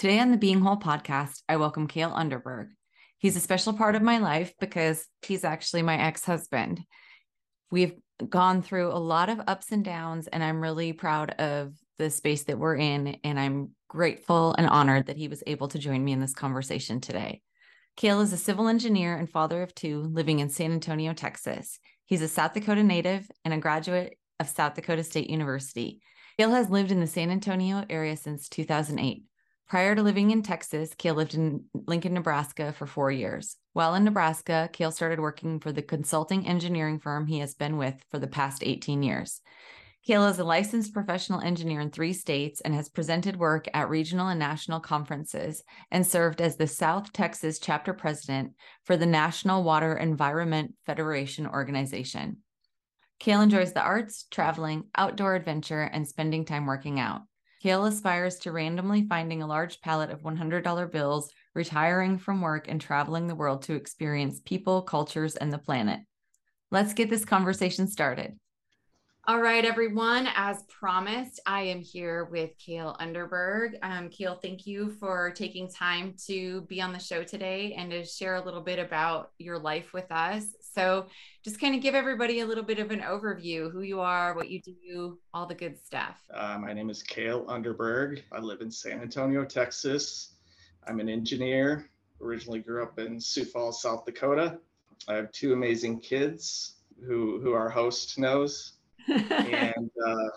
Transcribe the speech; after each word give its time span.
Today 0.00 0.18
on 0.18 0.30
the 0.30 0.38
Being 0.38 0.62
Whole 0.62 0.78
podcast, 0.78 1.42
I 1.46 1.58
welcome 1.58 1.86
Cale 1.86 2.10
Underberg. 2.10 2.68
He's 3.18 3.36
a 3.36 3.40
special 3.40 3.74
part 3.74 3.96
of 3.96 4.00
my 4.00 4.16
life 4.16 4.54
because 4.58 5.06
he's 5.20 5.44
actually 5.44 5.82
my 5.82 5.98
ex 5.98 6.24
husband. 6.24 6.80
We've 7.70 7.92
gone 8.26 8.62
through 8.62 8.92
a 8.92 8.96
lot 8.96 9.28
of 9.28 9.42
ups 9.46 9.72
and 9.72 9.84
downs, 9.84 10.26
and 10.26 10.42
I'm 10.42 10.62
really 10.62 10.94
proud 10.94 11.32
of 11.32 11.74
the 11.98 12.08
space 12.08 12.44
that 12.44 12.58
we're 12.58 12.76
in. 12.76 13.18
And 13.24 13.38
I'm 13.38 13.72
grateful 13.88 14.54
and 14.56 14.66
honored 14.66 15.08
that 15.08 15.18
he 15.18 15.28
was 15.28 15.42
able 15.46 15.68
to 15.68 15.78
join 15.78 16.02
me 16.02 16.12
in 16.12 16.20
this 16.22 16.32
conversation 16.32 17.02
today. 17.02 17.42
Cale 17.98 18.22
is 18.22 18.32
a 18.32 18.38
civil 18.38 18.68
engineer 18.68 19.14
and 19.14 19.28
father 19.28 19.62
of 19.62 19.74
two 19.74 20.00
living 20.00 20.38
in 20.38 20.48
San 20.48 20.72
Antonio, 20.72 21.12
Texas. 21.12 21.78
He's 22.06 22.22
a 22.22 22.28
South 22.28 22.54
Dakota 22.54 22.82
native 22.82 23.30
and 23.44 23.52
a 23.52 23.58
graduate 23.58 24.16
of 24.38 24.48
South 24.48 24.76
Dakota 24.76 25.04
State 25.04 25.28
University. 25.28 26.00
Cale 26.38 26.52
has 26.52 26.70
lived 26.70 26.90
in 26.90 27.00
the 27.00 27.06
San 27.06 27.30
Antonio 27.30 27.84
area 27.90 28.16
since 28.16 28.48
2008. 28.48 29.24
Prior 29.70 29.94
to 29.94 30.02
living 30.02 30.32
in 30.32 30.42
Texas, 30.42 30.94
Cale 30.98 31.14
lived 31.14 31.34
in 31.34 31.66
Lincoln, 31.86 32.12
Nebraska 32.12 32.72
for 32.72 32.88
four 32.88 33.12
years. 33.12 33.56
While 33.72 33.94
in 33.94 34.02
Nebraska, 34.02 34.68
Cale 34.72 34.90
started 34.90 35.20
working 35.20 35.60
for 35.60 35.70
the 35.70 35.80
consulting 35.80 36.44
engineering 36.44 36.98
firm 36.98 37.28
he 37.28 37.38
has 37.38 37.54
been 37.54 37.76
with 37.76 37.94
for 38.10 38.18
the 38.18 38.26
past 38.26 38.64
18 38.64 39.04
years. 39.04 39.40
Cale 40.04 40.26
is 40.26 40.40
a 40.40 40.44
licensed 40.44 40.92
professional 40.92 41.40
engineer 41.40 41.80
in 41.80 41.92
three 41.92 42.14
states 42.14 42.60
and 42.60 42.74
has 42.74 42.88
presented 42.88 43.36
work 43.36 43.68
at 43.72 43.88
regional 43.88 44.26
and 44.26 44.40
national 44.40 44.80
conferences 44.80 45.62
and 45.92 46.04
served 46.04 46.40
as 46.40 46.56
the 46.56 46.66
South 46.66 47.12
Texas 47.12 47.60
chapter 47.60 47.92
president 47.92 48.54
for 48.86 48.96
the 48.96 49.06
National 49.06 49.62
Water 49.62 49.96
Environment 49.96 50.74
Federation 50.84 51.46
organization. 51.46 52.38
Cale 53.20 53.40
enjoys 53.40 53.72
the 53.72 53.82
arts, 53.82 54.26
traveling, 54.32 54.86
outdoor 54.96 55.36
adventure, 55.36 55.82
and 55.82 56.08
spending 56.08 56.44
time 56.44 56.66
working 56.66 56.98
out. 56.98 57.20
Cale 57.60 57.84
aspires 57.84 58.38
to 58.38 58.52
randomly 58.52 59.06
finding 59.06 59.42
a 59.42 59.46
large 59.46 59.82
pallet 59.82 60.10
of 60.10 60.22
$100 60.22 60.90
bills, 60.90 61.30
retiring 61.54 62.16
from 62.16 62.40
work, 62.40 62.68
and 62.68 62.80
traveling 62.80 63.26
the 63.26 63.34
world 63.34 63.62
to 63.62 63.74
experience 63.74 64.40
people, 64.42 64.80
cultures, 64.80 65.36
and 65.36 65.52
the 65.52 65.58
planet. 65.58 66.00
Let's 66.70 66.94
get 66.94 67.10
this 67.10 67.26
conversation 67.26 67.86
started. 67.86 68.38
All 69.26 69.40
right, 69.42 69.66
everyone. 69.66 70.26
As 70.34 70.62
promised, 70.70 71.40
I 71.44 71.60
am 71.62 71.80
here 71.80 72.24
with 72.24 72.52
Cale 72.56 72.96
Underberg. 72.98 73.74
Um, 73.82 74.08
Cale, 74.08 74.38
thank 74.40 74.66
you 74.66 74.96
for 74.98 75.30
taking 75.30 75.68
time 75.68 76.14
to 76.26 76.62
be 76.62 76.80
on 76.80 76.94
the 76.94 76.98
show 76.98 77.22
today 77.22 77.74
and 77.74 77.90
to 77.90 78.06
share 78.06 78.36
a 78.36 78.44
little 78.44 78.62
bit 78.62 78.78
about 78.78 79.32
your 79.36 79.58
life 79.58 79.92
with 79.92 80.10
us. 80.10 80.46
So, 80.74 81.06
just 81.44 81.60
kind 81.60 81.74
of 81.74 81.82
give 81.82 81.94
everybody 81.94 82.40
a 82.40 82.46
little 82.46 82.64
bit 82.64 82.78
of 82.78 82.90
an 82.90 83.00
overview 83.00 83.72
who 83.72 83.82
you 83.82 84.00
are, 84.00 84.34
what 84.34 84.50
you 84.50 84.60
do, 84.60 85.18
all 85.34 85.46
the 85.46 85.54
good 85.54 85.78
stuff. 85.78 86.16
Uh, 86.32 86.58
my 86.58 86.72
name 86.72 86.90
is 86.90 87.02
Cale 87.02 87.44
Underberg. 87.46 88.22
I 88.32 88.38
live 88.40 88.60
in 88.60 88.70
San 88.70 89.00
Antonio, 89.00 89.44
Texas. 89.44 90.34
I'm 90.86 91.00
an 91.00 91.08
engineer. 91.08 91.86
Originally 92.20 92.60
grew 92.60 92.82
up 92.82 92.98
in 92.98 93.20
Sioux 93.20 93.44
Falls, 93.44 93.82
South 93.82 94.04
Dakota. 94.04 94.58
I 95.08 95.14
have 95.14 95.32
two 95.32 95.52
amazing 95.52 96.00
kids 96.00 96.76
who 97.06 97.40
who 97.40 97.52
our 97.52 97.70
host 97.70 98.18
knows 98.18 98.74
and 99.08 99.90
uh, 100.06 100.28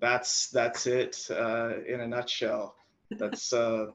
that's 0.00 0.48
that's 0.50 0.86
it 0.86 1.26
uh, 1.30 1.82
in 1.86 2.00
a 2.00 2.06
nutshell. 2.06 2.76
That's 3.10 3.52
uh, 3.52 3.86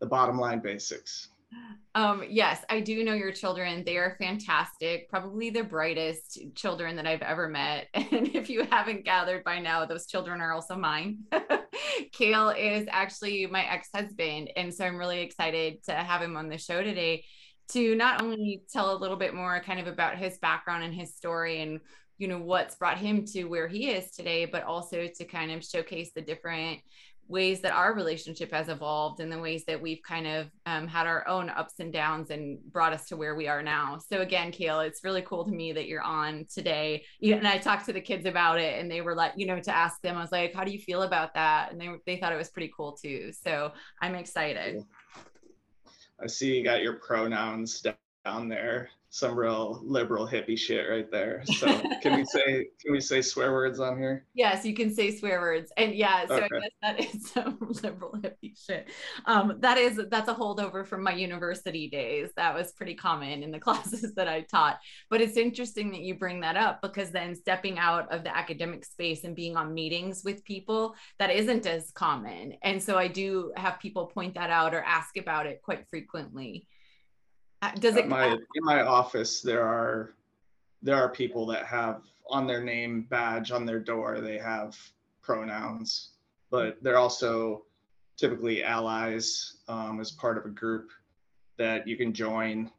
the 0.00 0.06
bottom 0.06 0.38
line 0.38 0.60
basics. 0.60 1.28
Um, 1.94 2.24
yes, 2.28 2.62
I 2.68 2.80
do 2.80 3.02
know 3.04 3.14
your 3.14 3.32
children. 3.32 3.82
They 3.82 3.96
are 3.96 4.16
fantastic, 4.20 5.08
probably 5.08 5.48
the 5.48 5.62
brightest 5.62 6.38
children 6.54 6.96
that 6.96 7.06
I've 7.06 7.22
ever 7.22 7.48
met. 7.48 7.88
And 7.94 8.34
if 8.34 8.50
you 8.50 8.66
haven't 8.70 9.06
gathered 9.06 9.44
by 9.44 9.60
now, 9.60 9.86
those 9.86 10.06
children 10.06 10.42
are 10.42 10.52
also 10.52 10.76
mine. 10.76 11.20
Cale 12.12 12.50
is 12.50 12.86
actually 12.90 13.46
my 13.46 13.64
ex 13.64 13.88
husband. 13.94 14.50
And 14.56 14.74
so 14.74 14.84
I'm 14.84 14.96
really 14.98 15.20
excited 15.20 15.82
to 15.84 15.92
have 15.92 16.20
him 16.20 16.36
on 16.36 16.50
the 16.50 16.58
show 16.58 16.82
today 16.82 17.24
to 17.68 17.94
not 17.96 18.22
only 18.22 18.62
tell 18.70 18.94
a 18.94 18.98
little 19.00 19.16
bit 19.16 19.34
more 19.34 19.60
kind 19.60 19.80
of 19.80 19.86
about 19.86 20.18
his 20.18 20.38
background 20.38 20.84
and 20.84 20.94
his 20.94 21.14
story 21.14 21.62
and 21.62 21.80
you 22.18 22.28
know 22.28 22.38
what's 22.38 22.76
brought 22.76 22.98
him 22.98 23.24
to 23.26 23.44
where 23.44 23.68
he 23.68 23.90
is 23.90 24.10
today 24.12 24.46
but 24.46 24.62
also 24.62 25.06
to 25.06 25.24
kind 25.24 25.50
of 25.50 25.64
showcase 25.64 26.12
the 26.14 26.22
different 26.22 26.80
ways 27.28 27.60
that 27.60 27.72
our 27.72 27.94
relationship 27.94 28.52
has 28.52 28.68
evolved 28.68 29.20
and 29.20 29.30
the 29.30 29.38
ways 29.38 29.64
that 29.64 29.80
we've 29.80 30.02
kind 30.02 30.26
of 30.26 30.50
um, 30.66 30.86
had 30.86 31.06
our 31.06 31.26
own 31.26 31.50
ups 31.50 31.74
and 31.80 31.92
downs 31.92 32.30
and 32.30 32.58
brought 32.72 32.92
us 32.92 33.06
to 33.06 33.16
where 33.16 33.34
we 33.34 33.48
are 33.48 33.62
now. 33.62 33.98
So 33.98 34.20
again, 34.20 34.52
Cale, 34.52 34.80
it's 34.80 35.02
really 35.02 35.22
cool 35.22 35.44
to 35.44 35.50
me 35.50 35.72
that 35.72 35.86
you're 35.86 36.02
on 36.02 36.46
today. 36.52 37.04
and 37.22 37.46
I 37.46 37.58
talked 37.58 37.86
to 37.86 37.92
the 37.92 38.00
kids 38.00 38.26
about 38.26 38.60
it 38.60 38.78
and 38.78 38.90
they 38.90 39.00
were 39.00 39.14
like, 39.14 39.32
you 39.36 39.46
know, 39.46 39.60
to 39.60 39.74
ask 39.74 40.00
them, 40.02 40.16
I 40.16 40.20
was 40.20 40.32
like, 40.32 40.54
how 40.54 40.64
do 40.64 40.70
you 40.70 40.78
feel 40.78 41.02
about 41.02 41.34
that? 41.34 41.72
And 41.72 41.80
they, 41.80 41.90
they 42.06 42.16
thought 42.16 42.32
it 42.32 42.36
was 42.36 42.50
pretty 42.50 42.72
cool 42.76 42.92
too. 42.92 43.32
So 43.32 43.72
I'm 44.00 44.14
excited. 44.14 44.82
I 46.22 46.26
see 46.26 46.56
you 46.56 46.64
got 46.64 46.82
your 46.82 46.94
pronouns 46.94 47.84
down 48.24 48.48
there 48.48 48.88
some 49.16 49.34
real 49.34 49.80
liberal 49.82 50.28
hippie 50.28 50.58
shit 50.58 50.86
right 50.90 51.10
there. 51.10 51.42
So 51.46 51.66
can 52.02 52.16
we 52.16 52.24
say 52.26 52.66
can 52.82 52.92
we 52.92 53.00
say 53.00 53.22
swear 53.22 53.50
words 53.50 53.80
on 53.80 53.96
here? 53.96 54.26
Yes, 54.34 54.62
you 54.66 54.74
can 54.74 54.94
say 54.94 55.16
swear 55.16 55.40
words. 55.40 55.72
And 55.78 55.94
yeah, 55.94 56.26
so 56.26 56.34
okay. 56.34 56.44
I 56.44 56.60
guess 56.60 56.70
that 56.82 57.00
is 57.14 57.30
some 57.30 57.56
liberal 57.82 58.12
hippie 58.12 58.52
shit. 58.54 58.90
Um, 59.24 59.56
that 59.60 59.78
is 59.78 59.98
that's 60.10 60.28
a 60.28 60.34
holdover 60.34 60.86
from 60.86 61.02
my 61.02 61.14
university 61.14 61.88
days. 61.88 62.28
That 62.36 62.54
was 62.54 62.72
pretty 62.72 62.94
common 62.94 63.42
in 63.42 63.50
the 63.50 63.58
classes 63.66 64.12
that 64.16 64.28
I 64.28 64.42
taught. 64.42 64.80
But 65.08 65.22
it's 65.22 65.38
interesting 65.38 65.90
that 65.92 66.02
you 66.02 66.18
bring 66.18 66.40
that 66.40 66.58
up 66.58 66.82
because 66.82 67.10
then 67.10 67.34
stepping 67.34 67.78
out 67.78 68.12
of 68.12 68.22
the 68.22 68.36
academic 68.36 68.84
space 68.84 69.24
and 69.24 69.34
being 69.34 69.56
on 69.56 69.72
meetings 69.72 70.24
with 70.26 70.44
people 70.44 70.94
that 71.18 71.30
isn't 71.30 71.64
as 71.64 71.90
common. 71.92 72.52
And 72.62 72.82
so 72.82 72.98
I 72.98 73.08
do 73.08 73.52
have 73.56 73.80
people 73.80 74.08
point 74.08 74.34
that 74.34 74.50
out 74.50 74.74
or 74.74 74.82
ask 74.82 75.16
about 75.16 75.46
it 75.46 75.62
quite 75.62 75.88
frequently. 75.88 76.66
Uh, 77.62 77.70
does 77.78 77.96
it 77.96 78.08
my, 78.08 78.26
in 78.26 78.64
my 78.64 78.82
office 78.82 79.40
there 79.40 79.62
are 79.62 80.14
there 80.82 80.96
are 80.96 81.08
people 81.08 81.46
that 81.46 81.64
have 81.64 82.02
on 82.28 82.46
their 82.46 82.62
name 82.62 83.06
badge 83.08 83.50
on 83.50 83.64
their 83.64 83.80
door 83.80 84.20
they 84.20 84.38
have 84.38 84.76
pronouns 85.22 86.10
but 86.50 86.76
they're 86.82 86.98
also 86.98 87.64
typically 88.16 88.62
allies 88.62 89.58
um, 89.68 90.00
as 90.00 90.10
part 90.10 90.38
of 90.38 90.44
a 90.44 90.50
group 90.50 90.90
that 91.56 91.86
you 91.88 91.96
can 91.96 92.12
join 92.12 92.70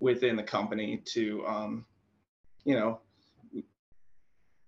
within 0.00 0.36
the 0.36 0.42
company 0.42 1.02
to 1.04 1.46
um, 1.46 1.84
you 2.64 2.74
know 2.74 3.00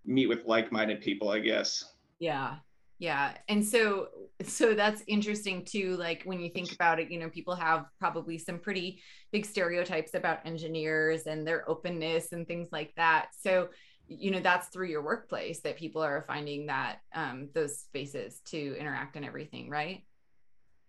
meet 0.04 0.26
with 0.26 0.44
like-minded 0.46 1.00
people 1.00 1.28
i 1.28 1.38
guess. 1.38 1.84
Yeah 2.18 2.56
yeah 2.98 3.32
and 3.48 3.64
so 3.64 4.08
so 4.42 4.74
that's 4.74 5.02
interesting 5.06 5.64
too 5.64 5.96
like 5.96 6.22
when 6.24 6.40
you 6.40 6.50
think 6.50 6.72
about 6.72 6.98
it 6.98 7.10
you 7.10 7.18
know 7.18 7.28
people 7.28 7.54
have 7.54 7.86
probably 8.00 8.38
some 8.38 8.58
pretty 8.58 9.00
big 9.32 9.44
stereotypes 9.44 10.14
about 10.14 10.44
engineers 10.44 11.26
and 11.26 11.46
their 11.46 11.68
openness 11.68 12.32
and 12.32 12.46
things 12.46 12.68
like 12.72 12.92
that. 12.96 13.28
So 13.40 13.68
you 14.06 14.30
know 14.30 14.40
that's 14.40 14.68
through 14.68 14.88
your 14.88 15.02
workplace 15.02 15.60
that 15.60 15.76
people 15.76 16.02
are 16.02 16.24
finding 16.26 16.66
that 16.66 17.00
um, 17.14 17.50
those 17.54 17.78
spaces 17.78 18.40
to 18.46 18.76
interact 18.78 19.16
and 19.16 19.24
everything 19.24 19.68
right? 19.68 20.04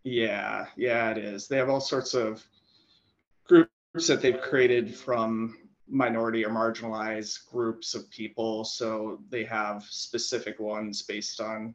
Yeah 0.04 0.68
yeah 0.78 1.12
it 1.12 1.18
is. 1.18 1.48
They 1.48 1.58
have 1.58 1.70
all 1.70 1.82
sorts 1.82 2.14
of 2.14 2.44
groups 3.46 3.70
that 4.08 4.22
they've 4.22 4.40
created 4.40 4.96
from 4.96 5.58
minority 5.90 6.46
or 6.46 6.50
marginalized 6.50 7.50
groups 7.52 7.96
of 7.96 8.10
people. 8.12 8.64
So 8.64 9.20
they 9.30 9.44
have 9.46 9.84
specific 9.84 10.60
ones 10.60 11.02
based 11.02 11.42
on 11.42 11.74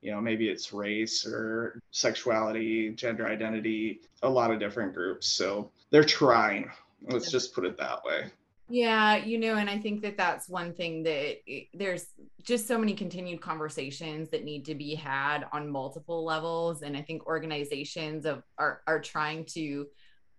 you 0.00 0.10
know 0.10 0.20
maybe 0.20 0.48
it's 0.48 0.72
race 0.72 1.26
or 1.26 1.80
sexuality 1.90 2.90
gender 2.90 3.26
identity 3.26 4.00
a 4.22 4.28
lot 4.28 4.50
of 4.50 4.58
different 4.58 4.94
groups. 4.94 5.26
So 5.26 5.70
they're 5.90 6.04
trying 6.04 6.70
let's 7.08 7.30
just 7.30 7.54
put 7.54 7.64
it 7.64 7.78
that 7.78 8.04
way. 8.04 8.26
Yeah 8.68 9.16
you 9.16 9.36
know 9.36 9.56
and 9.56 9.68
i 9.68 9.76
think 9.76 10.00
that 10.02 10.16
that's 10.16 10.48
one 10.48 10.72
thing 10.72 11.02
that 11.02 11.38
it, 11.50 11.66
there's 11.74 12.06
just 12.42 12.68
so 12.68 12.78
many 12.78 12.94
continued 12.94 13.40
conversations 13.40 14.30
that 14.30 14.44
need 14.44 14.64
to 14.66 14.76
be 14.76 14.94
had 14.94 15.44
on 15.52 15.68
multiple 15.68 16.24
levels. 16.24 16.82
And 16.82 16.96
i 16.96 17.02
think 17.02 17.26
organizations 17.26 18.26
of 18.26 18.44
are 18.58 18.82
are 18.86 19.00
trying 19.00 19.44
to 19.46 19.86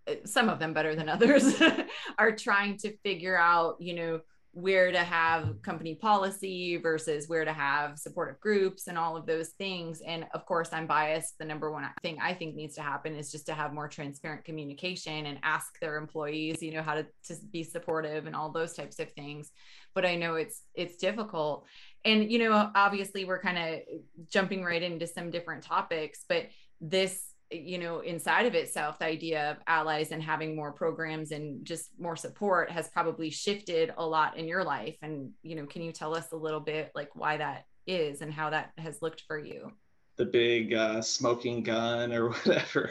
uh, 0.08 0.14
some 0.24 0.48
of 0.48 0.58
them 0.58 0.72
better 0.72 0.96
than 0.96 1.08
others 1.08 1.60
are 2.18 2.32
trying 2.32 2.76
to 2.78 2.96
figure 2.98 3.36
out 3.36 3.76
you 3.80 3.94
know 3.94 4.20
where 4.54 4.92
to 4.92 4.98
have 4.98 5.62
company 5.62 5.94
policy 5.94 6.76
versus 6.76 7.26
where 7.26 7.44
to 7.44 7.52
have 7.52 7.98
supportive 7.98 8.38
groups 8.38 8.86
and 8.86 8.98
all 8.98 9.16
of 9.16 9.24
those 9.24 9.48
things. 9.50 10.02
And 10.06 10.26
of 10.34 10.44
course, 10.44 10.68
I'm 10.72 10.86
biased. 10.86 11.38
The 11.38 11.46
number 11.46 11.72
one 11.72 11.88
thing 12.02 12.18
I 12.20 12.34
think 12.34 12.54
needs 12.54 12.74
to 12.74 12.82
happen 12.82 13.16
is 13.16 13.32
just 13.32 13.46
to 13.46 13.54
have 13.54 13.72
more 13.72 13.88
transparent 13.88 14.44
communication 14.44 15.24
and 15.24 15.38
ask 15.42 15.80
their 15.80 15.96
employees, 15.96 16.62
you 16.62 16.72
know, 16.74 16.82
how 16.82 16.94
to, 16.94 17.06
to 17.28 17.34
be 17.50 17.64
supportive 17.64 18.26
and 18.26 18.36
all 18.36 18.52
those 18.52 18.74
types 18.74 18.98
of 18.98 19.10
things. 19.12 19.50
But 19.94 20.04
I 20.04 20.16
know 20.16 20.34
it's 20.34 20.62
it's 20.74 20.96
difficult. 20.96 21.66
And 22.04 22.30
you 22.30 22.38
know, 22.38 22.70
obviously 22.74 23.24
we're 23.24 23.40
kind 23.40 23.58
of 23.58 23.80
jumping 24.30 24.62
right 24.64 24.82
into 24.82 25.06
some 25.06 25.30
different 25.30 25.62
topics, 25.64 26.24
but 26.28 26.48
this 26.78 27.31
you 27.52 27.78
know 27.78 28.00
inside 28.00 28.46
of 28.46 28.54
itself 28.54 28.98
the 28.98 29.04
idea 29.04 29.50
of 29.50 29.56
allies 29.66 30.12
and 30.12 30.22
having 30.22 30.56
more 30.56 30.72
programs 30.72 31.30
and 31.30 31.64
just 31.64 31.90
more 31.98 32.16
support 32.16 32.70
has 32.70 32.88
probably 32.88 33.30
shifted 33.30 33.92
a 33.96 34.06
lot 34.06 34.36
in 34.36 34.46
your 34.46 34.64
life 34.64 34.96
and 35.02 35.30
you 35.42 35.54
know 35.54 35.66
can 35.66 35.82
you 35.82 35.92
tell 35.92 36.14
us 36.14 36.32
a 36.32 36.36
little 36.36 36.60
bit 36.60 36.90
like 36.94 37.14
why 37.14 37.36
that 37.36 37.66
is 37.86 38.22
and 38.22 38.32
how 38.32 38.48
that 38.50 38.72
has 38.78 39.02
looked 39.02 39.22
for 39.26 39.38
you 39.38 39.70
the 40.16 40.24
big 40.24 40.74
uh, 40.74 41.00
smoking 41.00 41.62
gun 41.62 42.12
or 42.12 42.30
whatever 42.44 42.90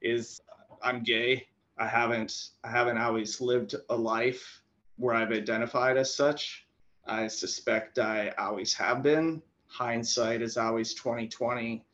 is 0.00 0.40
I'm 0.82 1.02
gay. 1.02 1.46
I 1.78 1.86
haven't 1.86 2.50
I 2.64 2.70
haven't 2.70 2.98
always 2.98 3.40
lived 3.40 3.74
a 3.88 3.96
life 3.96 4.62
where 4.96 5.14
I've 5.14 5.32
identified 5.32 5.96
as 5.96 6.14
such. 6.14 6.66
I 7.06 7.26
suspect 7.26 7.98
I 7.98 8.30
always 8.38 8.74
have 8.74 9.02
been. 9.02 9.42
Hindsight 9.68 10.42
is 10.42 10.56
always 10.56 10.94
2020, 10.94 11.84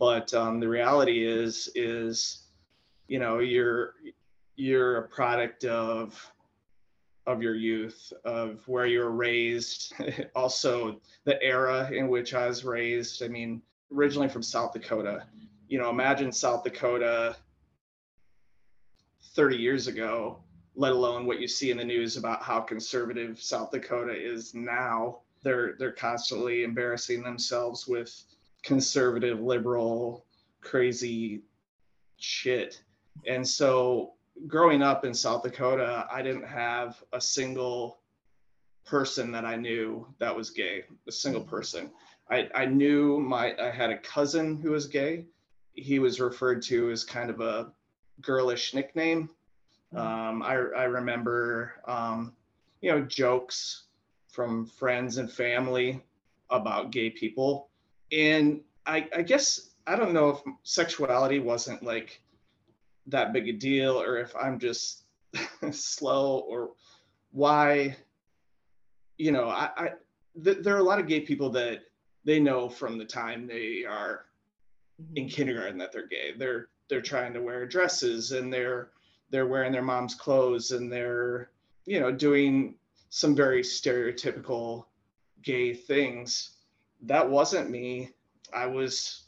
but 0.00 0.32
um, 0.34 0.58
the 0.58 0.68
reality 0.68 1.24
is 1.24 1.70
is 1.76 2.46
you 3.06 3.20
know 3.20 3.38
you're 3.38 3.94
you're 4.56 4.96
a 4.96 5.08
product 5.08 5.64
of 5.64 6.32
of 7.26 7.42
your 7.42 7.54
youth, 7.54 8.12
of 8.24 8.66
where 8.66 8.86
you 8.86 9.00
were 9.00 9.12
raised, 9.12 9.92
also 10.34 10.98
the 11.24 11.40
era 11.42 11.88
in 11.92 12.08
which 12.08 12.34
I 12.34 12.48
was 12.48 12.64
raised. 12.64 13.22
I 13.22 13.28
mean, 13.28 13.62
originally 13.94 14.28
from 14.28 14.42
South 14.42 14.72
Dakota. 14.72 15.26
You 15.68 15.78
know, 15.78 15.90
imagine 15.90 16.32
South 16.32 16.64
Dakota 16.64 17.36
30 19.34 19.56
years 19.56 19.86
ago, 19.86 20.42
let 20.74 20.92
alone 20.92 21.26
what 21.26 21.40
you 21.40 21.46
see 21.46 21.70
in 21.70 21.76
the 21.76 21.84
news 21.84 22.16
about 22.16 22.42
how 22.42 22.60
conservative 22.60 23.40
South 23.40 23.70
Dakota 23.70 24.14
is 24.14 24.54
now. 24.54 25.20
They're 25.42 25.74
they're 25.78 25.92
constantly 25.92 26.64
embarrassing 26.64 27.22
themselves 27.22 27.86
with 27.86 28.10
conservative, 28.62 29.40
liberal, 29.40 30.24
crazy 30.60 31.42
shit. 32.18 32.82
And 33.26 33.46
so 33.46 34.14
growing 34.46 34.82
up 34.82 35.04
in 35.04 35.14
South 35.14 35.42
Dakota, 35.42 36.06
I 36.10 36.22
didn't 36.22 36.46
have 36.46 37.02
a 37.12 37.20
single 37.20 38.00
person 38.84 39.30
that 39.32 39.44
I 39.44 39.56
knew 39.56 40.06
that 40.18 40.34
was 40.34 40.50
gay, 40.50 40.84
a 41.06 41.12
single 41.12 41.42
person. 41.42 41.90
I, 42.30 42.48
I 42.54 42.64
knew 42.66 43.18
my 43.18 43.54
I 43.60 43.70
had 43.70 43.90
a 43.90 43.98
cousin 43.98 44.60
who 44.60 44.72
was 44.72 44.86
gay. 44.86 45.26
He 45.74 45.98
was 45.98 46.20
referred 46.20 46.62
to 46.62 46.90
as 46.90 47.04
kind 47.04 47.30
of 47.30 47.40
a 47.40 47.72
girlish 48.20 48.74
nickname. 48.74 49.30
Hmm. 49.92 49.98
Um, 49.98 50.42
I, 50.42 50.54
I 50.54 50.84
remember, 50.84 51.74
um, 51.86 52.34
you 52.80 52.90
know, 52.90 53.02
jokes 53.02 53.84
from 54.28 54.66
friends 54.66 55.18
and 55.18 55.30
family 55.30 56.02
about 56.50 56.92
gay 56.92 57.10
people. 57.10 57.69
And 58.12 58.60
I, 58.86 59.08
I 59.14 59.22
guess, 59.22 59.70
I 59.86 59.96
don't 59.96 60.12
know 60.12 60.30
if 60.30 60.40
sexuality 60.62 61.38
wasn't 61.38 61.82
like 61.82 62.20
that 63.06 63.32
big 63.32 63.48
a 63.48 63.52
deal 63.52 64.00
or 64.00 64.18
if 64.18 64.34
I'm 64.36 64.58
just 64.58 65.04
slow 65.70 66.38
or 66.40 66.70
why, 67.32 67.96
you 69.18 69.32
know, 69.32 69.48
I, 69.48 69.70
I 69.76 69.90
th- 70.42 70.58
there 70.62 70.74
are 70.74 70.80
a 70.80 70.84
lot 70.84 70.98
of 70.98 71.06
gay 71.06 71.20
people 71.20 71.50
that 71.50 71.80
they 72.24 72.40
know 72.40 72.68
from 72.68 72.98
the 72.98 73.04
time 73.04 73.46
they 73.46 73.84
are 73.88 74.26
in 75.14 75.24
mm-hmm. 75.24 75.34
kindergarten 75.34 75.78
that 75.78 75.92
they're 75.92 76.06
gay. 76.06 76.32
They're 76.36 76.68
they're 76.88 77.00
trying 77.00 77.32
to 77.34 77.40
wear 77.40 77.66
dresses 77.66 78.32
and 78.32 78.52
they're 78.52 78.90
they're 79.30 79.46
wearing 79.46 79.72
their 79.72 79.82
mom's 79.82 80.14
clothes 80.14 80.72
and 80.72 80.90
they're 80.90 81.50
you 81.86 82.00
know 82.00 82.10
doing 82.10 82.74
some 83.10 83.34
very 83.34 83.62
stereotypical 83.62 84.84
gay 85.42 85.72
things. 85.72 86.56
That 87.02 87.28
wasn't 87.28 87.70
me. 87.70 88.10
I 88.52 88.66
was 88.66 89.24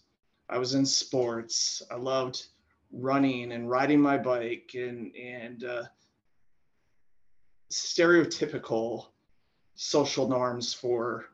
I 0.49 0.59
was 0.59 0.75
in 0.75 0.85
sports. 0.85 1.83
I 1.91 1.97
loved 1.97 2.47
running 2.93 3.53
and 3.53 3.71
riding 3.71 4.01
my 4.01 4.19
bike 4.19 4.73
and 4.75 5.15
and 5.17 5.65
uh, 5.65 5.83
stereotypical 7.73 9.07
social 9.75 10.29
norms 10.29 10.75
for 10.75 11.27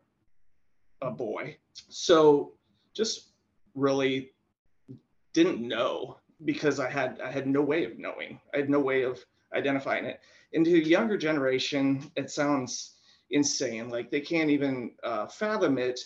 a 1.02 1.10
boy. 1.10 1.56
So 1.88 2.52
just 2.94 3.28
really 3.74 4.32
didn't 5.32 5.60
know 5.60 6.18
because 6.44 6.80
I 6.80 6.88
had 6.88 7.20
I 7.20 7.30
had 7.30 7.46
no 7.46 7.62
way 7.62 7.84
of 7.84 7.98
knowing. 7.98 8.40
I 8.54 8.58
had 8.58 8.70
no 8.70 8.80
way 8.80 9.02
of 9.02 9.24
identifying 9.54 10.04
it. 10.04 10.20
And 10.52 10.64
to 10.64 10.70
younger 10.70 11.18
generation, 11.18 12.10
it 12.16 12.30
sounds 12.30 12.94
insane. 13.30 13.88
Like 13.88 14.10
they 14.10 14.20
can't 14.20 14.50
even 14.50 14.92
uh, 15.02 15.26
fathom 15.26 15.78
it. 15.78 16.00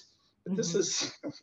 But 0.45 0.53
mm-hmm. 0.53 0.57
this 0.57 0.75
is 0.75 1.13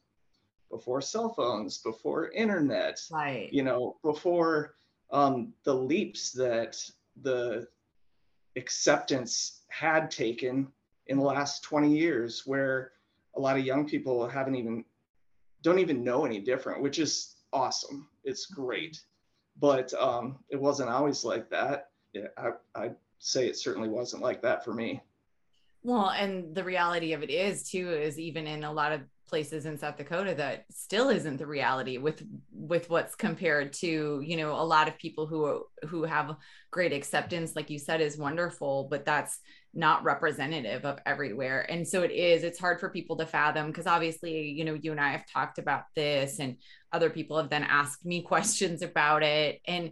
before 0.71 1.01
cell 1.01 1.33
phones, 1.33 1.79
before 1.79 2.31
internet, 2.31 3.01
right? 3.11 3.51
You 3.51 3.63
know, 3.63 3.97
before 4.03 4.75
um, 5.11 5.53
the 5.63 5.73
leaps 5.73 6.31
that 6.31 6.77
the 7.21 7.67
acceptance 8.55 9.61
had 9.69 10.11
taken 10.11 10.67
in 11.07 11.17
the 11.17 11.23
last 11.23 11.63
20 11.63 11.95
years, 11.95 12.43
where 12.45 12.91
a 13.35 13.39
lot 13.39 13.57
of 13.57 13.65
young 13.65 13.87
people 13.87 14.27
haven't 14.27 14.55
even 14.55 14.85
don't 15.61 15.79
even 15.79 16.03
know 16.03 16.25
any 16.25 16.39
different, 16.39 16.81
which 16.81 16.99
is 16.99 17.35
awesome. 17.51 18.07
It's 18.23 18.45
great, 18.45 19.01
but 19.59 19.93
um, 19.93 20.39
it 20.49 20.59
wasn't 20.59 20.89
always 20.89 21.23
like 21.23 21.49
that. 21.49 21.89
Yeah, 22.13 22.27
I, 22.37 22.51
I'd 22.75 22.95
say 23.19 23.47
it 23.47 23.57
certainly 23.57 23.89
wasn't 23.89 24.23
like 24.23 24.41
that 24.41 24.63
for 24.63 24.73
me. 24.73 25.01
Well, 25.83 26.09
and 26.09 26.53
the 26.53 26.63
reality 26.63 27.13
of 27.13 27.23
it 27.23 27.29
is 27.29 27.69
too 27.69 27.89
is 27.89 28.19
even 28.19 28.47
in 28.47 28.63
a 28.63 28.71
lot 28.71 28.91
of 28.91 29.01
places 29.29 29.65
in 29.65 29.77
South 29.77 29.95
Dakota 29.95 30.33
that 30.35 30.65
still 30.71 31.09
isn't 31.09 31.37
the 31.37 31.45
reality 31.45 31.97
with 31.97 32.23
with 32.51 32.89
what's 32.89 33.15
compared 33.15 33.73
to 33.73 34.21
you 34.25 34.35
know 34.35 34.53
a 34.53 34.65
lot 34.65 34.87
of 34.87 34.97
people 34.97 35.27
who 35.27 35.63
who 35.87 36.03
have 36.03 36.35
great 36.71 36.91
acceptance 36.91 37.55
like 37.55 37.69
you 37.69 37.77
said 37.77 38.01
is 38.01 38.17
wonderful 38.17 38.87
but 38.89 39.05
that's 39.05 39.39
not 39.73 40.03
representative 40.03 40.83
of 40.83 40.99
everywhere. 41.05 41.65
And 41.69 41.87
so 41.87 42.01
it 42.01 42.11
is 42.11 42.43
it's 42.43 42.59
hard 42.59 42.79
for 42.79 42.89
people 42.89 43.17
to 43.17 43.25
fathom 43.25 43.67
because 43.67 43.87
obviously 43.87 44.49
you 44.49 44.65
know 44.65 44.73
you 44.73 44.91
and 44.91 44.99
I 44.99 45.11
have 45.11 45.25
talked 45.31 45.59
about 45.59 45.83
this 45.95 46.39
and 46.39 46.57
other 46.91 47.09
people 47.09 47.37
have 47.37 47.49
then 47.49 47.63
asked 47.63 48.05
me 48.05 48.21
questions 48.33 48.81
about 48.81 49.23
it. 49.23 49.61
And 49.67 49.91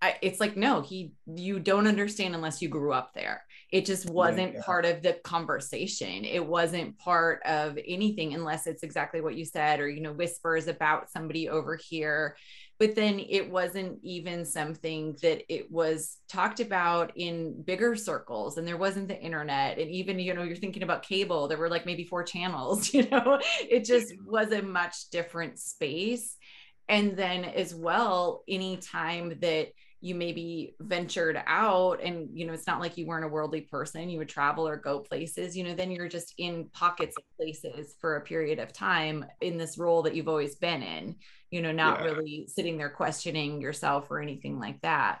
I, 0.00 0.16
it's 0.22 0.38
like 0.40 0.56
no 0.56 0.80
he 0.80 1.12
you 1.26 1.58
don't 1.58 1.88
understand 1.88 2.34
unless 2.34 2.62
you 2.62 2.68
grew 2.68 2.92
up 2.92 3.10
there 3.14 3.42
it 3.70 3.84
just 3.84 4.08
wasn't 4.08 4.54
yeah. 4.54 4.62
part 4.64 4.86
of 4.86 5.02
the 5.02 5.14
conversation. 5.24 6.24
It 6.24 6.44
wasn't 6.44 6.98
part 6.98 7.42
of 7.44 7.78
anything 7.86 8.32
unless 8.32 8.66
it's 8.66 8.82
exactly 8.82 9.20
what 9.20 9.36
you 9.36 9.44
said 9.44 9.78
or 9.80 9.88
you 9.88 10.00
know 10.00 10.12
whispers 10.12 10.68
about 10.68 11.10
somebody 11.10 11.50
over 11.50 11.76
here. 11.76 12.36
But 12.78 12.94
then 12.94 13.18
it 13.18 13.50
wasn't 13.50 13.98
even 14.02 14.46
something 14.46 15.16
that 15.20 15.42
it 15.52 15.70
was 15.70 16.16
talked 16.28 16.60
about 16.60 17.12
in 17.16 17.62
bigger 17.62 17.94
circles 17.94 18.56
and 18.56 18.66
there 18.66 18.76
wasn't 18.78 19.08
the 19.08 19.20
internet. 19.20 19.78
And 19.78 19.90
even 19.90 20.18
you 20.18 20.32
know 20.32 20.44
you're 20.44 20.56
thinking 20.56 20.82
about 20.82 21.02
cable 21.02 21.46
there 21.46 21.58
were 21.58 21.68
like 21.68 21.84
maybe 21.84 22.04
four 22.04 22.22
channels 22.22 22.94
you 22.94 23.06
know? 23.10 23.38
It 23.68 23.84
just 23.84 24.14
was 24.24 24.50
a 24.50 24.62
much 24.62 25.10
different 25.10 25.58
space. 25.58 26.36
And 26.88 27.18
then 27.18 27.44
as 27.44 27.74
well 27.74 28.44
anytime 28.48 29.38
that 29.40 29.68
you 30.00 30.14
maybe 30.14 30.76
ventured 30.80 31.42
out 31.46 32.00
and 32.02 32.28
you 32.32 32.46
know 32.46 32.52
it's 32.52 32.68
not 32.68 32.78
like 32.78 32.96
you 32.96 33.04
weren't 33.04 33.24
a 33.24 33.28
worldly 33.28 33.62
person 33.62 34.08
you 34.08 34.18
would 34.18 34.28
travel 34.28 34.66
or 34.66 34.76
go 34.76 35.00
places 35.00 35.56
you 35.56 35.64
know 35.64 35.74
then 35.74 35.90
you're 35.90 36.08
just 36.08 36.34
in 36.38 36.68
pockets 36.72 37.16
of 37.16 37.24
places 37.36 37.96
for 38.00 38.16
a 38.16 38.20
period 38.20 38.60
of 38.60 38.72
time 38.72 39.24
in 39.40 39.58
this 39.58 39.76
role 39.76 40.02
that 40.02 40.14
you've 40.14 40.28
always 40.28 40.54
been 40.54 40.82
in 40.82 41.16
you 41.50 41.62
know 41.62 41.72
not 41.72 42.00
yeah. 42.00 42.06
really 42.06 42.46
sitting 42.46 42.76
there 42.76 42.90
questioning 42.90 43.60
yourself 43.60 44.10
or 44.10 44.20
anything 44.20 44.58
like 44.58 44.80
that. 44.82 45.20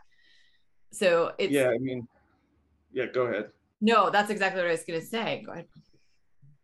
So 0.92 1.32
it's 1.38 1.52
yeah 1.52 1.68
i 1.68 1.78
mean 1.78 2.06
yeah 2.92 3.06
go 3.06 3.26
ahead. 3.26 3.50
No 3.80 4.10
that's 4.10 4.30
exactly 4.30 4.60
what 4.60 4.68
i 4.68 4.72
was 4.72 4.84
going 4.84 5.00
to 5.00 5.06
say. 5.06 5.42
Go 5.44 5.52
ahead. 5.52 5.66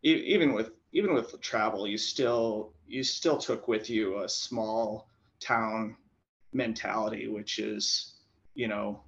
Even 0.03 0.53
with 0.53 0.71
even 0.93 1.13
with 1.13 1.39
travel 1.41 1.87
you 1.87 1.97
still 1.97 2.73
you 2.87 3.03
still 3.03 3.37
took 3.37 3.67
with 3.67 3.89
you 3.89 4.21
a 4.21 4.29
small 4.29 5.07
town 5.39 5.95
mentality, 6.55 7.27
which 7.27 7.59
is, 7.59 8.15
you 8.55 8.67
know, 8.67 9.01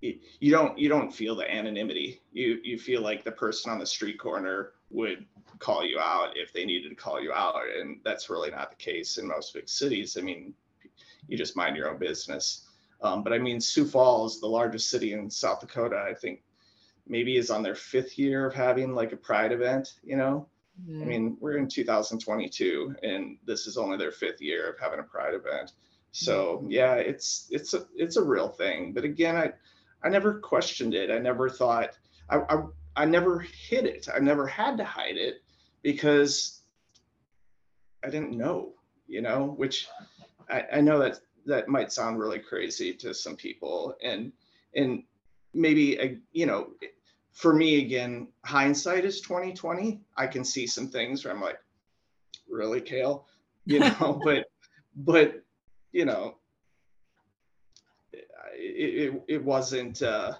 you 0.00 0.50
don't 0.50 0.78
you 0.78 0.88
don't 0.88 1.10
feel 1.10 1.34
the 1.34 1.50
anonymity. 1.50 2.20
You 2.32 2.58
you 2.62 2.78
feel 2.78 3.00
like 3.00 3.24
the 3.24 3.32
person 3.32 3.72
on 3.72 3.78
the 3.78 3.86
street 3.86 4.18
corner 4.18 4.72
would 4.90 5.24
call 5.60 5.84
you 5.84 5.98
out 5.98 6.36
if 6.36 6.52
they 6.52 6.66
needed 6.66 6.90
to 6.90 6.94
call 6.94 7.22
you 7.22 7.32
out, 7.32 7.62
and 7.78 8.00
that's 8.04 8.28
really 8.28 8.50
not 8.50 8.70
the 8.70 8.76
case 8.76 9.16
in 9.16 9.26
most 9.26 9.54
big 9.54 9.68
cities. 9.68 10.18
I 10.18 10.20
mean, 10.20 10.52
you 11.26 11.38
just 11.38 11.56
mind 11.56 11.76
your 11.76 11.90
own 11.90 11.98
business. 11.98 12.68
Um, 13.00 13.22
but 13.22 13.32
I 13.32 13.38
mean, 13.38 13.60
Sioux 13.60 13.86
Falls, 13.86 14.40
the 14.40 14.46
largest 14.46 14.90
city 14.90 15.14
in 15.14 15.30
South 15.30 15.60
Dakota, 15.60 16.04
I 16.06 16.14
think 16.14 16.42
maybe 17.06 17.36
is 17.36 17.50
on 17.50 17.62
their 17.62 17.74
fifth 17.74 18.18
year 18.18 18.46
of 18.46 18.54
having 18.54 18.94
like 18.94 19.12
a 19.12 19.16
pride 19.16 19.52
event. 19.52 19.94
You 20.02 20.16
know, 20.16 20.46
mm-hmm. 20.82 21.02
I 21.02 21.06
mean, 21.06 21.36
we're 21.40 21.56
in 21.56 21.68
2022, 21.68 22.94
and 23.02 23.38
this 23.46 23.66
is 23.66 23.78
only 23.78 23.96
their 23.96 24.12
fifth 24.12 24.42
year 24.42 24.70
of 24.70 24.78
having 24.78 25.00
a 25.00 25.04
pride 25.04 25.34
event. 25.34 25.72
So 26.14 26.64
yeah, 26.68 26.94
it's 26.94 27.48
it's 27.50 27.74
a 27.74 27.86
it's 27.96 28.16
a 28.16 28.22
real 28.22 28.48
thing. 28.48 28.92
But 28.92 29.02
again, 29.02 29.36
I 29.36 29.52
I 30.04 30.08
never 30.08 30.38
questioned 30.38 30.94
it. 30.94 31.10
I 31.10 31.18
never 31.18 31.50
thought 31.50 31.98
I 32.30 32.36
I, 32.38 32.62
I 32.94 33.04
never 33.04 33.40
hid 33.40 33.84
it. 33.84 34.06
I 34.14 34.20
never 34.20 34.46
had 34.46 34.76
to 34.76 34.84
hide 34.84 35.16
it 35.16 35.42
because 35.82 36.60
I 38.04 38.10
didn't 38.10 38.30
know, 38.30 38.74
you 39.08 39.22
know, 39.22 39.54
which 39.56 39.88
I, 40.48 40.64
I 40.74 40.80
know 40.80 41.00
that 41.00 41.18
that 41.46 41.66
might 41.66 41.90
sound 41.90 42.20
really 42.20 42.38
crazy 42.38 42.94
to 42.94 43.12
some 43.12 43.34
people 43.34 43.96
and 44.00 44.32
and 44.76 45.02
maybe 45.52 45.98
uh, 45.98 46.14
you 46.30 46.46
know 46.46 46.68
for 47.32 47.52
me 47.52 47.80
again 47.82 48.28
hindsight 48.44 49.04
is 49.04 49.20
2020 49.20 50.00
i 50.16 50.26
can 50.26 50.42
see 50.42 50.66
some 50.66 50.88
things 50.88 51.22
where 51.22 51.34
i'm 51.34 51.42
like 51.42 51.58
really 52.48 52.80
Cale 52.80 53.26
you 53.66 53.78
know, 54.00 54.20
but 54.24 54.46
but 54.96 55.43
you 55.94 56.04
know, 56.04 56.34
it, 58.12 59.14
it, 59.14 59.22
it 59.28 59.44
wasn't 59.44 60.02
uh 60.02 60.32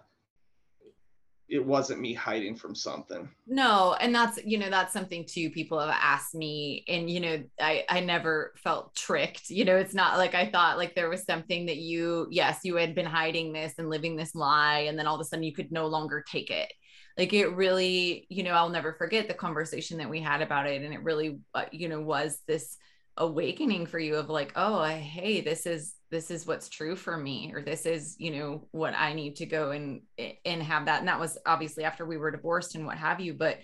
it 1.47 1.65
wasn't 1.65 2.01
me 2.01 2.13
hiding 2.13 2.57
from 2.57 2.75
something. 2.75 3.29
No 3.47 3.95
and 4.01 4.13
that's 4.13 4.41
you 4.45 4.59
know 4.59 4.69
that's 4.69 4.93
something 4.93 5.25
too 5.25 5.51
people 5.51 5.79
have 5.79 5.91
asked 5.91 6.35
me 6.35 6.85
and 6.89 7.09
you 7.09 7.21
know 7.21 7.45
i 7.61 7.85
i 7.89 8.01
never 8.01 8.55
felt 8.57 8.97
tricked 8.97 9.51
you 9.51 9.65
know 9.65 9.77
it's 9.77 9.95
not 9.95 10.19
like 10.19 10.35
i 10.35 10.51
thought 10.51 10.79
like 10.79 10.95
there 10.95 11.11
was 11.11 11.25
something 11.25 11.67
that 11.67 11.77
you 11.77 12.27
yes 12.31 12.61
you 12.65 12.77
had 12.77 12.95
been 12.95 13.07
hiding 13.07 13.53
this 13.53 13.75
and 13.79 13.91
living 13.91 14.17
this 14.17 14.35
lie 14.35 14.87
and 14.89 14.99
then 14.99 15.07
all 15.07 15.15
of 15.15 15.21
a 15.21 15.25
sudden 15.25 15.45
you 15.45 15.55
could 15.55 15.71
no 15.71 15.87
longer 15.87 16.25
take 16.31 16.51
it. 16.51 16.73
Like 17.17 17.33
it 17.33 17.55
really 17.55 18.27
you 18.29 18.43
know 18.43 18.53
i'll 18.53 18.71
never 18.71 18.95
forget 18.95 19.29
the 19.29 19.35
conversation 19.35 19.99
that 19.99 20.11
we 20.11 20.21
had 20.21 20.43
about 20.43 20.67
it 20.67 20.83
and 20.83 20.93
it 20.93 21.05
really 21.05 21.39
uh, 21.55 21.67
you 21.71 21.89
know 21.89 22.01
was 22.01 22.41
this 22.49 22.77
awakening 23.17 23.87
for 23.87 23.99
you 23.99 24.17
of 24.17 24.29
like 24.29 24.53
oh 24.57 24.83
hey 24.85 25.41
this 25.41 25.67
is 25.67 25.95
this 26.11 26.33
is 26.33 26.47
what's 26.47 26.69
true 26.69 26.97
for 26.97 27.17
me 27.17 27.53
or 27.55 27.63
this 27.63 27.87
is 27.87 28.17
you 28.19 28.33
know 28.33 28.67
what 28.73 28.93
i 28.97 29.13
need 29.13 29.37
to 29.37 29.47
go 29.47 29.71
and 29.71 30.01
and 30.45 30.63
have 30.63 30.87
that 30.87 30.99
and 30.99 31.07
that 31.07 31.21
was 31.21 31.39
obviously 31.47 31.85
after 31.85 32.05
we 32.05 32.17
were 32.17 32.33
divorced 32.33 32.75
and 32.75 32.85
what 32.85 32.99
have 32.99 33.21
you 33.21 33.33
but 33.33 33.59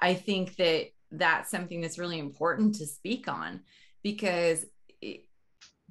i 0.00 0.14
think 0.14 0.54
that 0.56 0.86
that's 1.10 1.50
something 1.50 1.80
that's 1.80 1.98
really 1.98 2.20
important 2.20 2.76
to 2.76 2.86
speak 2.86 3.26
on 3.26 3.60
because 4.04 4.64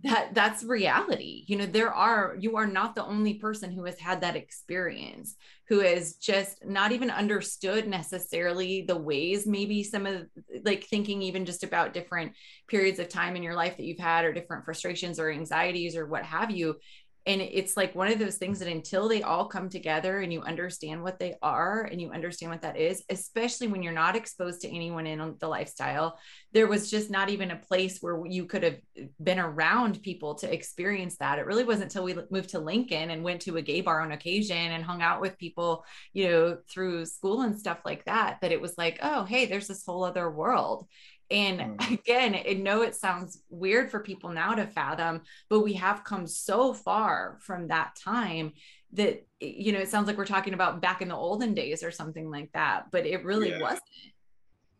that 0.03 0.33
that's 0.33 0.63
reality. 0.63 1.45
You 1.47 1.57
know 1.57 1.65
there 1.65 1.93
are 1.93 2.35
you 2.39 2.57
are 2.57 2.67
not 2.67 2.93
the 2.93 3.05
only 3.05 3.35
person 3.35 3.71
who 3.71 3.85
has 3.85 3.97
had 3.99 4.21
that 4.21 4.35
experience 4.35 5.35
who 5.69 5.79
has 5.79 6.15
just 6.15 6.65
not 6.65 6.91
even 6.91 7.09
understood 7.09 7.87
necessarily 7.87 8.83
the 8.85 8.97
ways 8.97 9.47
maybe 9.47 9.81
some 9.81 10.05
of 10.05 10.25
like 10.63 10.83
thinking 10.83 11.21
even 11.21 11.45
just 11.45 11.63
about 11.63 11.93
different 11.93 12.33
periods 12.67 12.99
of 12.99 13.07
time 13.07 13.37
in 13.37 13.43
your 13.43 13.55
life 13.55 13.77
that 13.77 13.85
you've 13.85 13.97
had 13.97 14.25
or 14.25 14.33
different 14.33 14.65
frustrations 14.65 15.19
or 15.19 15.31
anxieties 15.31 15.95
or 15.95 16.05
what 16.05 16.25
have 16.25 16.51
you 16.51 16.75
and 17.25 17.41
it's 17.41 17.77
like 17.77 17.95
one 17.95 18.11
of 18.11 18.19
those 18.19 18.37
things 18.37 18.59
that 18.59 18.67
until 18.67 19.07
they 19.07 19.21
all 19.21 19.45
come 19.45 19.69
together 19.69 20.19
and 20.19 20.31
you 20.31 20.41
understand 20.41 21.01
what 21.01 21.19
they 21.19 21.35
are 21.41 21.83
and 21.83 22.01
you 22.01 22.11
understand 22.11 22.51
what 22.51 22.61
that 22.61 22.77
is 22.77 23.03
especially 23.09 23.67
when 23.67 23.83
you're 23.83 23.93
not 23.93 24.15
exposed 24.15 24.61
to 24.61 24.69
anyone 24.69 25.07
in 25.07 25.35
the 25.39 25.47
lifestyle 25.47 26.17
there 26.53 26.67
was 26.67 26.89
just 26.89 27.09
not 27.09 27.29
even 27.29 27.51
a 27.51 27.55
place 27.55 27.99
where 27.99 28.25
you 28.25 28.45
could 28.45 28.63
have 28.63 28.77
been 29.21 29.39
around 29.39 30.01
people 30.03 30.35
to 30.35 30.53
experience 30.53 31.17
that. 31.17 31.39
It 31.39 31.45
really 31.45 31.63
wasn't 31.63 31.85
until 31.85 32.03
we 32.03 32.15
moved 32.29 32.49
to 32.49 32.59
lincoln 32.59 33.09
and 33.09 33.23
went 33.23 33.41
to 33.41 33.57
a 33.57 33.61
gay 33.61 33.81
bar 33.81 34.01
on 34.01 34.11
occasion 34.11 34.57
and 34.57 34.83
hung 34.83 35.01
out 35.01 35.21
with 35.21 35.37
people 35.37 35.85
you 36.13 36.29
know 36.29 36.57
through 36.69 37.05
school 37.05 37.41
and 37.41 37.57
stuff 37.57 37.79
like 37.85 38.05
that 38.05 38.39
that 38.41 38.51
it 38.51 38.61
was 38.61 38.77
like 38.77 38.99
oh 39.01 39.23
hey 39.23 39.45
there's 39.45 39.67
this 39.67 39.85
whole 39.85 40.03
other 40.03 40.29
world 40.29 40.87
and 41.31 41.59
mm. 41.59 41.91
again, 41.93 42.35
I 42.35 42.53
know 42.53 42.81
it 42.81 42.95
sounds 42.95 43.41
weird 43.49 43.89
for 43.89 43.99
people 43.99 44.29
now 44.29 44.53
to 44.53 44.67
fathom, 44.67 45.21
but 45.49 45.61
we 45.61 45.73
have 45.73 46.03
come 46.03 46.27
so 46.27 46.73
far 46.73 47.37
from 47.41 47.67
that 47.67 47.95
time 47.95 48.53
that, 48.93 49.25
you 49.39 49.71
know, 49.71 49.79
it 49.79 49.89
sounds 49.89 50.07
like 50.07 50.17
we're 50.17 50.25
talking 50.25 50.53
about 50.53 50.81
back 50.81 51.01
in 51.01 51.07
the 51.07 51.15
olden 51.15 51.53
days 51.53 51.83
or 51.83 51.91
something 51.91 52.29
like 52.29 52.51
that, 52.53 52.91
but 52.91 53.05
it 53.05 53.23
really 53.23 53.49
yeah. 53.49 53.61
wasn't. 53.61 53.81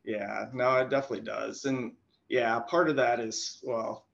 Yeah, 0.04 0.46
no, 0.54 0.78
it 0.78 0.90
definitely 0.90 1.26
does. 1.26 1.66
And 1.66 1.94
yeah, 2.30 2.60
part 2.60 2.90
of 2.90 2.96
that 2.98 3.20
is, 3.20 3.60
well, 3.64 4.06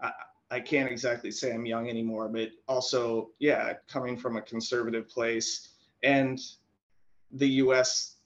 I, 0.00 0.12
I 0.50 0.60
can't 0.60 0.90
exactly 0.90 1.30
say 1.30 1.52
I'm 1.52 1.66
young 1.66 1.88
anymore, 1.88 2.28
but 2.28 2.50
also, 2.68 3.30
yeah, 3.38 3.74
coming 3.88 4.16
from 4.16 4.36
a 4.36 4.42
conservative 4.42 5.08
place 5.08 5.68
and 6.02 6.38
the 7.32 7.48
US 7.48 8.16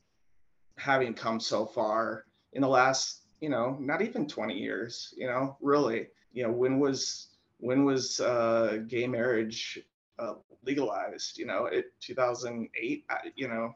having 0.78 1.14
come 1.14 1.40
so 1.40 1.66
far 1.66 2.24
in 2.52 2.62
the 2.62 2.68
last 2.68 3.21
you 3.42 3.48
know, 3.48 3.76
not 3.80 4.00
even 4.00 4.26
20 4.28 4.54
years, 4.54 5.12
you 5.16 5.26
know, 5.26 5.56
really, 5.60 6.06
you 6.32 6.44
know, 6.44 6.52
when 6.52 6.78
was, 6.78 7.26
when 7.58 7.84
was 7.84 8.20
uh, 8.20 8.78
gay 8.86 9.04
marriage 9.08 9.80
uh, 10.20 10.34
legalized, 10.64 11.38
you 11.38 11.44
know, 11.44 11.66
it 11.66 11.86
2008, 12.00 13.04
you 13.34 13.48
know, 13.48 13.74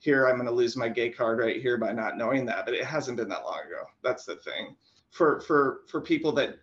here 0.00 0.26
I'm 0.26 0.34
going 0.34 0.48
to 0.48 0.52
lose 0.52 0.76
my 0.76 0.88
gay 0.88 1.10
card 1.10 1.38
right 1.38 1.62
here 1.62 1.78
by 1.78 1.92
not 1.92 2.18
knowing 2.18 2.44
that, 2.46 2.64
but 2.64 2.74
it 2.74 2.84
hasn't 2.84 3.16
been 3.16 3.28
that 3.28 3.44
long 3.44 3.60
ago. 3.60 3.84
That's 4.02 4.24
the 4.24 4.34
thing. 4.34 4.74
For, 5.12 5.40
for, 5.42 5.82
for 5.86 6.00
people 6.00 6.32
that, 6.32 6.58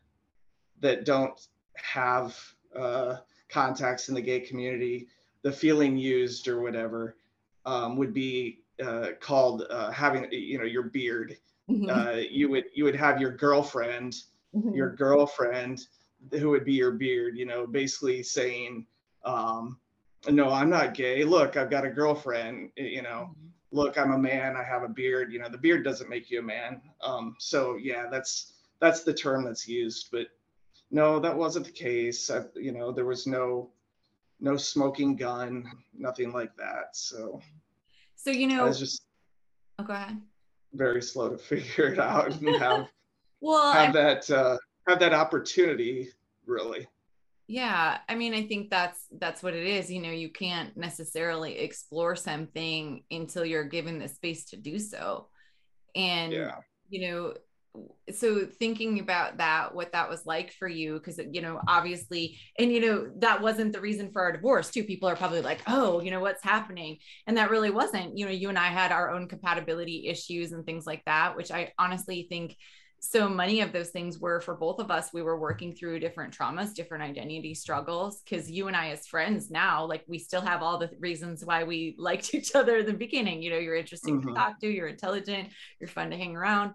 that 0.82 1.06
don't 1.06 1.40
have 1.76 2.38
uh, 2.78 3.18
contacts 3.48 4.10
in 4.10 4.16
the 4.16 4.22
gay 4.22 4.42
community, 4.42 5.08
the 5.42 5.54
feeling 5.54 5.96
used 5.96 6.50
or 6.50 6.62
whatever 6.62 7.16
um, 7.66 7.96
would 7.96 8.14
be 8.14 8.60
uh, 8.84 9.12
called 9.22 9.64
uh, 9.70 9.90
having, 9.92 10.28
you 10.34 10.58
know, 10.58 10.66
your 10.66 10.84
beard 10.84 11.38
mm-hmm. 11.72 11.90
uh, 11.90 12.22
you 12.30 12.50
would 12.50 12.66
you 12.74 12.84
would 12.84 12.96
have 12.96 13.22
your 13.22 13.32
girlfriend, 13.32 14.14
mm-hmm. 14.56 14.74
your 14.74 14.96
girlfriend 14.96 15.88
who 16.32 16.50
would 16.50 16.66
be 16.66 16.74
your 16.74 16.92
beard, 16.92 17.38
you 17.38 17.46
know, 17.46 17.66
basically 17.66 18.24
saying, 18.24 18.86
um, 19.26 19.80
no, 20.30 20.50
I'm 20.52 20.70
not 20.70 20.94
gay. 20.94 21.24
Look, 21.24 21.58
I've 21.58 21.70
got 21.70 21.86
a 21.86 21.90
girlfriend, 21.90 22.70
you 22.76 23.02
know, 23.02 23.30
mm-hmm. 23.32 23.48
look, 23.72 23.98
I'm 23.98 24.12
a 24.12 24.18
man, 24.18 24.56
I 24.56 24.64
have 24.64 24.84
a 24.84 24.90
beard, 24.90 25.34
you 25.34 25.40
know, 25.40 25.50
the 25.50 25.58
beard 25.58 25.84
doesn't 25.84 26.10
make 26.10 26.30
you 26.30 26.40
a 26.40 26.44
man. 26.44 26.82
Um, 27.04 27.36
so 27.40 27.76
yeah, 27.76 28.08
that's, 28.12 28.54
that's 28.80 29.04
the 29.04 29.14
term 29.14 29.44
that's 29.44 29.68
used, 29.68 30.10
but 30.12 30.28
no, 30.92 31.20
that 31.20 31.36
wasn't 31.36 31.66
the 31.66 31.72
case. 31.72 32.30
I, 32.30 32.44
you 32.56 32.72
know, 32.72 32.92
there 32.92 33.06
was 33.06 33.26
no, 33.26 33.72
no 34.40 34.58
smoking 34.58 35.16
gun, 35.16 35.66
nothing 35.94 36.32
like 36.34 36.56
that. 36.58 36.96
So, 36.96 37.42
so, 38.16 38.30
you 38.30 38.48
know, 38.48 38.62
I 38.62 38.68
was 38.68 38.80
just, 38.80 39.04
oh, 39.80 39.84
go 39.84 39.94
ahead 39.94 40.22
very 40.74 41.02
slow 41.02 41.30
to 41.30 41.38
figure 41.38 41.94
it 41.94 42.00
out 42.00 42.32
and 42.32 42.56
have 42.60 42.88
well 43.40 43.74
have 43.74 43.90
I, 43.90 43.92
that 43.92 44.30
uh, 44.30 44.58
have 44.88 45.00
that 45.00 45.14
opportunity 45.14 46.10
really 46.46 46.88
yeah 47.48 48.00
i 48.08 48.16
mean 48.16 48.34
i 48.34 48.46
think 48.46 48.70
that's 48.70 49.06
that's 49.20 49.44
what 49.44 49.54
it 49.54 49.66
is 49.66 49.92
you 49.92 50.02
know 50.02 50.12
you 50.12 50.30
can't 50.30 50.76
necessarily 50.78 51.60
explore 51.60 52.16
something 52.16 53.04
until 53.12 53.46
you're 53.46 53.66
given 53.66 54.00
the 54.00 54.08
space 54.08 54.46
to 54.46 54.58
do 54.58 54.80
so 54.80 55.28
and 55.96 56.32
yeah. 56.32 56.56
you 56.90 57.10
know 57.10 57.34
so 58.12 58.46
thinking 58.46 59.00
about 59.00 59.38
that 59.38 59.74
what 59.74 59.94
that 59.94 60.10
was 60.10 60.26
like 60.26 60.52
for 60.52 60.68
you 60.68 60.96
because 60.96 61.20
you 61.32 61.42
know 61.42 61.62
obviously 61.68 62.38
and 62.60 62.72
you 62.72 62.82
know 62.82 63.12
that 63.18 63.42
wasn't 63.42 63.72
the 63.72 63.80
reason 63.80 64.12
for 64.12 64.22
our 64.22 64.32
divorce 64.32 64.70
too. 64.70 64.84
People 64.84 65.08
are 65.08 65.16
probably 65.16 65.42
like 65.42 65.62
oh 65.68 66.02
you 66.02 66.12
know 66.12 66.20
what's 66.20 66.44
happening? 66.44 66.98
And 67.28 67.38
that 67.38 67.50
really 67.50 67.72
wasn't 67.72 68.18
you 68.18 68.26
know 68.26 68.32
you 68.32 68.50
and 68.50 68.58
i 68.58 68.68
had 68.68 68.92
our 68.92 69.12
own 69.12 69.28
compatibility 69.28 70.08
issues 70.08 70.52
and 70.52 70.66
things 70.66 70.86
like 70.86 71.04
that 71.06 71.36
which 71.38 71.52
i 71.52 71.72
honestly 71.80 72.28
think 72.30 72.56
so 73.04 73.28
many 73.28 73.62
of 73.62 73.74
those 73.74 73.90
things 73.90 74.20
were 74.20 74.40
for 74.42 74.54
both 74.54 74.78
of 74.80 74.92
us. 74.92 75.10
We 75.12 75.24
were 75.24 75.40
working 75.40 75.74
through 75.74 76.00
different 76.00 76.38
traumas 76.38 76.74
different 76.74 77.04
identity 77.04 77.56
struggles 77.56 78.22
because 78.22 78.50
you 78.50 78.68
and 78.68 78.76
i 78.76 78.90
as 78.90 79.08
friends 79.08 79.50
now 79.50 79.86
like 79.86 80.04
we 80.08 80.20
still 80.20 80.42
have 80.42 80.62
all 80.62 80.78
the 80.78 80.92
reasons 81.00 81.44
why 81.44 81.64
we 81.64 81.96
liked 81.98 82.34
each 82.36 82.54
other 82.54 82.78
in 82.78 82.86
the 82.86 82.94
beginning. 82.94 83.42
You 83.42 83.52
know 83.52 83.58
you're 83.58 83.76
interesting 83.76 84.20
mm-hmm. 84.20 84.30
to 84.30 84.36
talk 84.36 84.60
to 84.60 84.68
you're 84.68 84.88
intelligent 84.88 85.50
you're 85.80 85.88
fun 85.88 86.12
to 86.12 86.18
hang 86.18 86.36
around 86.36 86.74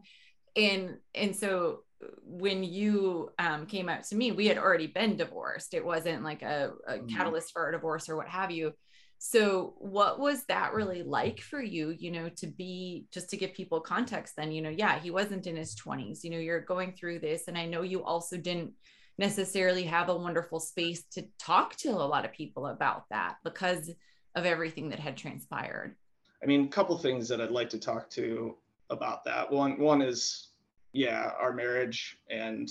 and 0.56 0.96
and 1.14 1.34
so 1.34 1.80
when 2.22 2.62
you 2.62 3.30
um, 3.38 3.66
came 3.66 3.88
out 3.88 4.04
to 4.04 4.16
me 4.16 4.32
we 4.32 4.46
had 4.46 4.58
already 4.58 4.86
been 4.86 5.16
divorced. 5.16 5.74
It 5.74 5.84
wasn't 5.84 6.24
like 6.24 6.42
a, 6.42 6.72
a 6.86 6.94
mm-hmm. 6.94 7.06
catalyst 7.08 7.52
for 7.52 7.68
a 7.68 7.72
divorce 7.72 8.08
or 8.08 8.16
what 8.16 8.28
have 8.28 8.50
you. 8.50 8.72
So 9.18 9.74
what 9.78 10.20
was 10.20 10.44
that 10.44 10.74
really 10.74 11.02
like 11.02 11.40
for 11.40 11.62
you 11.62 11.94
you 11.98 12.10
know 12.10 12.28
to 12.36 12.46
be 12.46 13.06
just 13.12 13.30
to 13.30 13.36
give 13.36 13.54
people 13.54 13.80
context 13.80 14.34
then 14.36 14.52
you 14.52 14.60
know 14.60 14.68
yeah 14.68 14.98
he 14.98 15.10
wasn't 15.10 15.46
in 15.46 15.56
his 15.56 15.74
20s 15.74 16.22
you 16.22 16.30
know 16.30 16.38
you're 16.38 16.60
going 16.60 16.92
through 16.92 17.20
this. 17.20 17.48
And 17.48 17.56
i 17.56 17.64
know 17.64 17.82
you 17.82 18.04
also 18.04 18.36
didn't 18.36 18.72
necessarily 19.18 19.84
have 19.84 20.10
a 20.10 20.16
wonderful 20.16 20.60
space 20.60 21.04
to 21.12 21.24
talk 21.38 21.76
to 21.76 21.88
a 21.88 22.10
lot 22.12 22.26
of 22.26 22.32
people 22.32 22.66
about 22.66 23.04
that 23.10 23.36
because 23.42 23.90
of 24.34 24.44
everything 24.44 24.90
that 24.90 24.98
had 24.98 25.16
transpired. 25.16 25.96
I 26.42 26.46
mean 26.46 26.66
a 26.66 26.68
couple 26.68 26.98
things 26.98 27.26
that 27.28 27.40
i'd 27.40 27.50
like 27.50 27.70
to 27.70 27.80
talk 27.80 28.10
to 28.10 28.56
about 28.90 29.24
that. 29.24 29.50
One 29.50 29.78
one 29.78 30.02
is 30.02 30.48
yeah, 30.92 31.30
our 31.38 31.52
marriage 31.52 32.18
and 32.30 32.70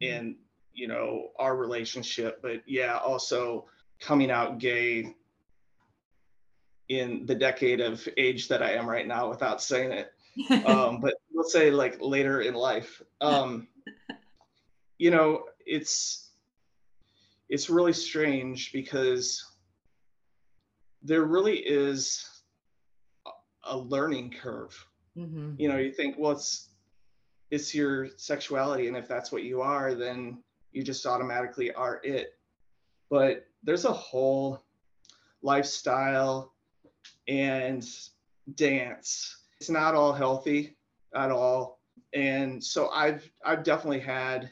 and 0.00 0.36
you 0.72 0.88
know 0.88 1.30
our 1.38 1.56
relationship, 1.56 2.40
but 2.42 2.62
yeah, 2.66 2.98
also 2.98 3.66
coming 4.00 4.30
out 4.30 4.58
gay 4.58 5.14
in 6.88 7.26
the 7.26 7.34
decade 7.34 7.80
of 7.80 8.06
age 8.16 8.48
that 8.48 8.62
I 8.62 8.72
am 8.72 8.88
right 8.88 9.06
now 9.06 9.28
without 9.28 9.62
saying 9.62 9.92
it. 9.92 10.12
Um, 10.66 11.00
but 11.00 11.14
let's 11.34 11.50
say 11.50 11.70
like 11.70 11.96
later 12.02 12.42
in 12.42 12.52
life. 12.52 13.00
Um, 13.22 13.68
you 14.98 15.10
know, 15.10 15.44
it's 15.64 16.28
it's 17.48 17.70
really 17.70 17.94
strange 17.94 18.70
because 18.70 19.42
there 21.02 21.24
really 21.24 21.56
is 21.56 22.28
a 23.64 23.78
learning 23.78 24.30
curve 24.30 24.86
Mm-hmm. 25.16 25.54
You 25.58 25.68
know, 25.68 25.78
you 25.78 25.92
think, 25.92 26.16
well, 26.18 26.32
it's 26.32 26.68
it's 27.50 27.74
your 27.74 28.08
sexuality, 28.16 28.88
and 28.88 28.96
if 28.96 29.06
that's 29.06 29.30
what 29.30 29.44
you 29.44 29.62
are, 29.62 29.94
then 29.94 30.42
you 30.72 30.82
just 30.82 31.06
automatically 31.06 31.72
are 31.72 32.00
it. 32.04 32.34
But 33.08 33.46
there's 33.62 33.84
a 33.84 33.92
whole 33.92 34.62
lifestyle 35.42 36.52
and 37.28 37.86
dance. 38.56 39.44
It's 39.60 39.70
not 39.70 39.94
all 39.94 40.12
healthy 40.12 40.76
at 41.14 41.30
all. 41.30 41.80
and 42.12 42.62
so 42.62 42.88
I've 42.90 43.28
I've 43.44 43.62
definitely 43.62 44.00
had 44.00 44.50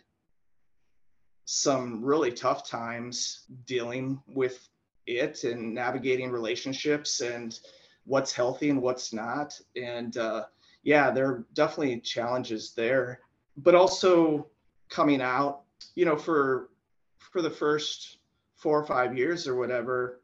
some 1.45 2.03
really 2.03 2.33
tough 2.33 2.69
times 2.69 3.45
dealing 3.67 4.21
with 4.27 4.67
it 5.07 5.45
and 5.45 5.75
navigating 5.75 6.31
relationships 6.31 7.21
and 7.21 7.59
what's 8.05 8.33
healthy 8.33 8.71
and 8.71 8.83
what's 8.83 9.13
not. 9.13 9.59
And 9.77 10.17
uh, 10.17 10.45
yeah, 10.83 11.11
there 11.11 11.27
are 11.27 11.47
definitely 11.55 12.01
challenges 12.01 12.73
there, 12.75 13.21
but 13.57 13.75
also 13.75 14.49
coming 14.89 15.23
out, 15.23 15.63
you 15.95 16.05
know, 16.05 16.17
for 16.17 16.71
for 17.19 17.43
the 17.43 17.51
first 17.51 18.19
four 18.57 18.79
or 18.79 18.87
five 18.87 19.17
years 19.17 19.49
or 19.49 19.57
whatever, 19.57 20.21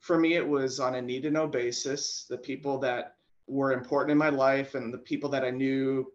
for 0.00 0.18
me 0.18 0.34
it 0.34 0.46
was 0.46 0.80
on 0.80 0.94
a 0.94 1.02
need 1.02 1.22
to 1.22 1.30
know 1.30 1.46
basis. 1.46 2.26
The 2.28 2.38
people 2.38 2.78
that 2.78 3.16
were 3.46 3.72
important 3.72 4.12
in 4.12 4.18
my 4.18 4.28
life 4.28 4.74
and 4.74 4.92
the 4.92 4.98
people 4.98 5.28
that 5.30 5.44
I 5.44 5.50
knew 5.50 6.12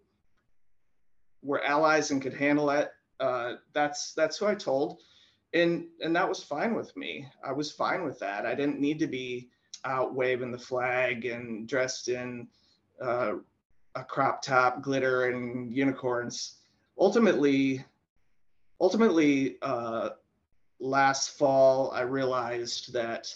were 1.42 1.64
allies 1.64 2.12
and 2.12 2.22
could 2.22 2.34
handle 2.34 2.70
it. 2.70 2.92
Uh, 3.20 3.56
that's 3.74 4.14
that's 4.14 4.38
who 4.38 4.46
I 4.46 4.56
told, 4.56 5.02
and 5.54 5.88
and 6.02 6.16
that 6.16 6.30
was 6.30 6.44
fine 6.44 6.74
with 6.74 6.96
me. 6.96 7.28
I 7.44 7.52
was 7.52 7.72
fine 7.72 8.06
with 8.06 8.20
that. 8.20 8.46
I 8.46 8.56
didn't 8.56 8.80
need 8.80 9.00
to 9.00 9.08
be 9.08 9.50
out 9.86 10.14
waving 10.14 10.52
the 10.52 10.58
flag 10.58 11.26
and 11.26 11.68
dressed 11.68 12.08
in 12.08 12.48
uh, 13.02 13.34
a 13.96 14.04
crop 14.04 14.42
top, 14.42 14.82
glitter, 14.82 15.30
and 15.30 15.74
unicorns. 15.74 16.56
Ultimately, 16.98 17.84
ultimately, 18.80 19.58
uh, 19.62 20.10
last 20.80 21.38
fall, 21.38 21.92
I 21.92 22.02
realized 22.02 22.94
that 22.94 23.34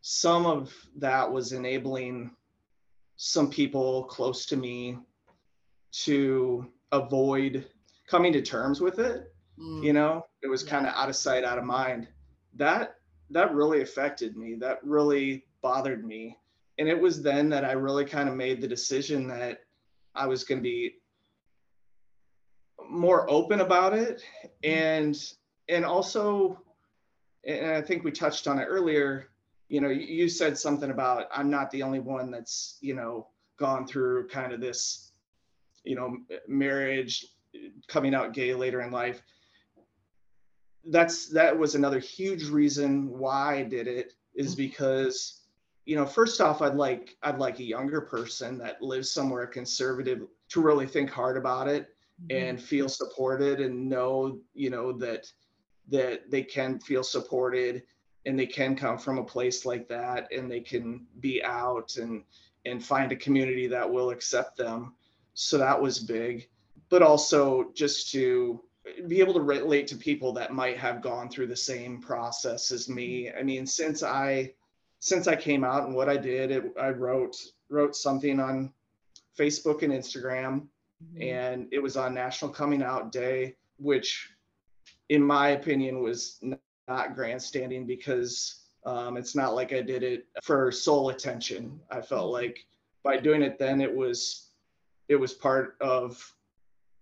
some 0.00 0.46
of 0.46 0.74
that 0.96 1.30
was 1.30 1.52
enabling 1.52 2.32
some 3.16 3.48
people 3.50 4.04
close 4.04 4.46
to 4.46 4.56
me 4.56 4.98
to 5.92 6.66
avoid 6.90 7.66
coming 8.06 8.32
to 8.32 8.42
terms 8.42 8.80
with 8.80 8.98
it. 8.98 9.32
Mm. 9.58 9.84
You 9.84 9.92
know, 9.92 10.26
it 10.42 10.48
was 10.48 10.62
kind 10.62 10.86
of 10.86 10.94
out 10.94 11.08
of 11.08 11.16
sight, 11.16 11.44
out 11.44 11.58
of 11.58 11.64
mind. 11.64 12.08
That 12.54 12.96
that 13.30 13.54
really 13.54 13.82
affected 13.82 14.36
me. 14.36 14.54
That 14.54 14.78
really 14.82 15.44
bothered 15.62 16.04
me. 16.04 16.36
And 16.78 16.88
it 16.88 17.00
was 17.00 17.22
then 17.22 17.48
that 17.50 17.64
I 17.64 17.72
really 17.72 18.04
kind 18.04 18.28
of 18.28 18.34
made 18.34 18.60
the 18.60 18.68
decision 18.68 19.28
that 19.28 19.60
I 20.14 20.26
was 20.26 20.44
going 20.44 20.58
to 20.58 20.62
be 20.62 20.96
more 22.90 23.30
open 23.30 23.60
about 23.60 23.94
it 23.94 24.22
and 24.64 25.16
and 25.68 25.84
also 25.84 26.60
and 27.46 27.66
I 27.72 27.82
think 27.82 28.04
we 28.04 28.12
touched 28.12 28.46
on 28.46 28.58
it 28.58 28.64
earlier, 28.64 29.28
you 29.68 29.80
know, 29.80 29.88
you 29.88 30.28
said 30.28 30.56
something 30.56 30.90
about 30.90 31.26
I'm 31.34 31.50
not 31.50 31.70
the 31.70 31.82
only 31.82 32.00
one 32.00 32.30
that's, 32.30 32.78
you 32.80 32.94
know, 32.94 33.28
gone 33.58 33.86
through 33.86 34.28
kind 34.28 34.52
of 34.52 34.60
this, 34.60 35.12
you 35.84 35.96
know, 35.96 36.18
marriage, 36.46 37.26
coming 37.88 38.14
out 38.14 38.32
gay 38.32 38.54
later 38.54 38.80
in 38.82 38.90
life. 38.90 39.22
That's 40.84 41.28
that 41.28 41.56
was 41.56 41.74
another 41.74 41.98
huge 41.98 42.48
reason 42.48 43.08
why 43.08 43.56
I 43.56 43.62
did 43.62 43.86
it 43.86 44.14
is 44.34 44.52
mm-hmm. 44.52 44.62
because 44.62 45.41
you 45.84 45.96
know, 45.96 46.06
first 46.06 46.40
off, 46.40 46.62
I'd 46.62 46.76
like 46.76 47.16
I'd 47.22 47.38
like 47.38 47.58
a 47.58 47.64
younger 47.64 48.00
person 48.00 48.58
that 48.58 48.82
lives 48.82 49.10
somewhere 49.10 49.46
conservative 49.46 50.22
to 50.50 50.60
really 50.60 50.86
think 50.86 51.10
hard 51.10 51.36
about 51.36 51.68
it 51.68 51.88
mm-hmm. 52.26 52.48
and 52.48 52.62
feel 52.62 52.88
supported 52.88 53.60
and 53.60 53.88
know, 53.88 54.38
you 54.54 54.70
know, 54.70 54.92
that 54.98 55.30
that 55.88 56.30
they 56.30 56.42
can 56.42 56.78
feel 56.78 57.02
supported 57.02 57.82
and 58.26 58.38
they 58.38 58.46
can 58.46 58.76
come 58.76 58.96
from 58.96 59.18
a 59.18 59.24
place 59.24 59.66
like 59.66 59.88
that 59.88 60.28
and 60.32 60.50
they 60.50 60.60
can 60.60 61.04
be 61.20 61.42
out 61.42 61.96
and 61.96 62.22
and 62.64 62.84
find 62.84 63.10
a 63.10 63.16
community 63.16 63.66
that 63.66 63.90
will 63.90 64.10
accept 64.10 64.56
them. 64.56 64.94
So 65.34 65.58
that 65.58 65.80
was 65.80 65.98
big. 65.98 66.48
But 66.90 67.02
also 67.02 67.72
just 67.74 68.12
to 68.12 68.62
be 69.08 69.20
able 69.20 69.34
to 69.34 69.40
relate 69.40 69.86
to 69.88 69.96
people 69.96 70.32
that 70.34 70.52
might 70.52 70.76
have 70.76 71.02
gone 71.02 71.28
through 71.28 71.48
the 71.48 71.56
same 71.56 72.00
process 72.00 72.70
as 72.70 72.88
me. 72.88 73.32
I 73.32 73.42
mean, 73.42 73.66
since 73.66 74.02
I 74.02 74.52
since 75.02 75.26
I 75.26 75.34
came 75.34 75.64
out 75.64 75.84
and 75.84 75.96
what 75.96 76.08
I 76.08 76.16
did, 76.16 76.52
it, 76.52 76.64
I 76.80 76.90
wrote 76.90 77.36
wrote 77.68 77.96
something 77.96 78.38
on 78.38 78.72
Facebook 79.36 79.82
and 79.82 79.92
Instagram, 79.92 80.68
mm-hmm. 81.02 81.22
and 81.22 81.66
it 81.72 81.80
was 81.80 81.96
on 81.96 82.14
National 82.14 82.52
Coming 82.52 82.84
Out 82.84 83.10
Day, 83.10 83.56
which, 83.78 84.30
in 85.08 85.20
my 85.20 85.48
opinion, 85.48 86.02
was 86.02 86.40
not 86.86 87.16
grandstanding 87.16 87.84
because 87.84 88.60
um, 88.86 89.16
it's 89.16 89.34
not 89.34 89.56
like 89.56 89.72
I 89.72 89.82
did 89.82 90.04
it 90.04 90.28
for 90.40 90.70
sole 90.70 91.08
attention. 91.08 91.80
I 91.90 92.00
felt 92.00 92.26
mm-hmm. 92.26 92.44
like 92.44 92.64
by 93.02 93.16
doing 93.16 93.42
it 93.42 93.58
then, 93.58 93.80
it 93.80 93.92
was 93.92 94.50
it 95.08 95.16
was 95.16 95.32
part 95.32 95.78
of 95.80 96.32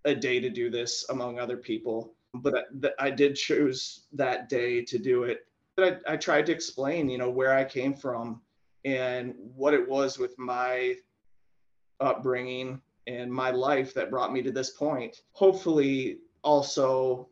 a 0.05 0.15
day 0.15 0.39
to 0.39 0.49
do 0.49 0.71
this 0.71 1.05
among 1.11 1.37
other 1.37 1.57
people. 1.57 2.15
But 2.33 2.65
I, 2.83 2.89
I 2.97 3.11
did 3.11 3.35
choose 3.35 4.07
that 4.13 4.49
day 4.49 4.83
to 4.85 4.97
do 4.97 5.25
it 5.25 5.45
I, 5.83 6.13
I 6.13 6.17
tried 6.17 6.45
to 6.47 6.51
explain, 6.51 7.09
you 7.09 7.17
know, 7.17 7.29
where 7.29 7.53
I 7.53 7.63
came 7.63 7.93
from 7.93 8.41
and 8.85 9.35
what 9.55 9.73
it 9.73 9.87
was 9.87 10.17
with 10.17 10.37
my 10.37 10.95
upbringing 11.99 12.81
and 13.07 13.31
my 13.31 13.51
life 13.51 13.93
that 13.93 14.09
brought 14.09 14.33
me 14.33 14.41
to 14.41 14.51
this 14.51 14.71
point. 14.71 15.21
Hopefully, 15.33 16.19
also 16.43 17.29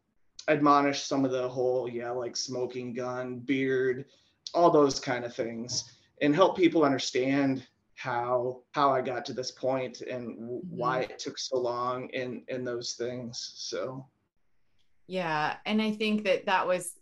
admonish 0.47 1.03
some 1.03 1.25
of 1.25 1.31
the 1.31 1.47
whole, 1.47 1.89
yeah, 1.89 2.11
like 2.11 2.35
smoking 2.35 2.93
gun, 2.93 3.39
beard, 3.39 4.05
all 4.53 4.71
those 4.71 4.99
kind 4.99 5.25
of 5.25 5.35
things, 5.35 5.91
and 6.21 6.35
help 6.35 6.57
people 6.57 6.83
understand 6.83 7.65
how 7.95 8.61
how 8.71 8.93
I 8.93 9.01
got 9.01 9.25
to 9.25 9.33
this 9.33 9.51
point 9.51 9.99
and 10.01 10.35
why 10.69 11.03
mm-hmm. 11.03 11.11
it 11.11 11.19
took 11.19 11.37
so 11.37 11.57
long 11.57 12.09
and 12.13 12.43
and 12.47 12.65
those 12.65 12.93
things. 12.93 13.51
So 13.55 14.07
yeah, 15.07 15.57
and 15.65 15.81
I 15.81 15.91
think 15.91 16.23
that 16.23 16.45
that 16.45 16.65
was 16.65 16.93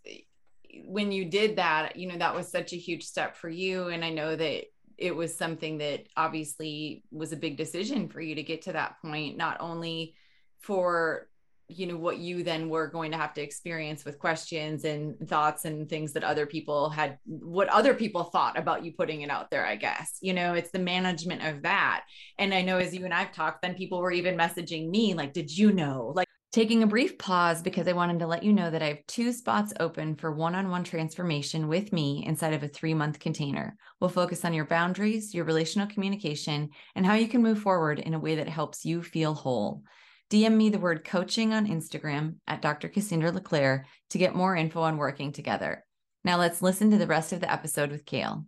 when 0.85 1.11
you 1.11 1.25
did 1.25 1.57
that, 1.57 1.95
you 1.95 2.07
know, 2.07 2.17
that 2.17 2.35
was 2.35 2.49
such 2.49 2.73
a 2.73 2.77
huge 2.77 3.03
step 3.03 3.35
for 3.35 3.49
you. 3.49 3.87
And 3.87 4.03
I 4.03 4.09
know 4.09 4.35
that 4.35 4.65
it 4.97 5.15
was 5.15 5.35
something 5.35 5.77
that 5.77 6.07
obviously 6.15 7.03
was 7.11 7.31
a 7.31 7.37
big 7.37 7.57
decision 7.57 8.09
for 8.09 8.21
you 8.21 8.35
to 8.35 8.43
get 8.43 8.63
to 8.63 8.73
that 8.73 9.01
point, 9.01 9.37
not 9.37 9.57
only 9.59 10.15
for 10.59 11.27
you 11.69 11.85
know 11.85 11.97
what 11.97 12.17
you 12.17 12.43
then 12.43 12.69
were 12.69 12.87
going 12.87 13.11
to 13.11 13.17
have 13.17 13.33
to 13.33 13.41
experience 13.41 14.05
with 14.05 14.19
questions 14.19 14.85
and 14.85 15.15
thoughts 15.27 15.65
and 15.65 15.89
things 15.89 16.13
that 16.13 16.23
other 16.23 16.45
people 16.45 16.89
had 16.89 17.17
what 17.25 17.67
other 17.67 17.93
people 17.93 18.23
thought 18.23 18.57
about 18.57 18.85
you 18.85 18.93
putting 18.93 19.21
it 19.21 19.29
out 19.29 19.51
there 19.51 19.65
i 19.65 19.75
guess 19.75 20.17
you 20.21 20.33
know 20.33 20.53
it's 20.53 20.71
the 20.71 20.79
management 20.79 21.43
of 21.43 21.61
that 21.63 22.05
and 22.39 22.53
i 22.53 22.61
know 22.61 22.77
as 22.77 22.95
you 22.95 23.03
and 23.03 23.13
i've 23.13 23.33
talked 23.33 23.61
then 23.61 23.75
people 23.75 23.99
were 23.99 24.11
even 24.11 24.37
messaging 24.37 24.89
me 24.89 25.13
like 25.13 25.33
did 25.33 25.55
you 25.55 25.73
know 25.73 26.13
like 26.15 26.26
Taking 26.53 26.81
a 26.81 26.87
brief 26.87 27.17
pause 27.17 27.61
because 27.61 27.89
I 27.89 27.93
wanted 27.93 28.19
to 28.19 28.27
let 28.27 28.41
you 28.41 28.53
know 28.53 28.69
that 28.69 28.81
I 28.81 28.87
have 28.87 29.05
two 29.05 29.33
spots 29.33 29.73
open 29.81 30.15
for 30.15 30.31
one 30.31 30.55
on 30.55 30.69
one 30.69 30.85
transformation 30.85 31.67
with 31.67 31.91
me 31.91 32.23
inside 32.25 32.53
of 32.53 32.63
a 32.63 32.69
three 32.69 32.93
month 32.93 33.19
container. 33.19 33.75
We'll 33.99 34.09
focus 34.09 34.45
on 34.45 34.53
your 34.53 34.65
boundaries, 34.65 35.33
your 35.33 35.43
relational 35.43 35.89
communication, 35.89 36.69
and 36.95 37.05
how 37.05 37.15
you 37.15 37.27
can 37.27 37.43
move 37.43 37.59
forward 37.59 37.99
in 37.99 38.13
a 38.13 38.19
way 38.19 38.35
that 38.35 38.47
helps 38.47 38.85
you 38.85 39.03
feel 39.03 39.33
whole. 39.33 39.83
DM 40.31 40.55
me 40.55 40.69
the 40.69 40.79
word 40.79 41.03
coaching 41.03 41.53
on 41.53 41.67
Instagram 41.67 42.35
at 42.47 42.61
Dr. 42.61 42.87
Cassandra 42.87 43.31
LeClaire 43.31 43.85
to 44.11 44.17
get 44.17 44.33
more 44.33 44.55
info 44.55 44.81
on 44.81 44.95
working 44.95 45.33
together. 45.33 45.83
Now 46.23 46.37
let's 46.37 46.61
listen 46.61 46.91
to 46.91 46.97
the 46.97 47.07
rest 47.07 47.33
of 47.33 47.41
the 47.41 47.51
episode 47.51 47.91
with 47.91 48.05
Cale 48.05 48.45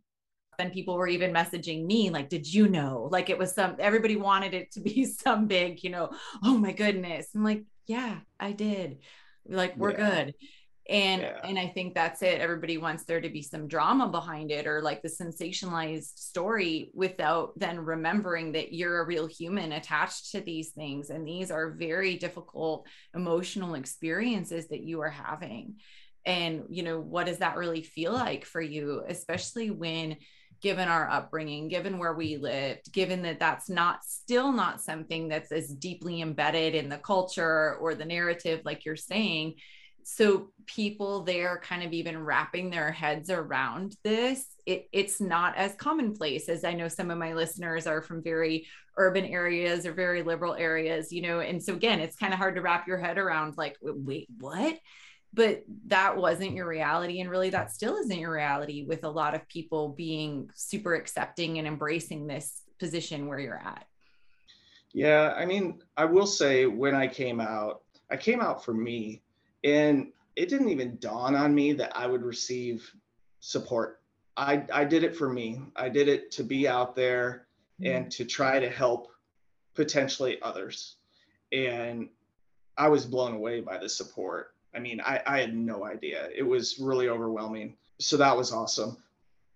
then 0.57 0.71
people 0.71 0.95
were 0.95 1.07
even 1.07 1.33
messaging 1.33 1.85
me 1.85 2.09
like 2.09 2.27
did 2.27 2.53
you 2.53 2.67
know 2.67 3.07
like 3.11 3.29
it 3.29 3.37
was 3.37 3.53
some 3.53 3.77
everybody 3.79 4.17
wanted 4.17 4.53
it 4.53 4.69
to 4.71 4.81
be 4.81 5.05
some 5.23 5.47
big 5.47 5.81
you 5.83 5.89
know 5.89 6.09
oh 6.43 6.57
my 6.57 6.73
goodness 6.73 7.29
i'm 7.33 7.45
like 7.45 7.63
yeah, 7.89 8.19
I 8.39 8.51
did. 8.51 8.99
Like 9.47 9.75
we're 9.75 9.91
yeah. 9.91 10.23
good. 10.23 10.35
And 10.87 11.21
yeah. 11.23 11.39
and 11.43 11.57
I 11.57 11.67
think 11.67 11.95
that's 11.95 12.21
it. 12.21 12.39
Everybody 12.39 12.77
wants 12.77 13.03
there 13.03 13.19
to 13.19 13.29
be 13.29 13.41
some 13.41 13.67
drama 13.67 14.07
behind 14.07 14.51
it 14.51 14.67
or 14.67 14.81
like 14.81 15.01
the 15.01 15.09
sensationalized 15.09 16.17
story 16.17 16.91
without 16.93 17.57
then 17.57 17.79
remembering 17.79 18.51
that 18.51 18.73
you're 18.73 19.01
a 19.01 19.05
real 19.05 19.25
human 19.25 19.71
attached 19.71 20.31
to 20.31 20.41
these 20.41 20.69
things 20.69 21.09
and 21.09 21.27
these 21.27 21.49
are 21.49 21.71
very 21.71 22.15
difficult 22.15 22.85
emotional 23.15 23.73
experiences 23.73 24.67
that 24.67 24.83
you 24.83 25.01
are 25.01 25.09
having. 25.09 25.77
And 26.25 26.65
you 26.69 26.83
know, 26.83 26.99
what 26.99 27.25
does 27.25 27.39
that 27.39 27.57
really 27.57 27.81
feel 27.81 28.13
like 28.13 28.45
for 28.45 28.61
you, 28.61 29.03
especially 29.07 29.71
when 29.71 30.17
given 30.61 30.87
our 30.87 31.09
upbringing, 31.09 31.67
given 31.67 31.97
where 31.97 32.13
we 32.13 32.37
lived, 32.37 32.91
given 32.91 33.21
that 33.23 33.39
that's 33.39 33.69
not 33.69 34.03
still 34.03 34.51
not 34.51 34.81
something 34.81 35.27
that's 35.27 35.51
as 35.51 35.69
deeply 35.69 36.21
embedded 36.21 36.75
in 36.75 36.89
the 36.89 36.97
culture 36.97 37.75
or 37.75 37.95
the 37.95 38.05
narrative, 38.05 38.61
like 38.65 38.85
you're 38.85 38.95
saying. 38.95 39.55
So 40.03 40.49
people 40.65 41.23
there 41.23 41.61
kind 41.63 41.83
of 41.83 41.93
even 41.93 42.23
wrapping 42.23 42.69
their 42.69 42.91
heads 42.91 43.29
around 43.29 43.95
this, 44.03 44.45
it, 44.65 44.87
it's 44.91 45.21
not 45.21 45.55
as 45.55 45.75
commonplace 45.75 46.49
as 46.49 46.63
I 46.63 46.73
know 46.73 46.87
some 46.87 47.11
of 47.11 47.17
my 47.17 47.33
listeners 47.33 47.85
are 47.85 48.01
from 48.01 48.23
very 48.23 48.67
urban 48.97 49.25
areas 49.25 49.85
or 49.85 49.93
very 49.93 50.23
liberal 50.23 50.55
areas, 50.55 51.11
you 51.11 51.21
know. 51.21 51.39
And 51.39 51.61
so 51.61 51.73
again, 51.73 51.99
it's 51.99 52.15
kind 52.15 52.33
of 52.33 52.39
hard 52.39 52.55
to 52.55 52.61
wrap 52.61 52.87
your 52.87 52.97
head 52.97 53.17
around 53.17 53.55
like, 53.57 53.77
wait, 53.81 54.27
what? 54.39 54.77
But 55.33 55.63
that 55.87 56.17
wasn't 56.17 56.53
your 56.53 56.67
reality 56.67 57.21
and 57.21 57.29
really 57.29 57.49
that 57.49 57.71
still 57.71 57.95
isn't 57.97 58.19
your 58.19 58.33
reality 58.33 58.85
with 58.87 59.03
a 59.03 59.09
lot 59.09 59.35
of 59.35 59.47
people 59.47 59.89
being 59.89 60.49
super 60.55 60.95
accepting 60.95 61.59
and 61.59 61.67
embracing 61.67 62.27
this 62.27 62.61
position 62.79 63.27
where 63.27 63.39
you're 63.39 63.61
at 63.61 63.85
Yeah, 64.93 65.33
I 65.37 65.45
mean, 65.45 65.81
I 65.97 66.05
will 66.05 66.25
say 66.25 66.65
when 66.65 66.95
I 66.95 67.07
came 67.07 67.39
out, 67.39 67.81
I 68.09 68.17
came 68.17 68.41
out 68.41 68.65
for 68.65 68.73
me, 68.73 69.21
and 69.63 70.11
it 70.35 70.49
didn't 70.49 70.69
even 70.69 70.97
dawn 70.99 71.35
on 71.35 71.53
me 71.53 71.73
that 71.73 71.95
I 71.95 72.07
would 72.07 72.23
receive 72.23 72.91
support. 73.39 74.01
I, 74.35 74.65
I 74.73 74.85
did 74.85 75.03
it 75.03 75.15
for 75.15 75.29
me. 75.29 75.61
I 75.75 75.89
did 75.89 76.07
it 76.07 76.31
to 76.31 76.43
be 76.43 76.67
out 76.67 76.95
there 76.95 77.47
mm-hmm. 77.81 77.93
and 77.93 78.11
to 78.11 78.25
try 78.25 78.59
to 78.59 78.69
help 78.69 79.09
potentially 79.75 80.37
others. 80.41 80.95
And 81.51 82.09
I 82.77 82.87
was 82.87 83.05
blown 83.05 83.33
away 83.33 83.59
by 83.61 83.77
the 83.77 83.89
support. 83.89 84.55
I 84.75 84.79
mean, 84.79 85.01
I, 85.01 85.21
I 85.25 85.39
had 85.39 85.55
no 85.55 85.85
idea. 85.85 86.29
It 86.35 86.43
was 86.43 86.79
really 86.79 87.09
overwhelming. 87.09 87.75
So 87.99 88.17
that 88.17 88.35
was 88.35 88.53
awesome. 88.53 88.97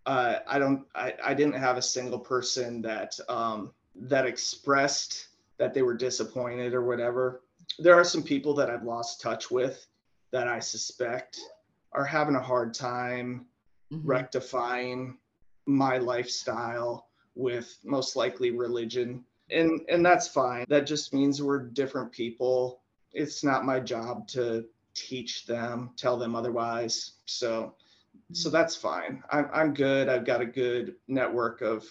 Uh, 0.05 0.39
I 0.47 0.59
don't, 0.59 0.85
I, 0.95 1.13
I 1.23 1.33
didn't 1.33 1.55
have 1.55 1.77
a 1.77 1.81
single 1.81 2.19
person 2.19 2.81
that, 2.81 3.17
um, 3.29 3.71
that 3.95 4.25
expressed 4.25 5.27
that 5.57 5.73
they 5.73 5.81
were 5.81 5.93
disappointed 5.93 6.73
or 6.73 6.83
whatever. 6.83 7.41
There 7.79 7.95
are 7.95 8.03
some 8.03 8.23
people 8.23 8.53
that 8.55 8.69
I've 8.69 8.83
lost 8.83 9.21
touch 9.21 9.49
with 9.49 9.85
that 10.31 10.47
I 10.47 10.59
suspect 10.59 11.39
are 11.93 12.05
having 12.05 12.35
a 12.35 12.41
hard 12.41 12.73
time 12.73 13.45
mm-hmm. 13.91 14.05
rectifying 14.05 15.17
my 15.65 15.97
lifestyle 15.97 17.07
with 17.35 17.77
most 17.83 18.15
likely 18.15 18.51
religion. 18.51 19.23
And 19.51 19.81
and 19.89 20.05
that's 20.05 20.27
fine. 20.27 20.65
That 20.69 20.87
just 20.87 21.13
means 21.13 21.41
we're 21.41 21.59
different 21.59 22.11
people. 22.11 22.81
It's 23.11 23.43
not 23.43 23.65
my 23.65 23.79
job 23.79 24.27
to 24.29 24.65
teach 24.95 25.45
them, 25.45 25.91
tell 25.97 26.17
them 26.17 26.35
otherwise. 26.35 27.13
So 27.25 27.75
so 28.31 28.49
mm-hmm. 28.49 28.57
that's 28.57 28.75
fine. 28.75 29.23
I'm 29.31 29.49
I'm 29.53 29.73
good. 29.73 30.09
I've 30.09 30.25
got 30.25 30.41
a 30.41 30.45
good 30.45 30.95
network 31.07 31.61
of 31.61 31.85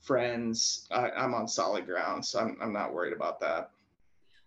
friends. 0.00 0.86
I, 0.90 1.10
I'm 1.10 1.34
on 1.34 1.48
solid 1.48 1.86
ground, 1.86 2.24
so 2.24 2.40
I'm 2.40 2.56
I'm 2.60 2.72
not 2.72 2.92
worried 2.92 3.12
about 3.12 3.40
that. 3.40 3.70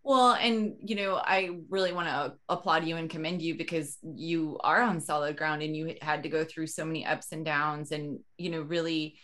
Well, 0.04 0.34
and 0.36 0.76
you 0.80 0.96
know, 0.96 1.16
I 1.16 1.58
really 1.70 1.92
want 1.92 2.08
to 2.08 2.34
applaud 2.48 2.86
you 2.86 2.96
and 2.96 3.10
commend 3.10 3.42
you 3.42 3.56
because 3.56 3.98
you 4.02 4.58
are 4.64 4.82
on 4.82 5.02
solid 5.02 5.36
ground 5.36 5.62
and 5.62 5.76
you 5.76 5.96
had 6.02 6.24
to 6.24 6.30
go 6.30 6.46
through 6.46 6.68
so 6.68 6.86
many 6.86 7.06
ups 7.06 7.34
and 7.34 7.44
downs 7.44 7.92
and 7.92 8.20
you 8.38 8.50
know, 8.50 8.62
really 8.62 9.16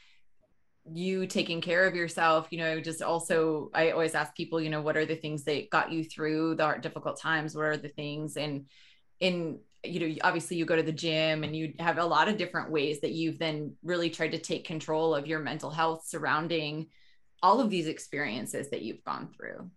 you 0.91 1.25
taking 1.27 1.61
care 1.61 1.87
of 1.87 1.95
yourself, 1.95 2.47
you 2.51 2.57
know, 2.57 2.79
just 2.81 3.01
also 3.01 3.71
I 3.73 3.91
always 3.91 4.15
ask 4.15 4.35
people, 4.35 4.61
you 4.61 4.69
know, 4.69 4.81
what 4.81 4.97
are 4.97 5.05
the 5.05 5.15
things 5.15 5.43
that 5.45 5.69
got 5.69 5.91
you 5.91 6.03
through 6.03 6.55
the 6.55 6.77
difficult 6.81 7.19
times? 7.19 7.55
What 7.55 7.65
are 7.65 7.77
the 7.77 7.89
things 7.89 8.37
and 8.37 8.65
in 9.19 9.59
you 9.85 9.99
know, 9.99 10.15
obviously 10.23 10.55
you 10.55 10.65
go 10.65 10.77
to 10.77 10.83
the 10.83 10.93
gym 10.93 11.43
and 11.43 11.55
you 11.55 11.73
have 11.79 11.97
a 11.97 12.05
lot 12.05 12.29
of 12.29 12.37
different 12.37 12.71
ways 12.71 13.01
that 13.01 13.11
you've 13.11 13.37
then 13.37 13.75
really 13.83 14.09
tried 14.09 14.31
to 14.31 14.39
take 14.39 14.65
control 14.65 15.13
of 15.13 15.27
your 15.27 15.39
mental 15.39 15.69
health 15.69 16.05
surrounding 16.07 16.87
all 17.41 17.59
of 17.59 17.69
these 17.69 17.87
experiences 17.87 18.69
that 18.69 18.81
you've 18.81 19.03
gone 19.03 19.27
through. 19.35 19.69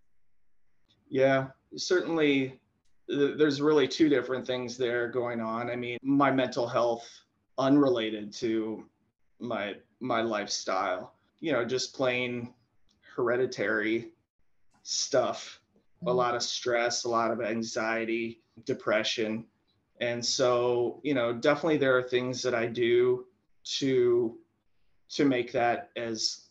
Yeah, 1.08 1.48
certainly 1.76 2.60
there's 3.08 3.60
really 3.60 3.88
two 3.88 4.08
different 4.08 4.46
things 4.46 4.76
there 4.76 5.08
going 5.08 5.40
on. 5.40 5.70
I 5.70 5.76
mean, 5.76 5.98
my 6.02 6.30
mental 6.30 6.68
health 6.68 7.08
unrelated 7.58 8.32
to 8.34 8.84
my 9.38 9.74
my 10.00 10.22
lifestyle, 10.22 11.14
you 11.40 11.52
know, 11.52 11.64
just 11.64 11.94
plain 11.94 12.52
hereditary 13.14 14.10
stuff, 14.82 15.60
a 16.02 16.06
mm-hmm. 16.06 16.16
lot 16.16 16.34
of 16.34 16.42
stress, 16.42 17.04
a 17.04 17.08
lot 17.08 17.30
of 17.30 17.40
anxiety, 17.40 18.40
depression. 18.64 19.44
And 20.00 20.24
so, 20.24 21.00
you 21.02 21.14
know, 21.14 21.32
definitely 21.32 21.78
there 21.78 21.96
are 21.96 22.02
things 22.02 22.42
that 22.42 22.54
I 22.54 22.66
do 22.66 23.26
to 23.78 24.38
to 25.08 25.24
make 25.24 25.52
that 25.52 25.90
as 25.96 26.48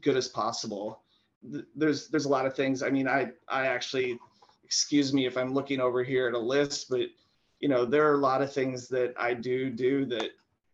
good 0.00 0.16
as 0.16 0.28
possible 0.28 1.02
there's 1.42 2.08
there's 2.08 2.24
a 2.24 2.30
lot 2.30 2.46
of 2.46 2.54
things. 2.54 2.82
I 2.82 2.90
mean, 2.90 3.08
I 3.08 3.30
I 3.48 3.66
actually 3.66 4.18
excuse 4.64 5.12
me 5.12 5.26
if 5.26 5.36
I'm 5.36 5.54
looking 5.54 5.80
over 5.80 6.02
here 6.02 6.28
at 6.28 6.34
a 6.34 6.38
list, 6.38 6.90
but 6.90 7.06
you 7.60 7.68
know, 7.68 7.84
there 7.84 8.08
are 8.08 8.14
a 8.14 8.18
lot 8.18 8.42
of 8.42 8.52
things 8.52 8.88
that 8.88 9.14
I 9.18 9.34
do 9.34 9.70
do 9.70 10.04
that 10.06 10.30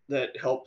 that 0.09 0.37
help 0.39 0.67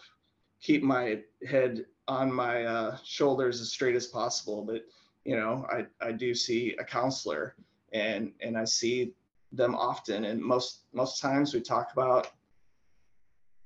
keep 0.62 0.84
my 0.84 1.21
head 1.47 1.86
on 2.08 2.32
my 2.32 2.63
uh, 2.63 2.97
shoulders 3.04 3.62
as 3.62 3.69
straight 3.69 3.95
as 3.95 4.08
possible. 4.08 4.63
But 4.63 4.84
you 5.26 5.36
know, 5.36 5.65
I 5.69 5.86
I 6.06 6.12
do 6.12 6.34
see 6.34 6.76
a 6.80 6.84
counselor, 6.84 7.56
and 7.93 8.32
and 8.41 8.58
I 8.58 8.65
see 8.65 9.13
them 9.52 9.76
often, 9.76 10.26
and 10.26 10.41
most 10.41 10.84
most 10.93 11.21
times 11.21 11.54
we 11.54 11.62
talk 11.62 11.91
about 11.91 12.32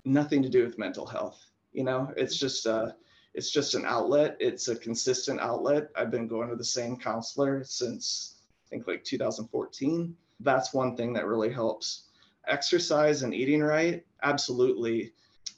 nothing 0.06 0.42
to 0.44 0.50
do 0.50 0.64
with 0.64 0.78
mental 0.78 1.06
health. 1.06 1.40
You 1.72 1.84
know, 1.84 2.12
it's 2.18 2.38
just 2.38 2.68
uh, 2.68 2.92
it's 3.34 3.52
just 3.52 3.76
an 3.76 3.86
outlet. 3.86 4.36
It's 4.40 4.68
a 4.68 4.76
consistent 4.76 5.40
outlet. 5.40 5.90
I've 5.96 6.12
been 6.12 6.28
going 6.28 6.50
to 6.50 6.56
the 6.56 6.64
same 6.64 6.98
counselor 6.98 7.64
since 7.64 8.36
I 8.66 8.70
think 8.70 8.88
like 8.88 9.04
2014. 9.04 10.16
That's 10.42 10.74
one 10.74 10.98
thing 10.98 11.14
that 11.14 11.28
really 11.28 11.52
helps. 11.52 12.06
Exercise 12.48 13.22
and 13.22 13.34
eating 13.34 13.62
right, 13.62 14.04
absolutely. 14.24 15.14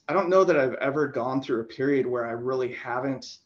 I 0.07 0.13
don't 0.13 0.29
know 0.29 0.43
that 0.43 0.57
I've 0.57 0.75
ever 0.75 1.07
gone 1.07 1.41
through 1.41 1.61
a 1.61 1.65
period 1.65 2.05
where 2.05 2.25
I 2.25 2.31
really 2.31 2.73
haven't 2.73 3.37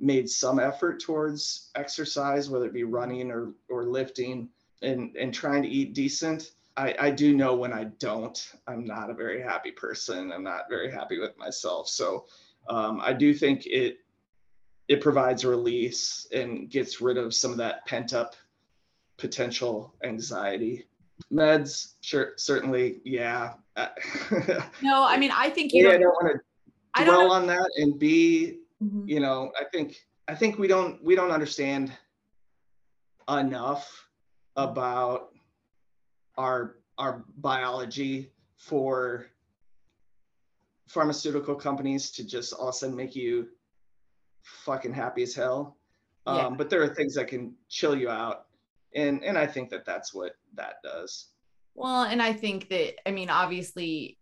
made 0.00 0.28
some 0.28 0.58
effort 0.58 1.00
towards 1.00 1.70
exercise, 1.74 2.50
whether 2.50 2.66
it 2.66 2.72
be 2.72 2.84
running 2.84 3.30
or, 3.30 3.52
or 3.68 3.84
lifting 3.84 4.48
and, 4.82 5.16
and 5.16 5.32
trying 5.32 5.62
to 5.62 5.68
eat 5.68 5.94
decent. 5.94 6.52
I, 6.76 6.94
I 6.98 7.10
do 7.10 7.36
know 7.36 7.54
when 7.54 7.72
I 7.72 7.84
don't, 7.84 8.52
I'm 8.66 8.84
not 8.84 9.10
a 9.10 9.14
very 9.14 9.40
happy 9.40 9.70
person. 9.70 10.32
I'm 10.32 10.42
not 10.42 10.68
very 10.68 10.90
happy 10.90 11.20
with 11.20 11.38
myself. 11.38 11.88
So 11.88 12.26
um, 12.68 13.00
I 13.00 13.12
do 13.12 13.32
think 13.34 13.66
it 13.66 13.98
it 14.86 15.00
provides 15.00 15.46
release 15.46 16.26
and 16.30 16.68
gets 16.68 17.00
rid 17.00 17.16
of 17.16 17.34
some 17.34 17.52
of 17.52 17.56
that 17.56 17.86
pent 17.86 18.12
up 18.12 18.34
potential 19.16 19.94
anxiety. 20.02 20.86
Meds, 21.32 21.94
sure, 22.00 22.32
certainly, 22.36 23.00
yeah. 23.04 23.54
no, 24.82 25.04
I 25.04 25.16
mean, 25.16 25.30
I 25.32 25.50
think 25.50 25.72
you. 25.72 25.88
Yeah, 25.88 25.94
I 25.94 25.98
don't 25.98 26.14
want 26.22 26.40
to 26.96 27.04
dwell 27.04 27.32
on 27.32 27.46
that 27.46 27.68
and 27.76 27.98
be, 27.98 28.58
mm-hmm. 28.82 29.08
you 29.08 29.20
know, 29.20 29.50
I 29.58 29.64
think 29.72 29.96
I 30.28 30.34
think 30.34 30.58
we 30.58 30.68
don't 30.68 31.02
we 31.02 31.14
don't 31.14 31.30
understand 31.30 31.92
enough 33.28 34.08
about 34.56 35.30
our 36.36 36.76
our 36.98 37.24
biology 37.38 38.32
for 38.56 39.26
pharmaceutical 40.88 41.54
companies 41.54 42.10
to 42.12 42.24
just 42.24 42.52
all 42.52 42.68
of 42.68 42.74
a 42.74 42.78
sudden 42.78 42.94
make 42.94 43.16
you 43.16 43.48
fucking 44.42 44.92
happy 44.92 45.22
as 45.22 45.34
hell. 45.34 45.76
Um, 46.26 46.36
yeah. 46.36 46.50
But 46.50 46.70
there 46.70 46.82
are 46.82 46.94
things 46.94 47.14
that 47.14 47.28
can 47.28 47.54
chill 47.68 47.96
you 47.96 48.08
out, 48.08 48.46
and 48.94 49.22
and 49.24 49.36
I 49.36 49.46
think 49.46 49.70
that 49.70 49.84
that's 49.84 50.14
what 50.14 50.36
that 50.56 50.76
does. 50.82 51.28
Well, 51.74 52.04
and 52.04 52.22
I 52.22 52.32
think 52.32 52.68
that 52.68 53.06
I 53.06 53.10
mean, 53.10 53.30
obviously, 53.30 54.18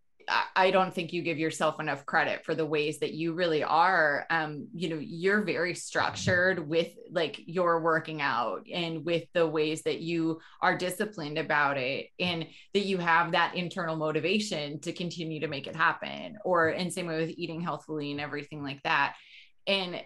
I 0.57 0.71
don't 0.71 0.95
think 0.95 1.13
you 1.13 1.21
give 1.23 1.39
yourself 1.39 1.81
enough 1.81 2.07
credit 2.07 2.45
for 2.45 2.55
the 2.55 2.65
ways 2.65 3.01
that 3.01 3.13
you 3.13 3.35
really 3.35 3.63
are. 3.63 4.25
Um, 4.31 4.69
you 4.73 4.89
know, 4.89 5.01
you're 5.01 5.43
very 5.43 5.75
structured 5.75 6.67
with 6.67 6.93
like 7.11 7.41
your 7.45 7.81
working 7.81 8.23
out 8.23 8.67
and 8.73 9.05
with 9.05 9.25
the 9.35 9.47
ways 9.47 9.83
that 9.83 10.01
you 10.01 10.41
are 10.61 10.79
disciplined 10.79 11.39
about 11.39 11.77
it, 11.77 12.07
and 12.19 12.47
that 12.73 12.87
you 12.87 12.99
have 12.99 13.33
that 13.33 13.57
internal 13.57 13.97
motivation 13.97 14.81
to 14.81 14.93
continue 14.93 15.41
to 15.41 15.49
make 15.49 15.67
it 15.67 15.77
happen. 15.77 16.39
Or 16.45 16.71
in 16.71 16.91
same 16.91 17.07
way 17.07 17.21
with 17.21 17.35
eating 17.37 17.61
healthfully 17.61 18.13
and 18.13 18.21
everything 18.21 18.63
like 18.63 18.83
that. 18.85 19.17
And 19.67 20.03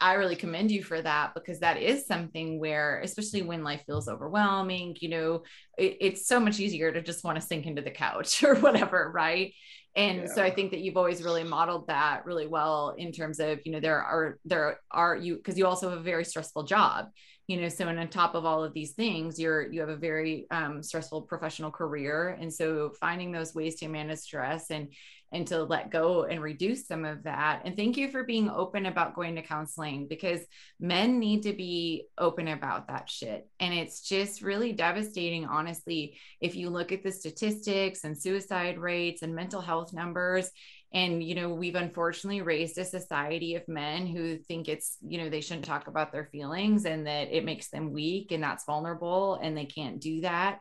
I 0.00 0.14
really 0.14 0.36
commend 0.36 0.70
you 0.70 0.82
for 0.82 1.00
that 1.00 1.34
because 1.34 1.60
that 1.60 1.80
is 1.80 2.06
something 2.06 2.58
where, 2.58 3.00
especially 3.00 3.42
when 3.42 3.64
life 3.64 3.82
feels 3.86 4.08
overwhelming, 4.08 4.96
you 5.00 5.08
know, 5.08 5.42
it, 5.78 5.96
it's 6.00 6.26
so 6.26 6.40
much 6.40 6.60
easier 6.60 6.92
to 6.92 7.02
just 7.02 7.24
want 7.24 7.40
to 7.40 7.46
sink 7.46 7.66
into 7.66 7.82
the 7.82 7.90
couch 7.90 8.42
or 8.44 8.56
whatever, 8.56 9.10
right? 9.14 9.52
And 9.96 10.18
yeah. 10.18 10.26
so 10.26 10.42
I 10.42 10.50
think 10.50 10.72
that 10.72 10.80
you've 10.80 10.98
always 10.98 11.22
really 11.22 11.42
modeled 11.42 11.86
that 11.86 12.26
really 12.26 12.46
well 12.46 12.94
in 12.98 13.12
terms 13.12 13.40
of, 13.40 13.60
you 13.64 13.72
know, 13.72 13.80
there 13.80 14.02
are 14.02 14.38
there 14.44 14.80
are 14.90 15.16
you 15.16 15.36
because 15.36 15.56
you 15.56 15.66
also 15.66 15.88
have 15.88 15.98
a 15.98 16.02
very 16.02 16.24
stressful 16.24 16.64
job, 16.64 17.06
you 17.48 17.58
know, 17.58 17.68
so 17.70 17.88
and 17.88 17.98
on 17.98 18.08
top 18.08 18.34
of 18.34 18.44
all 18.44 18.62
of 18.62 18.74
these 18.74 18.92
things, 18.92 19.38
you're 19.38 19.72
you 19.72 19.80
have 19.80 19.88
a 19.88 19.96
very 19.96 20.46
um, 20.50 20.82
stressful 20.82 21.22
professional 21.22 21.70
career, 21.70 22.36
and 22.38 22.52
so 22.52 22.92
finding 23.00 23.32
those 23.32 23.54
ways 23.54 23.76
to 23.76 23.88
manage 23.88 24.18
stress 24.18 24.70
and 24.70 24.88
and 25.32 25.46
to 25.48 25.62
let 25.64 25.90
go 25.90 26.24
and 26.24 26.40
reduce 26.40 26.86
some 26.86 27.04
of 27.04 27.24
that. 27.24 27.62
And 27.64 27.76
thank 27.76 27.96
you 27.96 28.10
for 28.10 28.24
being 28.24 28.48
open 28.48 28.86
about 28.86 29.14
going 29.14 29.34
to 29.36 29.42
counseling 29.42 30.06
because 30.06 30.40
men 30.78 31.18
need 31.18 31.42
to 31.42 31.52
be 31.52 32.06
open 32.16 32.48
about 32.48 32.88
that 32.88 33.10
shit. 33.10 33.48
And 33.58 33.74
it's 33.74 34.02
just 34.02 34.42
really 34.42 34.72
devastating, 34.72 35.44
honestly, 35.44 36.16
if 36.40 36.54
you 36.54 36.70
look 36.70 36.92
at 36.92 37.02
the 37.02 37.10
statistics 37.10 38.04
and 38.04 38.16
suicide 38.16 38.78
rates 38.78 39.22
and 39.22 39.34
mental 39.34 39.60
health 39.60 39.92
numbers. 39.92 40.50
And, 40.92 41.22
you 41.22 41.34
know, 41.34 41.52
we've 41.52 41.74
unfortunately 41.74 42.42
raised 42.42 42.78
a 42.78 42.84
society 42.84 43.56
of 43.56 43.66
men 43.66 44.06
who 44.06 44.38
think 44.38 44.68
it's, 44.68 44.96
you 45.06 45.18
know, 45.18 45.28
they 45.28 45.40
shouldn't 45.40 45.66
talk 45.66 45.88
about 45.88 46.12
their 46.12 46.26
feelings 46.26 46.84
and 46.84 47.06
that 47.06 47.36
it 47.36 47.44
makes 47.44 47.68
them 47.68 47.92
weak 47.92 48.30
and 48.30 48.42
that's 48.42 48.64
vulnerable 48.64 49.38
and 49.42 49.56
they 49.56 49.66
can't 49.66 50.00
do 50.00 50.20
that 50.20 50.60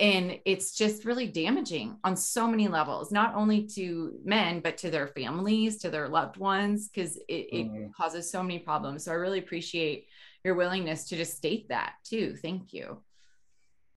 and 0.00 0.40
it's 0.44 0.76
just 0.76 1.04
really 1.04 1.28
damaging 1.28 1.96
on 2.02 2.16
so 2.16 2.48
many 2.48 2.66
levels 2.66 3.12
not 3.12 3.34
only 3.34 3.62
to 3.62 4.18
men 4.24 4.60
but 4.60 4.76
to 4.76 4.90
their 4.90 5.06
families 5.06 5.78
to 5.78 5.90
their 5.90 6.08
loved 6.08 6.36
ones 6.36 6.88
because 6.88 7.16
it, 7.28 7.48
it 7.52 7.66
mm-hmm. 7.66 7.90
causes 7.96 8.30
so 8.30 8.42
many 8.42 8.58
problems. 8.58 9.04
So 9.04 9.12
i 9.12 9.14
really 9.14 9.38
appreciate 9.38 10.06
your 10.42 10.56
willingness 10.56 11.04
to 11.08 11.16
just 11.16 11.36
state 11.36 11.68
that 11.68 11.94
too. 12.04 12.36
Thank 12.42 12.72
you. 12.72 12.98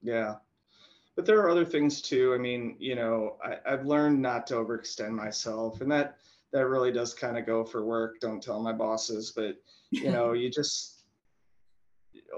Yeah. 0.01 0.35
But 1.15 1.25
there 1.25 1.39
are 1.39 1.49
other 1.49 1.65
things 1.65 2.01
too. 2.01 2.33
I 2.33 2.37
mean 2.37 2.75
you 2.79 2.95
know 2.95 3.37
I, 3.43 3.57
i've 3.65 3.85
learned 3.85 4.21
not 4.21 4.45
to 4.47 4.55
overextend 4.55 5.11
myself 5.11 5.81
and 5.81 5.91
that 5.91 6.17
that 6.53 6.67
really 6.67 6.91
does 6.91 7.13
kind 7.13 7.37
of 7.37 7.45
go 7.45 7.65
for 7.65 7.83
work 7.83 8.19
don't 8.19 8.41
tell 8.41 8.61
my 8.61 8.71
bosses 8.71 9.33
but 9.35 9.55
you 9.89 10.11
know 10.11 10.33
you 10.33 10.51
just 10.51 10.97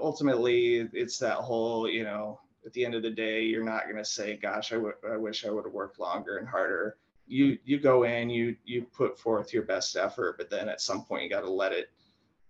ultimately 0.00 0.88
it's 0.94 1.18
that 1.18 1.36
whole 1.36 1.88
you 1.88 2.04
know 2.04 2.40
at 2.64 2.72
the 2.72 2.84
end 2.84 2.94
of 2.94 3.02
the 3.02 3.10
day 3.10 3.42
you're 3.42 3.64
not 3.64 3.84
going 3.84 3.96
to 3.96 4.04
say 4.04 4.36
gosh 4.36 4.72
I, 4.72 4.76
w- 4.76 4.94
I 5.10 5.16
wish 5.16 5.44
i 5.44 5.50
would 5.50 5.64
have 5.64 5.72
worked 5.72 5.98
longer 5.98 6.38
and 6.38 6.48
harder. 6.48 6.96
You 7.26 7.58
you 7.64 7.78
go 7.78 8.04
in 8.04 8.28
you 8.30 8.56
you 8.64 8.82
put 8.82 9.18
forth 9.18 9.52
your 9.52 9.62
best 9.62 9.96
effort 9.96 10.36
but 10.36 10.50
then 10.50 10.68
at 10.68 10.80
some 10.80 11.04
point 11.04 11.22
you 11.22 11.30
got 11.30 11.42
to 11.42 11.50
let 11.50 11.72
it 11.72 11.90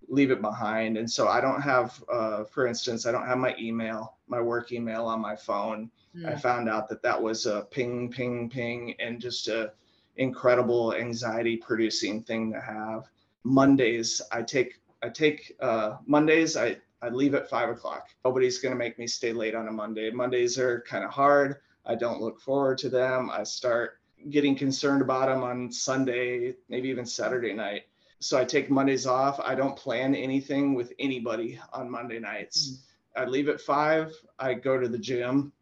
leave 0.09 0.31
it 0.31 0.41
behind. 0.41 0.97
And 0.97 1.11
so 1.11 1.29
i 1.29 1.41
don't 1.41 1.61
have 1.61 2.03
uh, 2.13 2.45
for 2.45 2.67
instance 2.67 3.07
i 3.07 3.13
don't 3.13 3.27
have 3.27 3.39
my 3.39 3.55
email 3.59 4.17
my 4.27 4.41
work 4.41 4.73
email 4.73 5.07
on 5.07 5.21
my 5.21 5.37
phone. 5.37 5.91
I 6.27 6.35
found 6.35 6.69
out 6.69 6.89
that 6.89 7.03
that 7.03 7.21
was 7.23 7.47
a 7.47 7.67
ping 7.71 8.11
ping 8.11 8.49
ping 8.51 8.95
and 8.99 9.21
just 9.21 9.49
a 9.49 9.73
incredible 10.17 10.95
anxiety 10.95 11.57
producing 11.57 12.23
thing 12.23 12.53
to 12.53 12.61
have. 12.61 13.09
Mondays 13.45 14.21
i 14.33 14.43
take 14.43 14.81
i 15.03 15.09
take 15.09 15.57
uh, 15.61 15.97
mondays 16.07 16.57
i 16.57 16.77
I 17.03 17.09
leave 17.09 17.35
at 17.35 17.49
five 17.49 17.69
o'clock. 17.71 18.09
Nobody's 18.25 18.59
going 18.59 18.73
to 18.73 18.79
make 18.79 18.99
me 18.99 19.07
stay 19.07 19.33
late 19.33 19.55
on 19.55 19.69
a 19.69 19.73
Monday. 19.73 20.11
Mondays 20.11 20.59
are 20.59 20.83
kind 20.83 21.05
of 21.05 21.11
hard. 21.11 21.57
I 21.87 21.95
don't 21.95 22.21
look 22.21 22.41
forward 22.41 22.79
to 22.79 22.89
them. 22.89 23.31
I 23.31 23.43
start 23.45 24.01
getting 24.29 24.55
concerned 24.55 25.01
about 25.01 25.27
them 25.27 25.43
on 25.43 25.73
Sunday, 25.73 26.55
maybe 26.69 26.89
even 26.89 27.07
Saturday 27.07 27.55
night. 27.55 27.85
So 28.19 28.39
I 28.39 28.45
take 28.45 28.71
Mondays 28.71 29.07
off. 29.07 29.41
I 29.41 29.55
don't 29.55 29.77
plan 29.77 30.15
anything 30.15 30.75
with 30.75 30.93
anybody 30.99 31.59
on 31.73 31.91
Monday 31.91 32.19
nights. 32.19 32.83
Mm-hmm. 33.17 33.23
I 33.23 33.25
leave 33.25 33.49
at 33.49 33.61
five. 33.61 34.15
I 34.39 34.55
go 34.55 34.79
to 34.79 34.89
the 34.89 34.99
gym, 34.99 35.53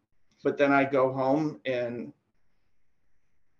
but 0.43 0.57
then 0.57 0.73
I 0.73 0.83
go 0.83 1.11
home 1.11 1.61
and 1.65 2.11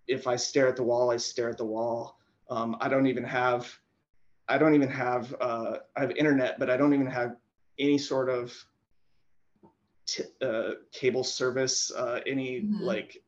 if 0.06 0.26
I 0.26 0.36
stare 0.36 0.68
at 0.68 0.76
the 0.76 0.82
wall, 0.82 1.10
I 1.10 1.16
stare 1.16 1.48
at 1.48 1.56
the 1.56 1.64
wall. 1.64 2.18
Um, 2.50 2.76
I 2.80 2.88
don't 2.88 3.06
even 3.06 3.24
have, 3.24 3.72
I 4.48 4.58
don't 4.58 4.74
even 4.74 4.88
have, 4.88 5.34
uh, 5.40 5.76
I 5.96 6.00
have 6.00 6.10
internet, 6.10 6.58
but 6.58 6.68
I 6.68 6.76
don't 6.76 6.92
even 6.92 7.06
have 7.06 7.36
any 7.80 7.98
sort 7.98 8.28
of 8.28 8.52
t- 10.06 10.24
uh, 10.42 10.72
cable 10.92 11.24
service, 11.24 11.90
uh, 11.92 12.20
any 12.26 12.60
mm-hmm. 12.60 12.82
like 12.82 13.22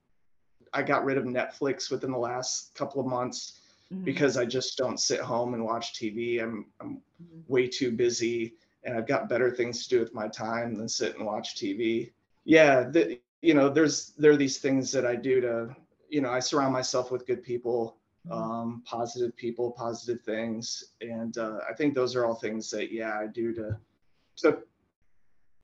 I 0.72 0.82
got 0.82 1.04
rid 1.04 1.18
of 1.18 1.24
Netflix 1.24 1.90
within 1.90 2.12
the 2.12 2.18
last 2.18 2.74
couple 2.74 3.00
of 3.00 3.06
months 3.06 3.60
mm-hmm. 3.92 4.04
because 4.04 4.36
I 4.36 4.44
just 4.44 4.78
don't 4.78 4.98
sit 4.98 5.20
home 5.20 5.54
and 5.54 5.64
watch 5.64 5.94
TV. 5.94 6.42
I'm 6.42 6.66
I'm 6.80 7.02
mm-hmm. 7.22 7.52
way 7.52 7.66
too 7.68 7.92
busy 7.92 8.54
and 8.84 8.96
I've 8.96 9.06
got 9.06 9.28
better 9.28 9.50
things 9.50 9.84
to 9.84 9.88
do 9.88 10.00
with 10.00 10.14
my 10.14 10.28
time 10.28 10.74
than 10.76 10.88
sit 10.88 11.16
and 11.16 11.26
watch 11.26 11.56
TV. 11.56 12.12
Yeah, 12.44 12.88
the, 12.88 13.20
you 13.40 13.54
know, 13.54 13.68
there's 13.68 14.12
there 14.18 14.32
are 14.32 14.36
these 14.36 14.58
things 14.58 14.90
that 14.92 15.06
I 15.06 15.16
do 15.16 15.40
to, 15.40 15.76
you 16.08 16.20
know, 16.20 16.30
I 16.30 16.40
surround 16.40 16.72
myself 16.72 17.10
with 17.10 17.26
good 17.26 17.42
people, 17.42 17.96
mm-hmm. 18.26 18.32
um, 18.36 18.82
positive 18.84 19.36
people, 19.36 19.70
positive 19.70 20.22
things, 20.22 20.84
and 21.00 21.36
uh, 21.38 21.58
I 21.68 21.74
think 21.74 21.94
those 21.94 22.16
are 22.16 22.26
all 22.26 22.34
things 22.34 22.70
that 22.70 22.92
yeah 22.92 23.18
I 23.18 23.26
do 23.26 23.54
to 23.54 23.76
to 24.38 24.58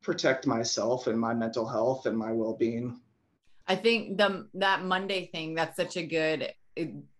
protect 0.02 0.46
myself 0.46 1.07
and 1.07 1.18
my 1.18 1.35
mental 1.35 1.66
health 1.66 2.07
and 2.07 2.16
my 2.16 2.33
well-being. 2.33 3.00
I 3.66 3.76
think 3.76 4.16
the 4.16 4.48
that 4.54 4.85
Monday 4.85 5.26
thing 5.26 5.54
that's 5.54 5.76
such 5.76 5.96
a 5.96 6.02
good 6.02 6.52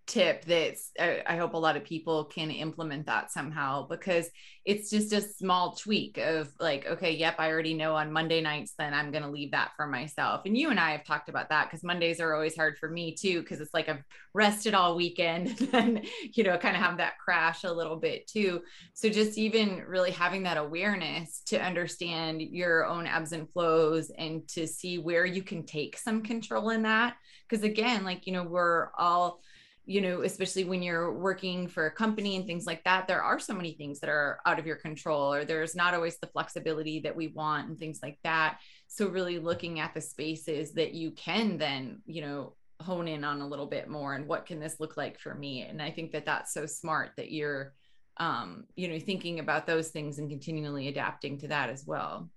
tip 0.09 0.45
that's 0.47 0.91
uh, 0.99 1.17
I, 1.27 1.37
hope 1.37 1.53
a 1.53 1.59
lot 1.59 1.77
of 1.77 1.85
people 1.85 2.25
can 2.25 2.51
implement 2.51 3.07
that 3.07 3.31
somehow 3.31 3.87
because 3.87 4.29
it's 4.65 4.91
just 4.91 5.13
a 5.13 5.21
small 5.21 5.77
tweak 5.77 6.19
of 6.19 6.51
like 6.59 6.87
okay 6.87 7.15
yep 7.15 7.37
i 7.39 7.51
already 7.51 7.75
know 7.75 7.95
on 7.95 8.11
monday 8.11 8.41
nights 8.41 8.73
then 8.79 8.95
i'm 8.95 9.11
going 9.13 9.23
to 9.23 9.31
leave 9.31 9.53
that 9.53 9.73
for 9.77 9.87
myself. 9.87 10.43
And 10.47 10.57
you 10.57 10.71
and 10.71 10.81
i 10.81 10.93
have 10.93 11.05
talked 11.05 11.29
about 11.29 11.51
that 11.51 11.67
because 11.67 11.85
mondays 11.85 12.21
are 12.21 12.35
always 12.35 12.57
hard 12.57 12.79
for 12.79 12.89
me 12.89 13.15
too 13.15 13.41
because 13.41 13.61
it's 13.61 13.75
like 13.75 13.89
i've 13.89 14.03
rested 14.35 14.73
all 14.73 14.97
weekend 14.97 15.69
and 15.73 16.07
you 16.33 16.45
know 16.45 16.57
kind 16.57 16.77
of 16.77 16.83
have 16.83 16.99
that 16.99 17.19
crash 17.19 17.65
a 17.65 17.73
little 17.73 17.97
bit 17.97 18.27
too. 18.27 18.63
So 18.95 19.09
just 19.09 19.37
even 19.37 19.83
really 19.87 20.13
having 20.13 20.45
that 20.45 20.57
awareness 20.57 21.43
to 21.47 21.61
understand 21.61 22.43
your 22.43 22.87
own 22.87 23.07
ebbs 23.07 23.33
and 23.33 23.51
flows 23.51 24.11
and 24.17 24.47
to 24.49 24.67
see 24.67 24.99
where 24.99 25.27
you 25.27 25.43
can 25.43 25.67
take 25.67 25.99
some 25.99 26.23
control 26.23 26.71
in 26.71 26.83
that. 26.83 27.17
Because 27.49 27.65
again 27.65 28.05
like 28.05 28.27
you 28.27 28.33
know 28.33 28.45
we're 28.45 28.89
all 28.97 29.41
you 29.89 30.03
know, 30.03 30.21
especially 30.21 30.65
when 30.65 30.83
you're 30.83 31.15
working 31.15 31.67
for 31.67 31.87
a 31.87 31.91
company 31.91 32.37
and 32.37 32.47
things 32.47 32.67
like 32.67 32.85
that, 32.85 33.09
there 33.09 33.23
are 33.23 33.41
so 33.41 33.55
many 33.55 33.73
things 33.73 34.01
that 34.01 34.11
are 34.11 34.39
out 34.45 34.59
of 34.59 34.67
your 34.67 34.77
control, 34.77 35.33
or 35.33 35.47
there's 35.47 35.75
not 35.75 35.95
always 35.95 36.19
the 36.19 36.27
flexibility 36.27 37.01
that 37.01 37.17
we 37.17 37.29
want 37.29 37.71
and 37.71 37.79
things 37.79 38.01
like 38.03 38.19
that. 38.23 38.59
So, 38.87 39.09
really 39.09 39.39
looking 39.39 39.81
at 39.81 39.95
the 39.95 40.03
spaces 40.03 40.75
that 40.75 40.93
you 40.93 41.13
can 41.13 41.57
then, 41.57 42.03
you 42.05 42.21
know, 42.21 42.53
hone 42.81 43.09
in 43.09 43.25
on 43.25 43.41
a 43.41 43.49
little 43.49 43.65
bit 43.65 43.89
more 43.89 44.13
and 44.13 44.29
what 44.29 44.45
can 44.45 44.61
this 44.61 44.79
look 44.79 44.99
like 44.99 45.19
for 45.19 45.35
me? 45.35 45.63
And 45.63 45.81
I 45.81 45.91
think 45.91 46.13
that 46.13 46.27
that's 46.27 46.53
so 46.53 46.67
smart 46.67 47.13
that 47.17 47.33
you're, 47.33 47.73
um, 48.19 48.65
you 48.77 48.89
know, 48.89 48.99
thinking 48.99 49.39
about 49.39 49.67
those 49.67 49.89
things 49.89 50.19
and 50.19 50.29
continually 50.29 50.89
adapting 50.89 51.39
to 51.39 51.49
that 51.49 51.71
as 51.71 51.87
well. 51.87 52.29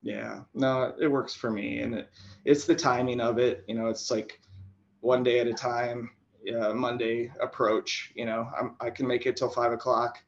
Yeah, 0.00 0.42
no, 0.54 0.94
it 1.00 1.08
works 1.08 1.34
for 1.34 1.50
me. 1.50 1.80
And 1.80 1.96
it, 1.96 2.08
it's 2.44 2.66
the 2.66 2.76
timing 2.76 3.20
of 3.20 3.38
it. 3.38 3.64
You 3.66 3.74
know, 3.74 3.88
it's 3.88 4.12
like 4.12 4.40
one 5.00 5.24
day 5.24 5.40
at 5.40 5.48
a 5.48 5.52
time 5.52 6.08
uh, 6.50 6.72
Monday 6.74 7.32
approach. 7.40 8.12
You 8.14 8.26
know, 8.26 8.50
I'm, 8.58 8.74
I 8.80 8.90
can 8.90 9.06
make 9.06 9.26
it 9.26 9.36
till 9.36 9.48
five 9.48 9.72
o'clock, 9.72 10.18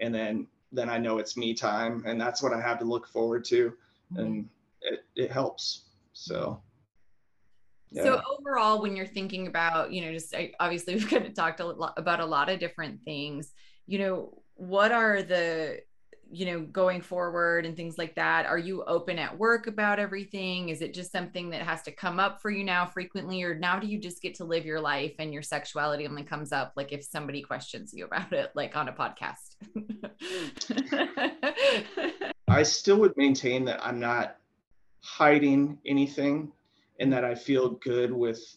and 0.00 0.14
then 0.14 0.46
then 0.72 0.88
I 0.88 0.98
know 0.98 1.18
it's 1.18 1.36
me 1.36 1.54
time, 1.54 2.02
and 2.06 2.20
that's 2.20 2.42
what 2.42 2.52
I 2.52 2.60
have 2.60 2.78
to 2.80 2.84
look 2.84 3.06
forward 3.08 3.44
to, 3.46 3.70
mm-hmm. 4.12 4.18
and 4.18 4.48
it, 4.82 5.04
it 5.14 5.30
helps. 5.30 5.84
So. 6.12 6.60
Yeah. 7.90 8.02
So 8.02 8.22
overall, 8.38 8.82
when 8.82 8.96
you're 8.96 9.06
thinking 9.06 9.46
about, 9.46 9.92
you 9.92 10.04
know, 10.04 10.12
just 10.12 10.34
obviously 10.58 10.94
we've 10.96 11.08
kind 11.08 11.24
of 11.24 11.34
talked 11.34 11.60
a 11.60 11.66
lot 11.66 11.94
about 11.96 12.20
a 12.20 12.26
lot 12.26 12.48
of 12.48 12.58
different 12.58 13.00
things. 13.04 13.52
You 13.86 14.00
know, 14.00 14.42
what 14.54 14.90
are 14.90 15.22
the 15.22 15.80
you 16.30 16.46
know 16.46 16.60
going 16.60 17.00
forward 17.00 17.64
and 17.66 17.76
things 17.76 17.98
like 17.98 18.14
that 18.16 18.46
are 18.46 18.58
you 18.58 18.82
open 18.84 19.18
at 19.18 19.36
work 19.38 19.66
about 19.66 19.98
everything? 19.98 20.68
Is 20.68 20.82
it 20.82 20.94
just 20.94 21.12
something 21.12 21.50
that 21.50 21.62
has 21.62 21.82
to 21.82 21.92
come 21.92 22.18
up 22.18 22.40
for 22.40 22.50
you 22.50 22.64
now 22.64 22.86
frequently 22.86 23.42
or 23.42 23.54
now 23.54 23.78
do 23.78 23.86
you 23.86 23.98
just 23.98 24.20
get 24.22 24.34
to 24.36 24.44
live 24.44 24.66
your 24.66 24.80
life 24.80 25.14
and 25.18 25.32
your 25.32 25.42
sexuality 25.42 26.06
only 26.06 26.24
comes 26.24 26.52
up 26.52 26.72
like 26.76 26.92
if 26.92 27.04
somebody 27.04 27.42
questions 27.42 27.92
you 27.94 28.04
about 28.06 28.32
it 28.32 28.50
like 28.54 28.76
on 28.76 28.88
a 28.88 28.92
podcast? 28.92 29.56
I 32.48 32.62
still 32.62 32.98
would 32.98 33.16
maintain 33.16 33.64
that 33.66 33.84
i'm 33.84 34.00
not 34.00 34.36
hiding 35.02 35.78
anything 35.84 36.52
and 37.00 37.12
that 37.12 37.24
i 37.24 37.34
feel 37.34 37.70
good 37.70 38.12
with 38.12 38.56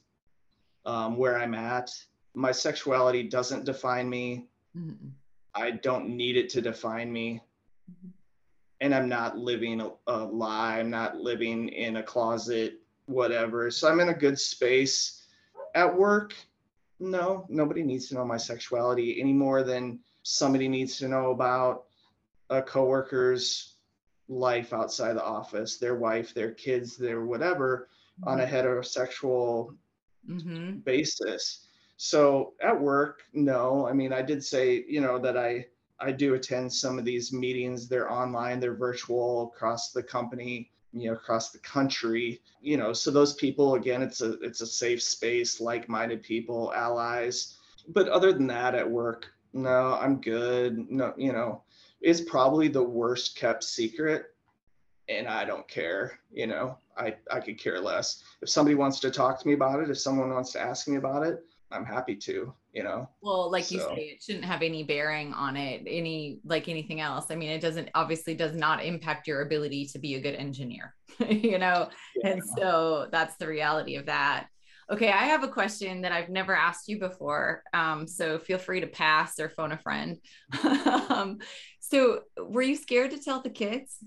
um, 0.86 1.18
where 1.18 1.38
i'm 1.38 1.54
at. 1.54 1.92
My 2.34 2.52
sexuality 2.52 3.24
doesn't 3.24 3.66
define 3.66 4.10
me. 4.10 4.48
Mm-hmm. 4.78 5.10
I 5.54 5.72
don't 5.72 6.10
need 6.10 6.38
it 6.38 6.50
to 6.50 6.62
define 6.62 7.12
me 7.12 7.42
and 8.82 8.96
I'm 8.96 9.10
not 9.10 9.38
living 9.38 9.82
a, 9.82 9.92
a, 10.08 10.18
lie. 10.26 10.80
I'm 10.80 10.90
not 10.90 11.18
living 11.18 11.70
in 11.70 11.98
a 11.98 12.04
closet, 12.04 12.80
whatever. 13.06 13.70
So 13.72 13.90
I'm 13.90 14.00
in 14.00 14.10
a 14.10 14.14
good 14.14 14.40
space. 14.40 15.24
At 15.76 15.96
work, 15.96 16.34
no, 17.00 17.46
nobody 17.50 17.84
needs 17.84 18.08
to 18.10 18.16
know 18.16 18.26
my 18.26 18.38
sexuality 18.38 19.20
any 19.20 19.34
more 19.34 19.64
than 19.64 20.00
somebody 20.24 20.68
needs 20.68 20.98
to 20.98 21.08
know 21.08 21.32
about 21.32 21.86
a 22.50 22.62
coworker's 22.62 23.76
life 24.28 24.74
outside 24.74 25.14
the 25.14 25.24
office, 25.24 25.78
their 25.78 25.96
wife, 25.96 26.34
their 26.34 26.52
kids, 26.52 26.98
their 26.98 27.26
whatever, 27.26 27.90
mm-hmm. 28.22 28.30
on 28.30 28.42
a 28.42 28.46
mm-hmm. 28.46 28.56
heterosexual 28.56 29.76
mm-hmm. 30.30 30.78
basis. 30.80 31.68
So 31.98 32.54
at 32.62 32.80
work, 32.80 33.24
no. 33.34 33.88
I 33.88 33.94
mean, 33.94 34.14
I 34.14 34.22
did 34.22 34.44
say, 34.44 34.86
you 34.88 35.02
know, 35.02 35.20
that 35.20 35.38
I 35.38 35.66
I 36.02 36.12
do 36.12 36.34
attend 36.34 36.72
some 36.72 36.98
of 36.98 37.06
these 37.06 37.34
meetings. 37.34 37.88
They're 37.88 38.12
online, 38.12 38.60
they're 38.60 38.74
virtual 38.74 39.52
across 39.54 39.92
the 39.92 40.04
company, 40.04 40.72
you 40.94 41.08
know, 41.08 41.14
across 41.14 41.52
the 41.52 41.60
country. 41.60 42.42
You 42.62 42.78
know, 42.78 42.94
so 42.94 43.12
those 43.12 43.34
people, 43.34 43.76
again, 43.76 44.02
it's 44.02 44.22
a 44.22 44.34
it's 44.42 44.62
a 44.62 44.68
safe 44.68 45.02
space, 45.02 45.60
like-minded 45.60 46.24
people, 46.24 46.74
allies. 46.74 47.58
But 47.90 48.08
other 48.08 48.32
than 48.32 48.48
that, 48.48 48.76
at 48.76 48.90
work, 48.90 49.28
no, 49.54 49.98
I'm 50.00 50.22
good. 50.22 50.90
No, 50.90 51.14
you 51.18 51.34
know, 51.34 51.64
it's 52.02 52.22
probably 52.22 52.68
the 52.68 52.84
worst 52.84 53.36
kept 53.36 53.64
secret, 53.64 54.34
and 55.10 55.28
I 55.28 55.44
don't 55.44 55.68
care. 55.68 56.20
You 56.32 56.48
know, 56.48 56.78
I 56.98 57.16
I 57.32 57.40
could 57.40 57.60
care 57.60 57.80
less. 57.80 58.24
If 58.42 58.50
somebody 58.50 58.76
wants 58.76 59.00
to 59.02 59.12
talk 59.12 59.40
to 59.40 59.48
me 59.48 59.54
about 59.54 59.82
it, 59.82 59.90
if 59.90 60.00
someone 60.00 60.30
wants 60.30 60.52
to 60.54 60.62
ask 60.62 60.88
me 60.88 60.98
about 60.98 61.26
it, 61.26 61.44
I'm 61.72 61.86
happy 61.86 62.16
to, 62.16 62.54
you 62.74 62.84
know. 62.84 63.10
Well, 63.22 63.52
like 63.52 63.66
so. 63.66 63.76
you 63.76 63.82
say, 63.82 64.02
it 64.04 64.24
shouldn't 64.24 64.46
have 64.46 64.62
any 64.62 64.84
bearing 64.84 65.34
on 65.34 65.58
it, 65.58 65.84
any 65.88 66.40
like 66.46 66.68
anything 66.68 67.02
else. 67.02 67.28
I 67.30 67.36
mean, 67.36 67.50
it 67.50 67.62
doesn't 67.62 67.90
obviously 67.96 68.36
does 68.36 68.56
not 68.56 68.84
impact 68.84 69.28
your 69.28 69.42
ability 69.42 69.86
to 69.88 70.00
be 70.00 70.16
a 70.16 70.22
good 70.22 70.36
engineer, 70.36 70.96
you 71.30 71.58
know. 71.58 71.90
Yeah. 72.16 72.32
And 72.32 72.42
so 72.58 73.08
that's 73.12 73.36
the 73.38 73.48
reality 73.48 73.96
of 73.96 74.06
that. 74.06 74.48
Okay, 74.92 75.12
I 75.12 75.26
have 75.26 75.44
a 75.44 75.48
question 75.48 76.02
that 76.02 76.12
I've 76.12 76.30
never 76.30 76.56
asked 76.56 76.88
you 76.88 77.00
before. 77.00 77.64
Um, 77.74 78.08
so 78.08 78.40
feel 78.40 78.58
free 78.58 78.82
to 78.82 78.88
pass 78.88 79.40
or 79.40 79.50
phone 79.50 79.72
a 79.72 79.78
friend. 79.78 80.18
um, 81.10 81.38
so 81.80 82.22
were 82.38 82.64
you 82.64 82.76
scared 82.76 83.12
to 83.12 83.20
tell 83.20 83.42
the 83.42 83.52
kids? 83.52 83.98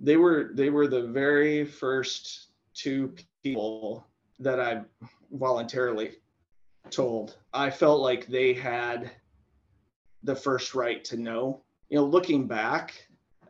They 0.00 0.16
were 0.16 0.50
they 0.54 0.70
were 0.70 0.88
the 0.88 1.08
very 1.08 1.64
first 1.64 2.48
two 2.74 3.14
people 3.42 4.06
that 4.40 4.60
I 4.60 4.82
voluntarily 5.30 6.12
told. 6.90 7.36
I 7.52 7.70
felt 7.70 8.00
like 8.00 8.26
they 8.26 8.52
had 8.52 9.10
the 10.22 10.34
first 10.34 10.74
right 10.74 11.04
to 11.04 11.16
know. 11.16 11.62
You 11.88 11.98
know, 11.98 12.04
looking 12.04 12.46
back 12.46 12.94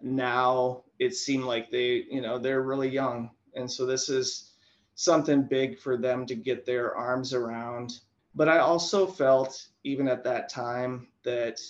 now, 0.03 0.83
it 0.99 1.15
seemed 1.15 1.45
like 1.45 1.71
they, 1.71 2.05
you 2.11 2.21
know, 2.21 2.39
they're 2.39 2.63
really 2.63 2.89
young. 2.89 3.31
And 3.55 3.71
so 3.71 3.87
this 3.87 4.09
is 4.09 4.53
something 4.95 5.43
big 5.43 5.79
for 5.79 5.97
them 5.97 6.27
to 6.27 6.35
get 6.35 6.67
their 6.67 6.95
arms 6.95 7.33
around. 7.33 8.01
But 8.35 8.49
I 8.49 8.59
also 8.59 9.07
felt, 9.07 9.69
even 9.85 10.09
at 10.09 10.25
that 10.25 10.49
time, 10.49 11.09
that 11.25 11.61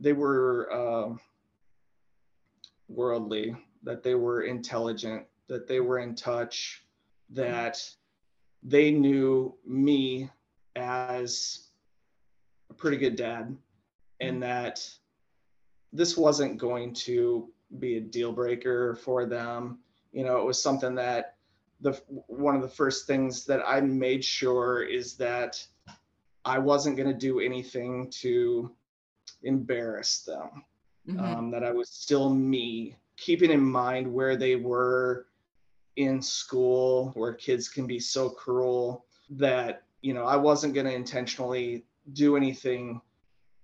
they 0.00 0.12
were 0.12 0.68
uh, 0.72 1.14
worldly, 2.88 3.56
that 3.84 4.02
they 4.02 4.14
were 4.14 4.42
intelligent, 4.42 5.24
that 5.48 5.68
they 5.68 5.80
were 5.80 5.98
in 5.98 6.14
touch, 6.14 6.84
that 7.30 7.82
they 8.62 8.90
knew 8.90 9.54
me 9.66 10.30
as 10.76 11.68
a 12.70 12.74
pretty 12.74 12.96
good 12.96 13.16
dad, 13.16 13.56
and 14.20 14.42
that 14.42 14.88
this 15.92 16.16
wasn't 16.16 16.58
going 16.58 16.94
to 16.94 17.48
be 17.78 17.96
a 17.96 18.00
deal 18.00 18.32
breaker 18.32 18.94
for 18.94 19.26
them. 19.26 19.78
You 20.12 20.24
know, 20.24 20.38
it 20.38 20.44
was 20.44 20.62
something 20.62 20.94
that 20.94 21.36
the 21.80 22.00
one 22.28 22.54
of 22.54 22.62
the 22.62 22.68
first 22.68 23.06
things 23.06 23.44
that 23.46 23.60
I 23.66 23.80
made 23.80 24.24
sure 24.24 24.82
is 24.82 25.16
that 25.16 25.64
I 26.44 26.58
wasn't 26.58 26.96
going 26.96 27.08
to 27.08 27.18
do 27.18 27.40
anything 27.40 28.10
to 28.20 28.70
embarrass 29.42 30.20
them. 30.20 30.64
Mm-hmm. 31.08 31.18
Um, 31.18 31.50
that 31.50 31.64
I 31.64 31.72
was 31.72 31.88
still 31.88 32.32
me, 32.32 32.94
keeping 33.16 33.50
in 33.50 33.60
mind 33.60 34.06
where 34.06 34.36
they 34.36 34.54
were 34.54 35.26
in 35.96 36.22
school, 36.22 37.12
where 37.14 37.32
kids 37.32 37.68
can 37.68 37.86
be 37.86 38.00
so 38.00 38.28
cruel 38.28 39.04
that 39.30 39.82
you 40.00 40.14
know 40.14 40.24
I 40.24 40.36
wasn't 40.36 40.74
going 40.74 40.86
to 40.86 40.94
intentionally 40.94 41.84
do 42.12 42.36
anything 42.36 43.00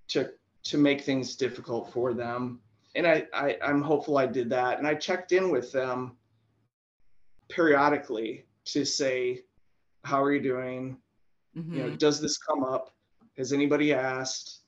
to 0.08 0.30
to 0.64 0.78
make 0.78 1.02
things 1.02 1.36
difficult 1.36 1.92
for 1.92 2.12
them. 2.12 2.60
And 2.94 3.06
I, 3.06 3.26
I 3.32 3.56
I'm 3.62 3.82
hopeful 3.82 4.18
I 4.18 4.26
did 4.26 4.50
that. 4.50 4.78
And 4.78 4.86
I 4.86 4.94
checked 4.94 5.32
in 5.32 5.50
with 5.50 5.72
them 5.72 6.16
periodically 7.48 8.44
to 8.66 8.84
say, 8.84 9.44
how 10.04 10.22
are 10.22 10.32
you 10.32 10.40
doing? 10.40 10.98
Mm-hmm. 11.56 11.72
You 11.72 11.78
know, 11.80 11.88
mm-hmm. 11.88 11.96
does 11.96 12.20
this 12.20 12.38
come 12.38 12.62
up? 12.62 12.94
Has 13.36 13.52
anybody 13.52 13.94
asked? 13.94 14.60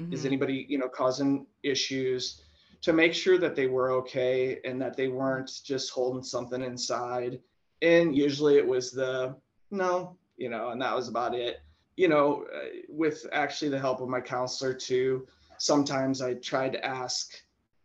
Mm-hmm. 0.00 0.12
Is 0.12 0.24
anybody, 0.24 0.66
you 0.68 0.78
know, 0.78 0.88
causing 0.88 1.46
issues? 1.62 2.42
To 2.82 2.92
make 2.92 3.12
sure 3.12 3.38
that 3.38 3.56
they 3.56 3.66
were 3.66 3.90
okay 3.92 4.60
and 4.64 4.80
that 4.80 4.96
they 4.96 5.08
weren't 5.08 5.50
just 5.64 5.90
holding 5.90 6.22
something 6.22 6.62
inside. 6.62 7.40
And 7.82 8.16
usually 8.16 8.56
it 8.56 8.66
was 8.66 8.92
the 8.92 9.36
no, 9.70 10.16
you 10.36 10.48
know, 10.48 10.70
and 10.70 10.80
that 10.80 10.94
was 10.94 11.08
about 11.08 11.34
it. 11.34 11.60
You 11.96 12.08
know, 12.08 12.46
uh, 12.54 12.68
with 12.88 13.26
actually 13.32 13.70
the 13.70 13.78
help 13.80 14.00
of 14.00 14.08
my 14.08 14.20
counselor 14.20 14.72
too, 14.72 15.26
sometimes 15.58 16.22
I 16.22 16.34
tried 16.34 16.72
to 16.72 16.84
ask 16.84 17.34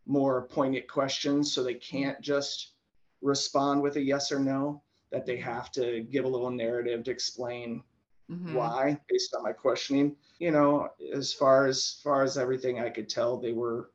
more 0.06 0.48
poignant 0.48 0.88
questions 0.88 1.52
so 1.52 1.64
they 1.64 1.74
can't 1.74 2.22
just 2.22 2.74
respond 3.22 3.82
with 3.82 3.96
a 3.96 4.02
yes 4.02 4.32
or 4.32 4.40
no, 4.40 4.82
that 5.12 5.26
they 5.26 5.38
have 5.38 5.72
to 5.72 6.02
give 6.12 6.26
a 6.26 6.28
little 6.28 6.52
narrative 6.52 7.04
to 7.04 7.12
explain 7.12 7.84
mm-hmm. 8.30 8.54
why 8.54 9.00
based 9.10 9.34
on 9.36 9.44
my 9.44 9.54
questioning. 9.54 10.16
You 10.40 10.52
know, 10.52 10.90
as 11.14 11.34
far 11.34 11.66
as 11.66 12.00
far 12.04 12.24
as 12.24 12.38
everything 12.38 12.80
I 12.80 12.90
could 12.90 13.10
tell, 13.10 13.38
they 13.38 13.54
were 13.54 13.92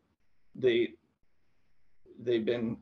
they 0.59 0.91
they've 2.21 2.45
been 2.45 2.77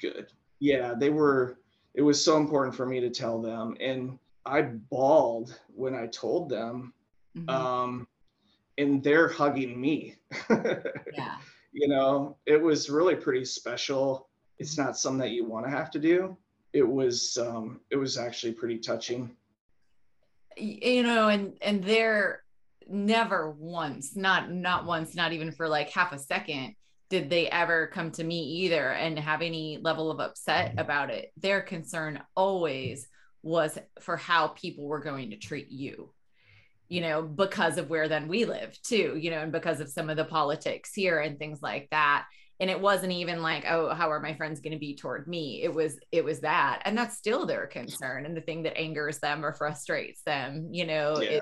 good. 0.00 0.28
Yeah, 0.60 0.94
they 0.94 1.10
were 1.10 1.58
it 1.94 2.02
was 2.02 2.22
so 2.22 2.36
important 2.36 2.76
for 2.76 2.86
me 2.86 3.00
to 3.00 3.10
tell 3.10 3.40
them 3.40 3.76
and 3.80 4.18
I 4.44 4.62
bawled 4.62 5.58
when 5.74 5.94
I 5.94 6.06
told 6.06 6.48
them. 6.48 6.92
Mm-hmm. 7.36 7.50
Um 7.50 8.08
and 8.78 9.02
they're 9.02 9.28
hugging 9.28 9.80
me. 9.80 10.16
yeah. 10.50 11.36
You 11.72 11.88
know, 11.88 12.36
it 12.46 12.60
was 12.60 12.90
really 12.90 13.16
pretty 13.16 13.44
special 13.44 14.28
it's 14.58 14.78
not 14.78 14.96
something 14.96 15.18
that 15.20 15.30
you 15.30 15.44
want 15.44 15.66
to 15.66 15.70
have 15.70 15.90
to 15.92 15.98
do. 15.98 16.36
It 16.72 16.86
was 16.86 17.38
um, 17.38 17.80
it 17.90 17.96
was 17.96 18.18
actually 18.18 18.52
pretty 18.52 18.78
touching. 18.78 19.30
You 20.56 21.02
know, 21.02 21.28
and 21.28 21.56
and 21.62 21.82
they're 21.82 22.42
never 22.88 23.50
once, 23.50 24.16
not 24.16 24.50
not 24.50 24.86
once, 24.86 25.14
not 25.14 25.32
even 25.32 25.52
for 25.52 25.68
like 25.68 25.90
half 25.90 26.12
a 26.12 26.18
second, 26.18 26.74
did 27.10 27.30
they 27.30 27.48
ever 27.48 27.86
come 27.88 28.10
to 28.12 28.24
me 28.24 28.42
either 28.64 28.90
and 28.90 29.18
have 29.18 29.42
any 29.42 29.78
level 29.80 30.10
of 30.10 30.20
upset 30.20 30.70
mm-hmm. 30.70 30.78
about 30.78 31.10
it. 31.10 31.32
Their 31.36 31.60
concern 31.60 32.20
always 32.34 33.08
was 33.42 33.78
for 34.00 34.16
how 34.16 34.48
people 34.48 34.86
were 34.86 35.00
going 35.00 35.30
to 35.30 35.36
treat 35.36 35.70
you 35.70 36.12
you 36.88 37.00
know 37.00 37.22
because 37.22 37.78
of 37.78 37.90
where 37.90 38.08
then 38.08 38.28
we 38.28 38.44
live 38.44 38.76
too 38.82 39.16
you 39.18 39.30
know 39.30 39.38
and 39.38 39.52
because 39.52 39.80
of 39.80 39.88
some 39.88 40.10
of 40.10 40.16
the 40.16 40.24
politics 40.24 40.92
here 40.94 41.20
and 41.20 41.38
things 41.38 41.60
like 41.62 41.88
that 41.90 42.26
and 42.60 42.70
it 42.70 42.80
wasn't 42.80 43.12
even 43.12 43.42
like 43.42 43.64
oh 43.68 43.94
how 43.94 44.10
are 44.10 44.20
my 44.20 44.34
friends 44.34 44.60
going 44.60 44.72
to 44.72 44.78
be 44.78 44.94
toward 44.94 45.26
me? 45.26 45.62
It 45.62 45.72
was 45.72 45.98
it 46.12 46.24
was 46.24 46.40
that. 46.40 46.82
And 46.84 46.96
that's 46.96 47.16
still 47.16 47.46
their 47.46 47.66
concern 47.66 48.26
and 48.26 48.36
the 48.36 48.40
thing 48.40 48.62
that 48.64 48.78
angers 48.78 49.18
them 49.18 49.44
or 49.44 49.52
frustrates 49.52 50.22
them 50.22 50.68
you 50.70 50.86
know 50.86 51.20
yeah. 51.20 51.40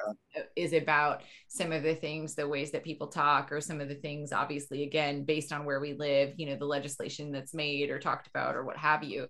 is, 0.56 0.72
is 0.72 0.82
about 0.82 1.22
some 1.48 1.72
of 1.72 1.82
the 1.82 1.94
things 1.94 2.34
the 2.34 2.46
ways 2.46 2.70
that 2.72 2.84
people 2.84 3.08
talk 3.08 3.52
or 3.52 3.60
some 3.60 3.80
of 3.80 3.88
the 3.88 3.94
things 3.94 4.32
obviously 4.32 4.82
again 4.82 5.24
based 5.24 5.52
on 5.52 5.64
where 5.64 5.80
we 5.80 5.94
live 5.94 6.32
you 6.36 6.46
know 6.46 6.56
the 6.56 6.64
legislation 6.64 7.32
that's 7.32 7.54
made 7.54 7.90
or 7.90 7.98
talked 7.98 8.26
about 8.26 8.56
or 8.56 8.64
what 8.64 8.76
have 8.76 9.02
you 9.02 9.26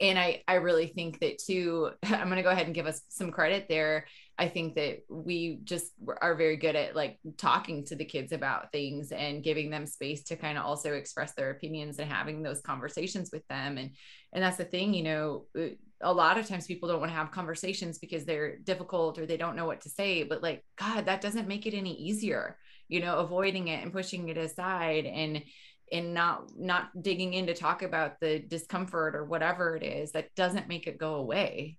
and 0.00 0.18
i 0.18 0.42
i 0.48 0.54
really 0.54 0.86
think 0.86 1.20
that 1.20 1.38
too 1.38 1.90
i'm 2.04 2.26
going 2.26 2.36
to 2.36 2.42
go 2.42 2.50
ahead 2.50 2.66
and 2.66 2.74
give 2.74 2.86
us 2.86 3.02
some 3.08 3.30
credit 3.30 3.66
there 3.68 4.04
I 4.36 4.48
think 4.48 4.74
that 4.74 5.04
we 5.08 5.60
just 5.62 5.92
are 6.20 6.34
very 6.34 6.56
good 6.56 6.74
at 6.74 6.96
like 6.96 7.18
talking 7.36 7.84
to 7.86 7.94
the 7.94 8.04
kids 8.04 8.32
about 8.32 8.72
things 8.72 9.12
and 9.12 9.44
giving 9.44 9.70
them 9.70 9.86
space 9.86 10.24
to 10.24 10.36
kind 10.36 10.58
of 10.58 10.64
also 10.64 10.94
express 10.94 11.34
their 11.34 11.50
opinions 11.50 11.98
and 11.98 12.10
having 12.10 12.42
those 12.42 12.60
conversations 12.60 13.30
with 13.32 13.46
them. 13.48 13.78
And 13.78 13.90
and 14.32 14.42
that's 14.42 14.56
the 14.56 14.64
thing, 14.64 14.92
you 14.92 15.04
know, 15.04 15.44
uh, 15.56 15.68
a 16.00 16.12
lot 16.12 16.36
of 16.36 16.48
times 16.48 16.66
people 16.66 16.88
don't 16.88 16.98
want 16.98 17.12
to 17.12 17.16
have 17.16 17.30
conversations 17.30 17.98
because 17.98 18.24
they're 18.24 18.58
difficult 18.58 19.18
or 19.18 19.26
they 19.26 19.36
don't 19.36 19.54
know 19.54 19.66
what 19.66 19.82
to 19.82 19.88
say. 19.88 20.24
But 20.24 20.42
like, 20.42 20.64
God, 20.76 21.06
that 21.06 21.20
doesn't 21.20 21.46
make 21.46 21.66
it 21.66 21.74
any 21.74 21.94
easier, 21.94 22.58
you 22.88 23.00
know, 23.00 23.18
avoiding 23.18 23.68
it 23.68 23.84
and 23.84 23.92
pushing 23.92 24.28
it 24.28 24.36
aside 24.36 25.06
and 25.06 25.44
and 25.92 26.14
not 26.14 26.56
not 26.56 27.02
digging 27.02 27.34
in 27.34 27.46
to 27.46 27.54
talk 27.54 27.82
about 27.82 28.20
the 28.20 28.38
discomfort 28.40 29.14
or 29.14 29.24
whatever 29.24 29.76
it 29.76 29.82
is 29.82 30.12
that 30.12 30.34
doesn't 30.34 30.68
make 30.68 30.86
it 30.86 30.98
go 30.98 31.16
away. 31.16 31.78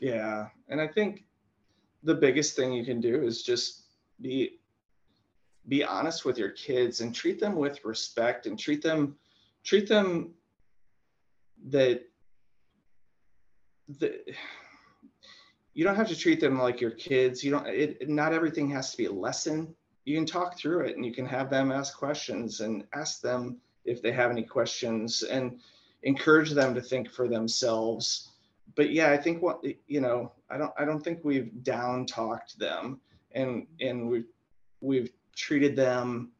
Yeah 0.00 0.48
and 0.68 0.80
i 0.80 0.86
think 0.86 1.24
the 2.04 2.14
biggest 2.14 2.54
thing 2.54 2.72
you 2.72 2.84
can 2.84 3.00
do 3.00 3.22
is 3.22 3.42
just 3.42 3.84
be 4.20 4.58
be 5.66 5.82
honest 5.82 6.24
with 6.24 6.38
your 6.38 6.50
kids 6.50 7.00
and 7.00 7.14
treat 7.14 7.40
them 7.40 7.56
with 7.56 7.84
respect 7.84 8.46
and 8.46 8.58
treat 8.58 8.82
them 8.82 9.16
treat 9.64 9.88
them 9.88 10.32
that 11.68 12.02
the 13.98 14.20
you 15.78 15.84
don't 15.84 15.94
have 15.94 16.08
to 16.08 16.16
treat 16.16 16.40
them 16.40 16.58
like 16.58 16.80
your 16.80 16.90
kids. 16.90 17.44
You 17.44 17.52
don't 17.52 17.66
it 17.68 18.08
not 18.08 18.32
everything 18.32 18.68
has 18.70 18.90
to 18.90 18.96
be 18.96 19.04
a 19.04 19.12
lesson 19.12 19.76
you 20.08 20.16
can 20.16 20.26
talk 20.26 20.56
through 20.56 20.80
it 20.80 20.96
and 20.96 21.04
you 21.04 21.12
can 21.12 21.26
have 21.26 21.50
them 21.50 21.70
ask 21.70 21.96
questions 21.96 22.60
and 22.60 22.84
ask 22.94 23.20
them 23.20 23.58
if 23.84 24.02
they 24.02 24.12
have 24.12 24.30
any 24.30 24.42
questions 24.42 25.22
and 25.22 25.60
encourage 26.02 26.50
them 26.50 26.74
to 26.74 26.80
think 26.80 27.10
for 27.10 27.28
themselves 27.28 28.30
but 28.74 28.92
yeah, 28.92 29.10
I 29.10 29.16
think 29.16 29.42
what 29.42 29.62
you 29.86 30.00
know, 30.00 30.32
I 30.50 30.58
don't 30.58 30.72
I 30.78 30.84
don't 30.84 31.02
think 31.02 31.20
we've 31.22 31.62
down 31.62 32.06
talked 32.06 32.58
them 32.58 33.00
and 33.32 33.66
and 33.80 34.08
we've 34.08 34.28
we've 34.80 35.10
treated 35.34 35.76
them 35.76 36.32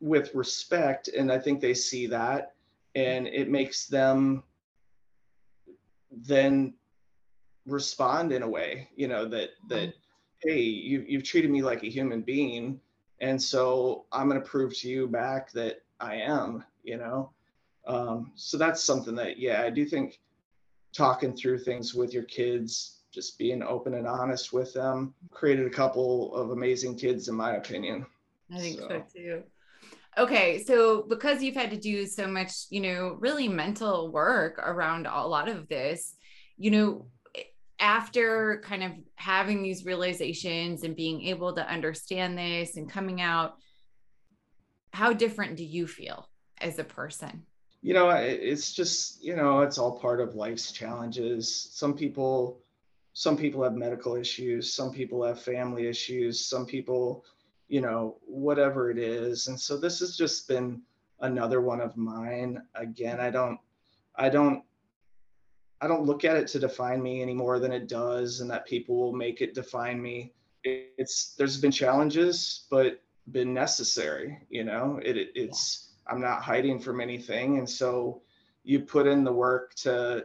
with 0.00 0.34
respect 0.34 1.08
and 1.08 1.32
I 1.32 1.38
think 1.38 1.60
they 1.60 1.74
see 1.74 2.06
that 2.08 2.54
and 2.94 3.26
it 3.26 3.48
makes 3.48 3.86
them 3.86 4.42
then 6.10 6.74
respond 7.66 8.32
in 8.32 8.42
a 8.42 8.48
way, 8.48 8.88
you 8.94 9.08
know, 9.08 9.26
that 9.26 9.50
that. 9.68 9.94
Hey, 10.44 10.60
you 10.60 11.04
you've 11.08 11.24
treated 11.24 11.50
me 11.50 11.62
like 11.62 11.82
a 11.82 11.88
human 11.88 12.22
being 12.22 12.80
and 13.20 13.40
so 13.40 14.04
I'm 14.12 14.28
going 14.28 14.40
to 14.40 14.46
prove 14.46 14.76
to 14.78 14.88
you 14.88 15.06
back 15.06 15.50
that 15.52 15.82
I 16.00 16.16
am, 16.16 16.64
you 16.82 16.98
know. 16.98 17.30
Um, 17.86 18.32
so 18.34 18.56
that's 18.56 18.82
something 18.82 19.14
that 19.16 19.38
yeah, 19.38 19.62
I 19.62 19.70
do 19.70 19.84
think 19.84 20.20
talking 20.92 21.34
through 21.34 21.58
things 21.58 21.94
with 21.94 22.12
your 22.12 22.24
kids, 22.24 23.00
just 23.12 23.38
being 23.38 23.62
open 23.62 23.94
and 23.94 24.06
honest 24.06 24.52
with 24.52 24.72
them, 24.72 25.14
created 25.30 25.66
a 25.66 25.70
couple 25.70 26.34
of 26.34 26.50
amazing 26.50 26.96
kids, 26.96 27.28
in 27.28 27.34
my 27.34 27.56
opinion. 27.56 28.06
I 28.52 28.58
think 28.58 28.78
so, 28.80 28.88
so 28.88 29.04
too. 29.14 29.42
Okay, 30.16 30.62
so 30.62 31.02
because 31.02 31.42
you've 31.42 31.56
had 31.56 31.70
to 31.70 31.78
do 31.78 32.06
so 32.06 32.26
much, 32.26 32.66
you 32.70 32.80
know, 32.80 33.16
really 33.20 33.48
mental 33.48 34.12
work 34.12 34.58
around 34.58 35.06
a 35.06 35.26
lot 35.26 35.48
of 35.48 35.68
this, 35.68 36.16
you 36.56 36.70
know, 36.70 37.06
after 37.84 38.62
kind 38.64 38.82
of 38.82 38.92
having 39.16 39.62
these 39.62 39.84
realizations 39.84 40.84
and 40.84 40.96
being 40.96 41.20
able 41.26 41.54
to 41.54 41.70
understand 41.70 42.36
this 42.38 42.78
and 42.78 42.88
coming 42.88 43.20
out, 43.20 43.56
how 44.94 45.12
different 45.12 45.56
do 45.56 45.64
you 45.64 45.86
feel 45.86 46.26
as 46.62 46.78
a 46.78 46.84
person? 46.84 47.42
You 47.82 47.92
know, 47.92 48.08
it's 48.08 48.72
just, 48.72 49.22
you 49.22 49.36
know, 49.36 49.60
it's 49.60 49.76
all 49.76 49.98
part 49.98 50.22
of 50.22 50.34
life's 50.34 50.72
challenges. 50.72 51.68
Some 51.72 51.92
people, 51.92 52.62
some 53.12 53.36
people 53.36 53.62
have 53.62 53.74
medical 53.74 54.16
issues, 54.16 54.72
some 54.72 54.90
people 54.90 55.22
have 55.22 55.42
family 55.42 55.86
issues, 55.86 56.46
some 56.46 56.64
people, 56.64 57.22
you 57.68 57.82
know, 57.82 58.16
whatever 58.26 58.90
it 58.90 58.96
is. 58.96 59.48
And 59.48 59.60
so 59.60 59.76
this 59.76 60.00
has 60.00 60.16
just 60.16 60.48
been 60.48 60.80
another 61.20 61.60
one 61.60 61.82
of 61.82 61.98
mine. 61.98 62.62
Again, 62.74 63.20
I 63.20 63.28
don't, 63.28 63.58
I 64.16 64.30
don't 64.30 64.64
I 65.84 65.86
don't 65.86 66.06
look 66.06 66.24
at 66.24 66.38
it 66.38 66.48
to 66.48 66.58
define 66.58 67.02
me 67.02 67.20
any 67.20 67.34
more 67.34 67.58
than 67.58 67.70
it 67.70 67.88
does, 67.88 68.40
and 68.40 68.50
that 68.50 68.64
people 68.64 68.96
will 68.96 69.12
make 69.12 69.42
it 69.42 69.52
define 69.52 70.00
me. 70.00 70.32
It's 70.64 71.34
there's 71.34 71.60
been 71.60 71.70
challenges, 71.70 72.64
but 72.70 73.02
been 73.32 73.52
necessary. 73.52 74.38
You 74.48 74.64
know, 74.64 74.98
it, 75.04 75.18
it 75.18 75.32
it's 75.34 75.92
I'm 76.06 76.22
not 76.22 76.42
hiding 76.42 76.78
from 76.78 77.02
anything, 77.02 77.58
and 77.58 77.68
so 77.68 78.22
you 78.62 78.80
put 78.80 79.06
in 79.06 79.24
the 79.24 79.32
work 79.32 79.74
to 79.82 80.24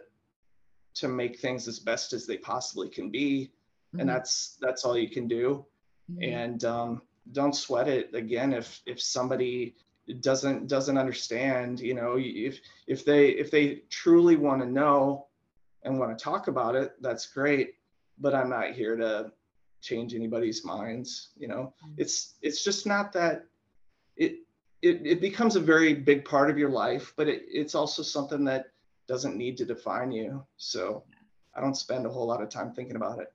to 0.93 1.07
make 1.09 1.39
things 1.39 1.67
as 1.67 1.77
best 1.77 2.13
as 2.13 2.25
they 2.25 2.37
possibly 2.37 2.87
can 2.87 3.09
be, 3.09 3.51
mm-hmm. 3.89 3.99
and 3.99 4.09
that's 4.09 4.57
that's 4.61 4.85
all 4.85 4.97
you 4.97 5.09
can 5.09 5.27
do. 5.27 5.65
Mm-hmm. 6.09 6.23
And 6.23 6.63
um, 6.63 7.01
don't 7.33 7.53
sweat 7.53 7.89
it. 7.89 8.15
Again, 8.15 8.53
if 8.53 8.81
if 8.85 9.01
somebody 9.01 9.75
doesn't 10.21 10.67
doesn't 10.67 10.97
understand, 10.97 11.81
you 11.81 11.95
know, 11.95 12.15
if 12.17 12.61
if 12.87 13.03
they 13.03 13.31
if 13.31 13.51
they 13.51 13.83
truly 13.89 14.37
want 14.37 14.61
to 14.61 14.67
know 14.67 15.25
and 15.83 15.99
want 15.99 16.17
to 16.17 16.23
talk 16.23 16.47
about 16.47 16.75
it, 16.75 16.93
that's 17.01 17.25
great. 17.25 17.75
But 18.19 18.35
I'm 18.35 18.49
not 18.49 18.71
here 18.71 18.95
to 18.97 19.31
change 19.81 20.13
anybody's 20.13 20.65
minds. 20.65 21.29
You 21.37 21.47
know, 21.47 21.73
mm-hmm. 21.83 21.93
it's 21.97 22.35
it's 22.41 22.63
just 22.63 22.85
not 22.85 23.13
that 23.13 23.45
it 24.17 24.39
it, 24.81 25.01
it 25.05 25.21
becomes 25.21 25.55
a 25.55 25.61
very 25.61 25.93
big 25.93 26.25
part 26.25 26.49
of 26.49 26.57
your 26.57 26.69
life, 26.69 27.13
but 27.17 27.27
it, 27.27 27.43
it's 27.47 27.75
also 27.75 28.01
something 28.01 28.45
that 28.45 28.67
doesn't 29.07 29.37
need 29.37 29.57
to 29.57 29.65
define 29.65 30.11
you. 30.11 30.45
So 30.57 31.03
I 31.55 31.61
don't 31.61 31.75
spend 31.75 32.05
a 32.05 32.09
whole 32.09 32.27
lot 32.27 32.41
of 32.41 32.49
time 32.49 32.71
thinking 32.71 32.95
about 32.95 33.19
it. 33.19 33.33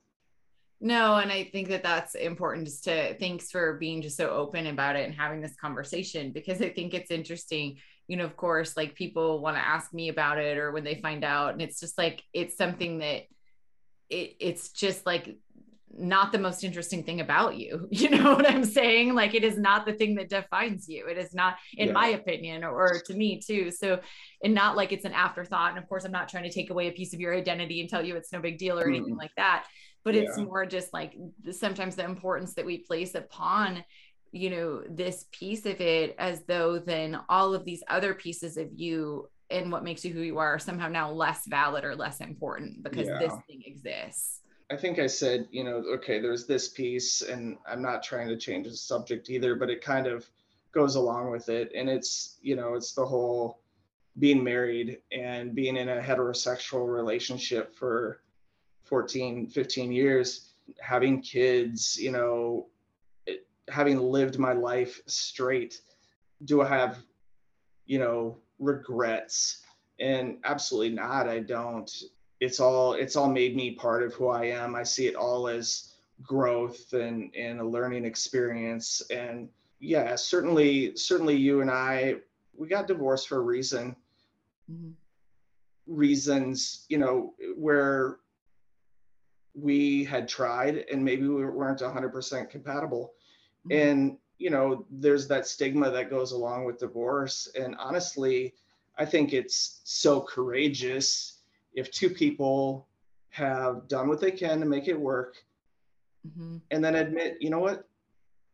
No, 0.81 1.17
and 1.17 1.31
I 1.31 1.45
think 1.45 1.69
that 1.69 1.83
that's 1.83 2.15
important 2.15 2.67
just 2.67 2.85
to 2.85 3.15
thanks 3.19 3.51
for 3.51 3.75
being 3.75 4.03
just 4.03 4.17
so 4.17 4.29
open 4.31 4.67
about 4.67 4.97
it 4.97 5.07
and 5.07 5.15
having 5.15 5.41
this 5.41 5.57
conversation 5.57 6.31
because 6.33 6.61
I 6.61 6.69
think 6.69 6.95
it's 6.95 7.11
interesting 7.11 7.77
you 8.07 8.17
know, 8.17 8.25
of 8.25 8.37
course, 8.37 8.77
like 8.77 8.95
people 8.95 9.41
want 9.41 9.57
to 9.57 9.67
ask 9.67 9.93
me 9.95 10.09
about 10.09 10.39
it 10.39 10.59
or 10.59 10.73
when 10.73 10.85
they 10.85 10.97
find 10.97 11.25
out. 11.25 11.53
And 11.53 11.63
it's 11.63 11.81
just 11.81 11.97
like, 11.97 12.23
it's 12.33 12.57
something 12.57 12.99
that 12.99 13.23
it, 14.11 14.37
it's 14.41 14.71
just 14.71 15.07
like 15.07 15.39
not 15.97 16.33
the 16.33 16.39
most 16.39 16.65
interesting 16.65 17.05
thing 17.05 17.21
about 17.21 17.57
you. 17.57 17.89
You 17.95 18.11
know 18.11 18.35
what 18.35 18.49
I'm 18.49 18.65
saying? 18.65 19.15
Like 19.15 19.35
it 19.35 19.45
is 19.45 19.57
not 19.57 19.87
the 19.87 19.95
thing 19.95 20.17
that 20.17 20.29
defines 20.29 20.89
you. 20.89 21.07
It 21.07 21.17
is 21.17 21.33
not, 21.33 21.57
in 21.77 21.89
yeah. 21.89 21.93
my 21.95 22.09
opinion, 22.09 22.65
or, 22.65 23.01
to 23.07 23.15
me 23.15 23.41
too. 23.41 23.71
So, 23.71 24.01
and 24.43 24.53
not 24.53 24.77
like 24.77 24.93
it's 24.93 25.07
an 25.07 25.13
afterthought. 25.13 25.71
And 25.71 25.79
of 25.79 25.89
course, 25.89 26.05
I'm 26.05 26.13
not 26.13 26.29
trying 26.29 26.45
to 26.45 26.53
take 26.53 26.71
away 26.71 26.89
a 26.89 26.93
piece 26.93 27.15
of 27.15 27.21
your 27.21 27.35
identity 27.35 27.81
and 27.81 27.89
tell 27.89 28.05
you 28.05 28.17
it's 28.17 28.33
no 28.33 28.41
big 28.41 28.59
deal 28.59 28.79
or 28.79 28.89
anything 28.89 29.15
mm. 29.15 29.19
like 29.19 29.31
that. 29.37 29.67
But 30.05 30.15
yeah. 30.15 30.23
it's 30.23 30.37
more 30.37 30.67
just 30.67 30.93
like 30.93 31.15
sometimes 31.53 31.97
the 31.97 32.05
importance 32.05 32.55
that 32.55 32.67
we 32.67 32.79
place 32.79 33.15
upon 33.15 33.83
you 34.35 34.51
know 34.51 34.83
this 34.91 35.27
piece 35.31 35.65
of 35.65 35.81
it 35.81 36.17
as 36.19 36.43
though 36.43 36.79
then 36.79 37.19
all 37.29 37.55
of 37.55 37.65
these 37.65 37.85
other 37.89 38.15
pieces 38.15 38.57
of 38.57 38.69
you 38.75 39.29
and 39.51 39.71
what 39.71 39.85
makes 39.85 40.05
you 40.05 40.13
who 40.13 40.23
you 40.23 40.39
are 40.39 40.55
are 40.55 40.59
somehow 40.59 40.89
now 40.89 41.11
less 41.11 41.47
valid 41.47 41.85
or 41.85 41.95
less 41.95 42.21
important 42.21 42.83
because 42.83 43.07
yeah. 43.07 43.19
this 43.19 43.33
thing 43.47 43.63
exists 43.65 44.41
i 44.73 44.77
think 44.77 44.99
i 44.99 45.07
said 45.07 45.47
you 45.53 45.63
know 45.63 45.85
okay 45.87 46.21
there's 46.21 46.47
this 46.47 46.69
piece 46.69 47.23
and 47.23 47.57
i'm 47.69 47.81
not 47.81 48.03
trying 48.03 48.27
to 48.27 48.37
change 48.37 48.67
the 48.67 48.77
subject 48.77 49.31
either 49.31 49.55
but 49.55 49.71
it 49.71 49.81
kind 49.81 50.09
of 50.09 50.29
goes 50.73 50.97
along 50.97 51.31
with 51.31 51.49
it 51.49 51.71
and 51.77 51.89
it's 51.89 52.39
you 52.43 52.57
know 52.57 52.75
it's 52.75 52.93
the 52.93 53.07
whole 53.07 53.61
being 54.19 54.43
married 54.43 54.99
and 55.13 55.55
being 55.55 55.77
in 55.77 55.89
a 55.89 56.01
heterosexual 56.01 56.93
relationship 56.93 57.73
for 57.73 58.21
14 58.83 59.47
15 59.47 59.93
years 59.93 60.55
having 60.81 61.21
kids 61.21 61.97
you 62.01 62.11
know 62.11 62.67
having 63.69 63.99
lived 63.99 64.39
my 64.39 64.53
life 64.53 65.01
straight, 65.07 65.81
do 66.45 66.63
I 66.63 66.69
have, 66.69 66.99
you 67.87 67.99
know, 67.99 68.39
regrets? 68.59 69.63
And 70.01 70.39
absolutely 70.45 70.95
not. 70.95 71.29
I 71.29 71.41
don't. 71.41 71.91
It's 72.41 72.61
all 72.61 72.95
it's 72.95 73.17
all 73.17 73.31
made 73.31 73.57
me 73.57 73.73
part 73.73 74.03
of 74.03 74.13
who 74.15 74.29
I 74.29 74.47
am. 74.47 74.75
I 74.75 74.83
see 74.83 75.07
it 75.07 75.15
all 75.15 75.49
as 75.49 75.95
growth 76.23 76.93
and 76.93 77.35
and 77.35 77.61
a 77.61 77.65
learning 77.65 78.05
experience. 78.05 79.03
And 79.11 79.49
yeah, 79.79 80.17
certainly 80.17 80.97
certainly 80.97 81.37
you 81.37 81.61
and 81.61 81.71
I 81.71 82.17
we 82.57 82.69
got 82.69 82.89
divorced 82.89 83.29
for 83.29 83.39
a 83.39 83.43
reason. 83.43 83.97
Mm-hmm. 84.71 84.91
Reasons, 85.87 86.87
you 86.89 86.99
know, 86.99 87.35
where 87.57 88.19
we 89.55 90.05
had 90.05 90.29
tried 90.29 90.85
and 90.91 91.05
maybe 91.05 91.29
we 91.29 91.45
weren't 91.45 91.81
100% 91.81 92.51
compatible 92.51 93.13
Mm-hmm. 93.67 93.89
and 93.89 94.19
you 94.39 94.51
know 94.51 94.85
there's 94.91 95.27
that 95.29 95.47
stigma 95.47 95.91
that 95.91 96.11
goes 96.11 96.33
along 96.33 96.65
with 96.65 96.79
divorce. 96.79 97.49
And 97.59 97.77
honestly 97.79 98.55
i 98.97 99.05
think 99.05 99.33
it's 99.33 99.81
so 99.85 100.21
courageous 100.21 101.41
if 101.73 101.91
two 101.91 102.11
people 102.11 102.87
have 103.31 103.89
done 103.89 104.09
what 104.09 104.21
they 104.21 104.31
can 104.31 104.61
to 104.61 104.67
make 104.67 104.87
it 104.87 104.99
work 104.99 105.35
mm-hmm. 106.27 106.59
and 106.71 106.85
then 106.85 106.95
admit 106.95 107.39
you 107.41 107.51
know 107.51 107.59
what? 107.59 107.89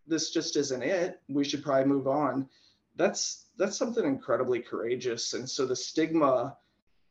This 0.07 0.31
just 0.31 0.57
isn't 0.57 0.83
it. 0.83 1.21
We 1.29 1.45
should 1.45 1.63
probably 1.63 1.85
move 1.85 2.09
on. 2.09 2.49
That's 2.97 3.47
that's 3.57 3.77
something 3.77 4.05
incredibly 4.05 4.61
courageous. 4.61 5.35
And 5.35 5.49
so 5.49 5.67
the 5.67 5.77
stigma 5.77 6.57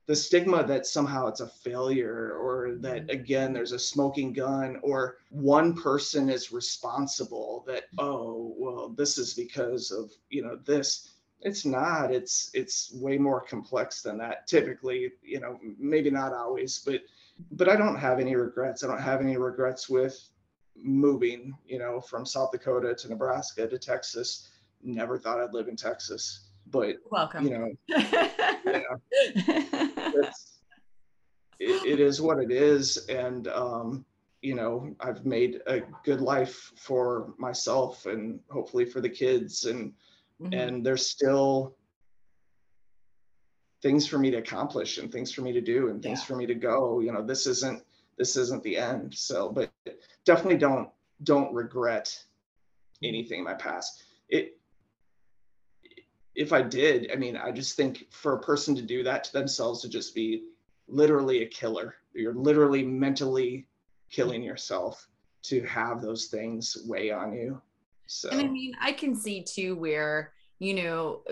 the 0.09 0.15
stigma 0.15 0.63
that 0.63 0.87
somehow 0.87 1.27
it's 1.27 1.39
a 1.39 1.47
failure 1.47 2.35
or 2.41 2.73
that 2.79 3.03
mm-hmm. 3.03 3.11
again 3.11 3.53
there's 3.53 3.73
a 3.73 3.77
smoking 3.77 4.33
gun 4.33 4.79
or 4.81 5.17
one 5.29 5.75
person 5.75 6.31
is 6.31 6.51
responsible 6.51 7.63
that 7.67 7.83
oh 7.99 8.55
well 8.57 8.89
this 8.89 9.19
is 9.19 9.35
because 9.35 9.91
of 9.91 10.11
you 10.31 10.41
know 10.41 10.57
this. 10.65 11.11
It's 11.41 11.63
not. 11.63 12.11
It's 12.11 12.49
it's 12.55 12.91
way 12.95 13.19
more 13.19 13.39
complex 13.39 14.01
than 14.01 14.17
that. 14.17 14.47
Typically 14.47 15.11
you 15.21 15.39
know 15.39 15.59
maybe 15.77 16.09
not 16.09 16.33
always 16.33 16.79
but 16.79 17.01
but 17.51 17.69
i 17.69 17.75
don't 17.75 17.99
have 17.99 18.19
any 18.19 18.35
regrets. 18.35 18.83
I 18.83 18.87
don't 18.87 18.99
have 18.99 19.21
any 19.21 19.37
regrets 19.37 19.89
with 19.89 20.19
moving 20.75 21.55
you 21.67 21.77
know 21.77 22.01
from 22.01 22.25
south 22.25 22.51
dakota 22.51 22.95
to 22.95 23.09
nebraska 23.09 23.67
to 23.67 23.77
texas. 23.77 24.49
Never 24.81 25.19
thought 25.19 25.39
i'd 25.39 25.53
live 25.53 25.67
in 25.67 25.75
texas 25.75 26.49
but 26.71 26.97
welcome. 27.09 27.45
you 27.45 27.57
know 27.57 27.71
yeah, 27.87 28.81
it's, 30.15 30.59
it, 31.59 31.85
it 31.85 31.99
is 31.99 32.21
what 32.21 32.39
it 32.39 32.51
is. 32.51 32.97
And 33.07 33.47
um 33.47 34.05
you 34.41 34.55
know 34.55 34.95
i've 35.01 35.25
made 35.25 35.59
a 35.67 35.81
good 36.05 36.21
life 36.21 36.71
for 36.77 37.33
myself 37.37 38.05
and 38.05 38.39
hopefully 38.49 38.85
for 38.85 39.01
the 39.01 39.09
kids. 39.09 39.65
And 39.65 39.93
mm-hmm. 40.41 40.53
and 40.53 40.85
there's 40.85 41.07
still 41.07 41.75
things 43.81 44.05
for 44.05 44.17
me 44.17 44.29
to 44.31 44.37
accomplish 44.37 44.97
and 44.97 45.11
things 45.11 45.31
for 45.31 45.41
me 45.41 45.53
to 45.53 45.61
do 45.61 45.89
and 45.89 46.01
things 46.01 46.19
yeah. 46.19 46.25
for 46.25 46.35
me 46.35 46.45
to 46.45 46.55
go. 46.55 46.99
You 46.99 47.11
know 47.11 47.23
this 47.23 47.47
isn't 47.47 47.83
this 48.17 48.35
isn't 48.35 48.63
the 48.63 48.77
end. 48.77 49.13
So 49.13 49.49
but 49.49 49.71
definitely 50.25 50.57
don't 50.57 50.89
don't 51.23 51.53
regret 51.53 52.17
anything 53.03 53.39
in 53.39 53.45
my 53.45 53.53
past. 53.53 54.03
It 54.29 54.58
if 56.35 56.53
I 56.53 56.61
did, 56.61 57.11
I 57.11 57.15
mean, 57.15 57.35
I 57.35 57.51
just 57.51 57.75
think 57.75 58.05
for 58.11 58.33
a 58.33 58.39
person 58.39 58.75
to 58.75 58.81
do 58.81 59.03
that 59.03 59.23
to 59.25 59.33
themselves 59.33 59.81
to 59.81 59.89
just 59.89 60.15
be 60.15 60.43
literally 60.87 61.43
a 61.43 61.47
killer, 61.47 61.95
you're 62.13 62.33
literally 62.33 62.83
mentally 62.83 63.67
killing 64.09 64.43
yourself 64.43 65.07
to 65.43 65.61
have 65.63 66.01
those 66.01 66.25
things 66.25 66.77
weigh 66.85 67.11
on 67.11 67.33
you. 67.33 67.61
So, 68.07 68.29
and 68.29 68.41
I 68.41 68.43
mean, 68.45 68.73
I 68.81 68.91
can 68.91 69.15
see 69.15 69.43
too 69.43 69.75
where, 69.75 70.33
you 70.57 70.73
know, 70.73 71.23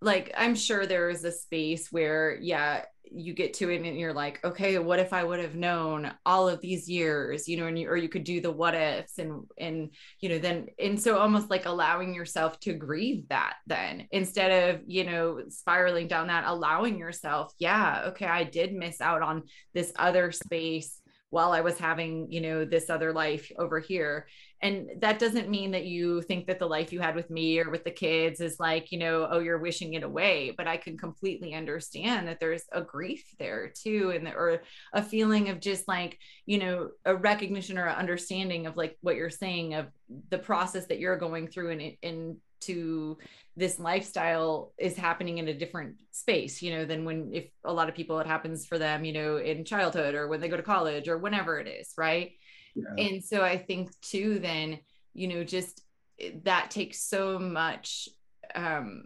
like 0.00 0.32
I'm 0.36 0.54
sure 0.54 0.86
there 0.86 1.08
is 1.08 1.24
a 1.24 1.32
space 1.32 1.90
where, 1.90 2.36
yeah, 2.40 2.84
you 3.10 3.32
get 3.32 3.54
to 3.54 3.70
it 3.70 3.82
and 3.82 3.98
you're 3.98 4.12
like, 4.12 4.44
okay, 4.44 4.78
what 4.78 4.98
if 4.98 5.12
I 5.12 5.24
would 5.24 5.40
have 5.40 5.54
known 5.54 6.12
all 6.24 6.48
of 6.48 6.60
these 6.60 6.88
years, 6.88 7.48
you 7.48 7.56
know, 7.56 7.66
and 7.66 7.78
you, 7.78 7.88
or 7.88 7.96
you 7.96 8.08
could 8.08 8.24
do 8.24 8.40
the 8.40 8.50
what 8.50 8.74
ifs 8.74 9.18
and, 9.18 9.44
and, 9.58 9.90
you 10.20 10.28
know, 10.28 10.38
then, 10.38 10.66
and 10.78 11.00
so 11.00 11.18
almost 11.18 11.50
like 11.50 11.66
allowing 11.66 12.14
yourself 12.14 12.58
to 12.60 12.72
grieve 12.72 13.28
that 13.28 13.54
then 13.66 14.06
instead 14.10 14.74
of, 14.74 14.82
you 14.86 15.04
know, 15.04 15.40
spiraling 15.48 16.08
down 16.08 16.26
that, 16.26 16.44
allowing 16.46 16.98
yourself, 16.98 17.52
yeah, 17.58 18.04
okay, 18.08 18.26
I 18.26 18.44
did 18.44 18.72
miss 18.72 19.00
out 19.00 19.22
on 19.22 19.44
this 19.74 19.92
other 19.98 20.32
space 20.32 21.00
while 21.30 21.52
I 21.52 21.60
was 21.60 21.78
having, 21.78 22.30
you 22.30 22.40
know, 22.40 22.64
this 22.64 22.88
other 22.88 23.12
life 23.12 23.50
over 23.58 23.80
here. 23.80 24.26
And 24.62 24.88
that 25.00 25.18
doesn't 25.18 25.50
mean 25.50 25.72
that 25.72 25.84
you 25.84 26.22
think 26.22 26.46
that 26.46 26.58
the 26.58 26.66
life 26.66 26.92
you 26.92 27.00
had 27.00 27.14
with 27.14 27.28
me 27.28 27.58
or 27.58 27.70
with 27.70 27.84
the 27.84 27.90
kids 27.90 28.40
is 28.40 28.58
like, 28.58 28.90
you 28.90 28.98
know, 28.98 29.28
oh, 29.30 29.38
you're 29.38 29.58
wishing 29.58 29.94
it 29.94 30.02
away. 30.02 30.54
But 30.56 30.66
I 30.66 30.78
can 30.78 30.96
completely 30.96 31.54
understand 31.54 32.26
that 32.28 32.40
there's 32.40 32.64
a 32.72 32.80
grief 32.80 33.24
there 33.38 33.70
too, 33.74 34.12
and 34.14 34.26
the, 34.26 34.32
or 34.32 34.62
a 34.92 35.02
feeling 35.02 35.50
of 35.50 35.60
just 35.60 35.86
like, 35.86 36.18
you 36.46 36.58
know, 36.58 36.90
a 37.04 37.14
recognition 37.14 37.76
or 37.76 37.88
understanding 37.88 38.66
of 38.66 38.76
like 38.76 38.96
what 39.02 39.16
you're 39.16 39.30
saying 39.30 39.74
of 39.74 39.86
the 40.30 40.38
process 40.38 40.86
that 40.86 41.00
you're 41.00 41.18
going 41.18 41.48
through 41.48 41.70
and 41.70 41.82
in 42.02 42.36
to 42.60 43.18
this 43.56 43.78
lifestyle 43.78 44.72
is 44.78 44.96
happening 44.96 45.38
in 45.38 45.48
a 45.48 45.54
different 45.54 45.96
space 46.10 46.62
you 46.62 46.74
know 46.74 46.84
than 46.84 47.04
when 47.04 47.30
if 47.32 47.44
a 47.64 47.72
lot 47.72 47.88
of 47.88 47.94
people 47.94 48.18
it 48.18 48.26
happens 48.26 48.66
for 48.66 48.78
them 48.78 49.04
you 49.04 49.12
know 49.12 49.36
in 49.36 49.64
childhood 49.64 50.14
or 50.14 50.26
when 50.28 50.40
they 50.40 50.48
go 50.48 50.56
to 50.56 50.62
college 50.62 51.08
or 51.08 51.18
whenever 51.18 51.58
it 51.58 51.68
is 51.68 51.92
right 51.96 52.32
yeah. 52.76 53.04
and 53.04 53.24
so 53.24 53.42
i 53.42 53.56
think 53.56 53.90
too 54.00 54.38
then 54.38 54.78
you 55.14 55.28
know 55.28 55.42
just 55.42 55.82
eh, 56.20 56.32
that 56.44 56.70
takes 56.70 57.00
so 57.00 57.38
much 57.38 58.08
um 58.54 59.04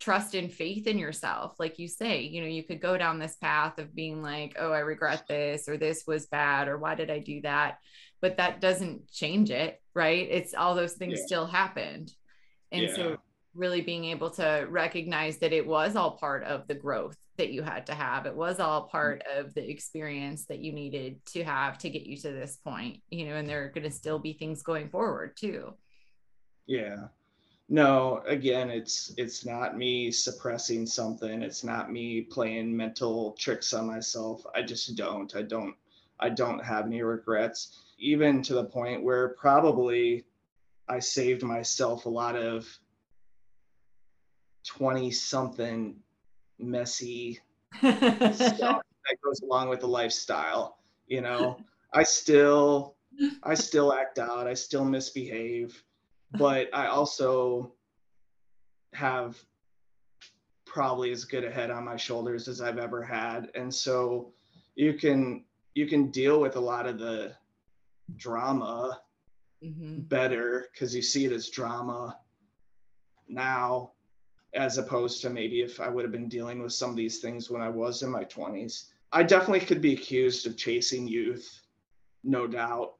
trust 0.00 0.34
and 0.34 0.52
faith 0.52 0.86
in 0.86 0.98
yourself 0.98 1.54
like 1.58 1.78
you 1.78 1.88
say 1.88 2.20
you 2.20 2.40
know 2.40 2.46
you 2.46 2.62
could 2.62 2.80
go 2.80 2.98
down 2.98 3.18
this 3.18 3.36
path 3.36 3.78
of 3.78 3.94
being 3.94 4.22
like 4.22 4.56
oh 4.58 4.72
i 4.72 4.80
regret 4.80 5.24
this 5.28 5.68
or 5.68 5.76
this 5.76 6.04
was 6.06 6.26
bad 6.26 6.68
or 6.68 6.76
why 6.76 6.94
did 6.94 7.10
i 7.10 7.18
do 7.18 7.40
that 7.40 7.78
but 8.20 8.36
that 8.36 8.60
doesn't 8.60 9.10
change 9.10 9.50
it 9.50 9.80
right 9.94 10.28
it's 10.30 10.54
all 10.54 10.74
those 10.74 10.94
things 10.94 11.20
yeah. 11.20 11.26
still 11.26 11.46
happened 11.46 12.12
and 12.72 12.82
yeah. 12.82 12.94
so 12.94 13.16
really 13.54 13.80
being 13.80 14.04
able 14.06 14.30
to 14.30 14.66
recognize 14.68 15.38
that 15.38 15.52
it 15.52 15.66
was 15.66 15.96
all 15.96 16.12
part 16.12 16.44
of 16.44 16.66
the 16.66 16.74
growth 16.74 17.16
that 17.36 17.52
you 17.52 17.62
had 17.62 17.86
to 17.86 17.94
have. 17.94 18.26
It 18.26 18.34
was 18.34 18.60
all 18.60 18.84
part 18.84 19.22
of 19.36 19.54
the 19.54 19.68
experience 19.68 20.46
that 20.46 20.60
you 20.60 20.72
needed 20.72 21.24
to 21.26 21.44
have 21.44 21.78
to 21.78 21.90
get 21.90 22.02
you 22.02 22.16
to 22.18 22.30
this 22.30 22.56
point 22.56 23.00
you 23.10 23.26
know 23.26 23.36
and 23.36 23.48
there 23.48 23.64
are 23.64 23.68
going 23.68 23.84
to 23.84 23.90
still 23.90 24.18
be 24.18 24.32
things 24.32 24.62
going 24.62 24.88
forward 24.88 25.36
too. 25.36 25.74
Yeah. 26.66 27.08
No 27.68 28.22
again 28.26 28.70
it's 28.70 29.14
it's 29.16 29.46
not 29.46 29.76
me 29.76 30.10
suppressing 30.10 30.86
something. 30.86 31.42
It's 31.42 31.64
not 31.64 31.90
me 31.90 32.22
playing 32.22 32.76
mental 32.76 33.32
tricks 33.38 33.72
on 33.72 33.86
myself. 33.86 34.44
I 34.54 34.62
just 34.62 34.96
don't. 34.96 35.34
I 35.34 35.42
don't 35.42 35.74
i 36.20 36.28
don't 36.28 36.64
have 36.64 36.86
any 36.86 37.02
regrets. 37.02 37.80
Even 37.98 38.42
to 38.42 38.54
the 38.54 38.64
point 38.64 39.02
where 39.02 39.30
probably 39.30 40.24
I 40.88 40.98
saved 40.98 41.42
myself 41.42 42.04
a 42.04 42.10
lot 42.10 42.36
of 42.36 42.68
20 44.66 45.10
something 45.10 45.96
messy 46.58 47.40
stuff 47.78 48.32
that 48.32 49.16
goes 49.22 49.40
along 49.42 49.68
with 49.68 49.80
the 49.80 49.88
lifestyle. 49.88 50.78
You 51.06 51.20
know, 51.20 51.58
I 51.92 52.02
still 52.02 52.96
I 53.42 53.54
still 53.54 53.92
act 53.92 54.18
out, 54.18 54.46
I 54.46 54.54
still 54.54 54.84
misbehave, 54.84 55.82
but 56.32 56.68
I 56.74 56.86
also 56.86 57.72
have 58.92 59.36
probably 60.64 61.12
as 61.12 61.24
good 61.24 61.44
a 61.44 61.50
head 61.50 61.70
on 61.70 61.84
my 61.84 61.96
shoulders 61.96 62.48
as 62.48 62.60
I've 62.60 62.78
ever 62.78 63.02
had. 63.02 63.50
And 63.54 63.72
so 63.72 64.32
you 64.74 64.94
can 64.94 65.44
you 65.74 65.86
can 65.86 66.10
deal 66.10 66.40
with 66.40 66.56
a 66.56 66.60
lot 66.60 66.86
of 66.86 66.98
the 66.98 67.32
drama 68.16 69.00
mm-hmm. 69.62 70.00
better 70.00 70.68
because 70.72 70.94
you 70.94 71.02
see 71.02 71.24
it 71.24 71.32
as 71.32 71.48
drama 71.48 72.18
now 73.28 73.92
as 74.54 74.78
opposed 74.78 75.20
to 75.22 75.30
maybe 75.30 75.60
if 75.60 75.80
I 75.80 75.88
would 75.88 76.04
have 76.04 76.12
been 76.12 76.28
dealing 76.28 76.62
with 76.62 76.72
some 76.72 76.90
of 76.90 76.96
these 76.96 77.20
things 77.20 77.50
when 77.50 77.62
I 77.62 77.68
was 77.68 78.02
in 78.02 78.10
my 78.10 78.24
20s. 78.24 78.90
I 79.12 79.22
definitely 79.22 79.66
could 79.66 79.80
be 79.80 79.94
accused 79.94 80.46
of 80.46 80.56
chasing 80.56 81.06
youth, 81.06 81.62
no 82.22 82.46
doubt. 82.46 82.94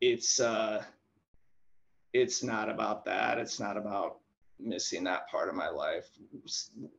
It's 0.00 0.40
uh 0.40 0.82
it's 2.12 2.42
not 2.42 2.68
about 2.68 3.04
that. 3.06 3.38
It's 3.38 3.58
not 3.58 3.76
about 3.76 4.18
missing 4.60 5.04
that 5.04 5.28
part 5.28 5.48
of 5.48 5.54
my 5.54 5.68
life 5.68 6.08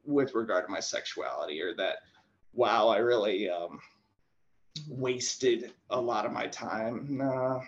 with 0.05 0.33
regard 0.33 0.65
to 0.65 0.71
my 0.71 0.79
sexuality 0.79 1.61
or 1.61 1.75
that 1.75 1.97
wow, 2.53 2.87
I 2.87 2.97
really 2.97 3.49
um 3.49 3.79
wasted 4.87 5.71
a 5.91 5.99
lot 5.99 6.25
of 6.25 6.31
my 6.31 6.47
time. 6.47 7.05
Nah, 7.09 7.61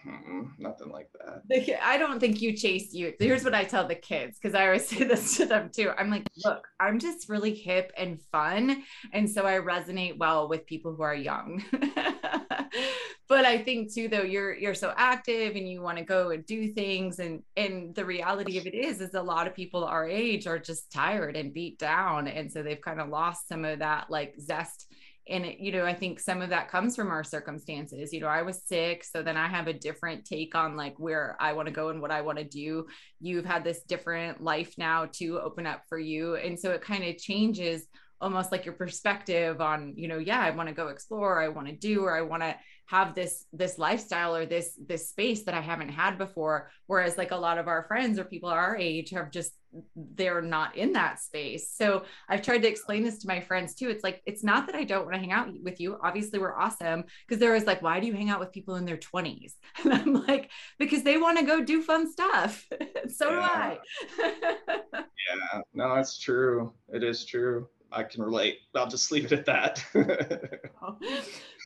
nothing 0.58 0.90
like 0.90 1.10
that. 1.14 1.80
I 1.84 1.98
don't 1.98 2.20
think 2.20 2.42
you 2.42 2.54
chase 2.58 2.94
you. 2.94 3.14
Here's 3.20 3.44
what 3.44 3.54
I 3.54 3.64
tell 3.64 3.88
the 3.88 3.96
kids 3.96 4.40
because 4.40 4.56
I 4.56 4.66
always 4.66 4.88
say 4.90 5.04
this 5.04 5.38
to 5.38 5.46
them 5.46 5.70
too. 5.74 5.92
I'm 5.98 6.10
like, 6.10 6.28
look, 6.44 6.68
I'm 6.80 7.00
just 7.00 7.30
really 7.30 7.54
hip 7.54 7.92
and 7.96 8.20
fun. 8.32 8.84
And 9.14 9.30
so 9.30 9.46
I 9.46 9.60
resonate 9.60 10.18
well 10.18 10.50
with 10.50 10.66
people 10.66 10.96
who 10.96 11.04
are 11.04 11.16
young. 11.16 11.64
but 13.28 13.46
I 13.46 13.60
think 13.60 13.94
too, 13.94 14.08
though, 14.08 14.24
you're 14.24 14.56
you're 14.56 14.74
so 14.74 14.92
active 14.98 15.56
and 15.56 15.70
you 15.70 15.82
want 15.82 16.00
to 16.00 16.04
go 16.04 16.32
and 16.32 16.44
do 16.46 16.70
things. 16.70 17.20
And 17.20 17.44
and 17.56 17.94
the 17.94 18.06
reality 18.06 18.58
of 18.58 18.66
it 18.66 18.74
is, 18.74 19.00
is 19.00 19.14
a 19.14 19.22
lot 19.22 19.46
of 19.46 19.54
people 19.54 19.84
our 19.86 20.08
age 20.08 20.48
are 20.48 20.60
just 20.60 20.92
tired 20.92 21.36
and 21.36 21.54
beat 21.54 21.78
down. 21.78 22.28
And 22.28 22.52
so 22.52 22.64
they've 22.64 22.82
kind 22.82 23.00
of 23.00 23.10
lost 23.10 23.48
some 23.48 23.64
of 23.64 23.80
that 23.80 24.10
like 24.10 24.34
zest 24.40 24.88
and 25.28 25.46
it, 25.46 25.60
you 25.60 25.72
know 25.72 25.86
i 25.86 25.94
think 25.94 26.20
some 26.20 26.42
of 26.42 26.50
that 26.50 26.70
comes 26.70 26.96
from 26.96 27.10
our 27.10 27.24
circumstances. 27.24 28.14
You 28.14 28.22
know 28.22 28.28
i 28.28 28.42
was 28.42 28.62
sick 28.66 29.04
so 29.04 29.22
then 29.22 29.38
i 29.38 29.48
have 29.48 29.68
a 29.68 29.74
different 29.74 30.26
take 30.26 30.56
on 30.56 30.76
like 30.76 30.96
where 30.98 31.36
i 31.40 31.54
want 31.54 31.68
to 31.68 31.74
go 31.74 31.90
and 31.90 32.02
what 32.02 32.12
i 32.12 32.22
want 32.22 32.38
to 32.38 32.44
do. 32.44 32.88
You've 33.20 33.46
had 33.46 33.64
this 33.64 33.84
different 33.84 34.42
life 34.42 34.74
now 34.78 35.08
to 35.14 35.40
open 35.40 35.66
up 35.66 35.84
for 35.90 35.98
you. 35.98 36.36
And 36.36 36.60
so 36.60 36.72
it 36.72 36.82
kind 36.82 37.04
of 37.04 37.18
changes 37.18 37.88
almost 38.22 38.52
like 38.52 38.66
your 38.66 38.74
perspective 38.74 39.60
on 39.60 39.94
you 39.98 40.08
know 40.08 40.18
yeah 40.18 40.40
i 40.40 40.50
want 40.50 40.70
to 40.70 40.74
go 40.74 40.88
explore 40.88 41.42
i 41.42 41.50
want 41.50 41.68
to 41.68 41.76
do 41.76 42.02
or 42.02 42.16
i 42.16 42.22
want 42.22 42.42
to 42.42 42.56
have 42.88 43.16
this 43.16 43.46
this 43.52 43.78
lifestyle 43.78 44.36
or 44.36 44.46
this 44.46 44.78
this 44.86 45.10
space 45.10 45.44
that 45.44 45.56
i 45.56 45.62
haven't 45.62 45.90
had 45.90 46.18
before. 46.18 46.72
Whereas 46.88 47.18
like 47.18 47.32
a 47.32 47.36
lot 47.36 47.58
of 47.58 47.68
our 47.68 47.84
friends 47.84 48.20
or 48.20 48.24
people 48.26 48.50
our 48.50 48.78
age 48.78 49.10
have 49.12 49.32
just 49.32 49.54
they're 49.96 50.42
not 50.42 50.76
in 50.78 50.94
that 50.94 51.20
space. 51.20 51.72
So 51.72 52.04
i've 52.30 52.42
tried 52.42 52.62
to 52.62 52.68
explain 52.68 53.04
this 53.04 53.20
to 53.20 53.28
my 53.28 53.42
friends 53.42 53.76
too. 53.76 53.90
It's 53.90 54.04
like 54.04 54.22
it's 54.26 54.44
not 54.44 54.68
that 54.68 54.76
i 54.76 54.84
don't 54.84 55.06
want 55.06 55.16
to 55.16 55.20
hang 55.20 55.32
out 55.32 55.50
with 55.64 55.80
you. 55.80 55.98
Obviously 56.04 56.40
we're 56.40 56.56
awesome 56.56 57.04
because 57.28 57.40
they're 57.40 57.50
always 57.50 57.66
like 57.66 57.82
why 57.82 58.00
do 58.00 58.08
you 58.08 58.14
hang 58.14 58.30
out 58.30 58.40
with 58.40 58.52
people 58.52 58.76
in 58.76 58.86
their 58.86 58.98
20s 58.98 59.54
and 59.84 59.94
i'm 59.94 60.14
like 60.28 60.50
because 60.78 61.04
they 61.04 61.18
want 61.18 61.40
to 61.40 61.46
go 61.46 61.64
do 61.64 61.82
fun 61.82 62.12
stuff. 62.12 62.68
So 63.10 63.30
do 63.30 63.40
i. 63.40 63.78
Yeah. 64.94 65.62
No 65.74 65.96
that's 65.96 66.20
true. 66.20 66.74
It 66.90 67.04
is 67.04 67.26
true. 67.26 67.68
I 67.92 68.04
can 68.04 68.24
relate. 68.24 68.60
I'll 68.76 68.88
just 68.88 69.12
leave 69.12 69.32
it 69.32 69.32
at 69.32 69.46
that. 69.46 69.84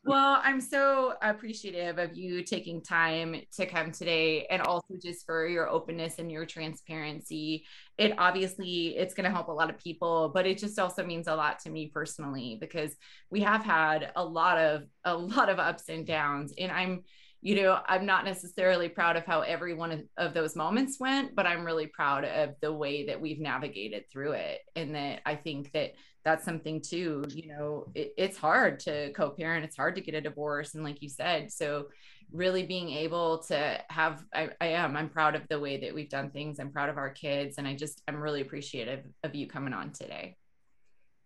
Well, 0.06 0.40
I'm 0.44 0.62
so 0.62 1.14
appreciative 1.22 1.98
of 1.98 2.16
you 2.16 2.44
taking 2.44 2.82
time 2.82 3.36
to 3.58 3.66
come 3.66 3.92
today 3.92 4.46
and 4.50 4.62
also 4.62 4.96
just 5.02 5.26
for 5.26 5.48
your 5.48 5.70
openness 5.70 6.20
and 6.20 6.32
your 6.32 6.46
transparency. 6.46 7.66
It 7.98 8.14
obviously 8.18 8.98
it's 8.98 9.14
going 9.14 9.26
to 9.26 9.32
help 9.32 9.50
a 9.50 9.54
lot 9.54 9.70
of 9.70 9.78
people, 9.78 10.32
but 10.34 10.48
it 10.48 10.58
just 10.58 10.80
also 10.80 11.06
means 11.06 11.28
a 11.28 11.36
lot 11.36 11.60
to 11.60 11.70
me 11.70 11.92
personally 11.94 12.58
because 12.60 12.96
we 13.30 13.42
have 13.42 13.64
had 13.64 14.12
a 14.16 14.24
lot 14.24 14.58
of 14.58 14.84
a 15.04 15.16
lot 15.16 15.50
of 15.50 15.60
ups 15.60 15.90
and 15.90 16.06
downs 16.06 16.54
and 16.58 16.72
I'm 16.72 17.04
you 17.42 17.62
know, 17.62 17.80
I'm 17.88 18.06
not 18.06 18.26
necessarily 18.26 18.90
proud 18.90 19.16
of 19.16 19.26
how 19.26 19.42
every 19.42 19.74
one 19.74 20.08
of, 20.18 20.34
those 20.34 20.56
moments 20.56 21.00
went, 21.00 21.36
but 21.36 21.46
I'm 21.46 21.64
really 21.64 21.88
proud 21.88 22.26
of 22.26 22.56
the 22.62 22.74
way 22.74 23.06
that 23.06 23.22
we've 23.22 23.40
navigated 23.40 24.04
through 24.12 24.34
it. 24.34 24.60
And 24.76 24.94
that 24.96 25.22
I 25.26 25.36
think 25.36 25.72
that 25.72 25.94
that's 26.24 26.46
something 26.46 26.82
too, 26.82 27.24
you 27.30 27.48
know, 27.48 27.88
it, 27.96 28.14
it's 28.18 28.38
hard 28.38 28.80
to 28.82 29.12
co 29.14 29.30
parent, 29.30 29.66
it's 29.66 29.78
hard 29.78 29.96
to 29.96 30.02
get 30.02 30.16
a 30.16 30.22
divorce. 30.22 30.76
And 30.76 30.84
like 30.84 31.02
you 31.02 31.10
said, 31.10 31.52
so 31.52 31.88
really 32.32 32.64
being 32.64 32.90
able 32.90 33.40
to 33.40 33.80
have, 33.90 34.26
I, 34.34 34.50
I 34.62 34.68
am, 34.68 34.96
I'm 34.96 35.10
proud 35.10 35.36
of 35.36 35.48
the 35.50 35.60
way 35.60 35.78
that 35.78 35.94
we've 35.94 36.10
done 36.10 36.30
things. 36.30 36.60
I'm 36.60 36.72
proud 36.72 36.90
of 36.90 36.98
our 36.98 37.10
kids. 37.10 37.58
And 37.58 37.68
I 37.68 37.76
just, 37.76 38.02
I'm 38.08 38.18
really 38.18 38.42
appreciative 38.42 39.06
of 39.24 39.34
you 39.34 39.48
coming 39.48 39.74
on 39.74 39.92
today. 39.92 40.36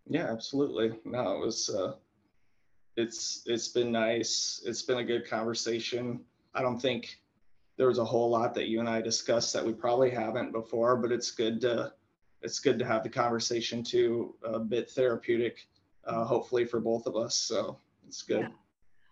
Yeah, 0.07 0.31
absolutely. 0.31 0.99
No, 1.05 1.37
it 1.37 1.45
was, 1.45 1.69
uh, 1.69 1.93
it's 2.95 3.43
it's 3.45 3.69
been 3.69 3.91
nice. 3.91 4.61
It's 4.65 4.83
been 4.83 4.99
a 4.99 5.03
good 5.03 5.27
conversation. 5.27 6.21
I 6.53 6.61
don't 6.61 6.79
think 6.79 7.17
there 7.77 7.87
was 7.87 7.97
a 7.97 8.05
whole 8.05 8.29
lot 8.29 8.53
that 8.53 8.67
you 8.67 8.79
and 8.79 8.87
I 8.87 9.01
discussed 9.01 9.53
that 9.53 9.65
we 9.65 9.73
probably 9.73 10.11
haven't 10.11 10.51
before, 10.51 10.95
but 10.95 11.11
it's 11.11 11.31
good 11.31 11.59
to 11.61 11.91
it's 12.43 12.59
good 12.59 12.77
to 12.79 12.85
have 12.85 13.03
the 13.03 13.09
conversation 13.09 13.83
too, 13.83 14.35
a 14.43 14.59
bit 14.59 14.91
therapeutic, 14.91 15.67
uh, 16.05 16.25
hopefully 16.25 16.65
for 16.65 16.79
both 16.79 17.07
of 17.07 17.15
us. 17.15 17.35
So 17.35 17.77
it's 18.07 18.21
good. 18.21 18.41
Yeah. 18.41 18.47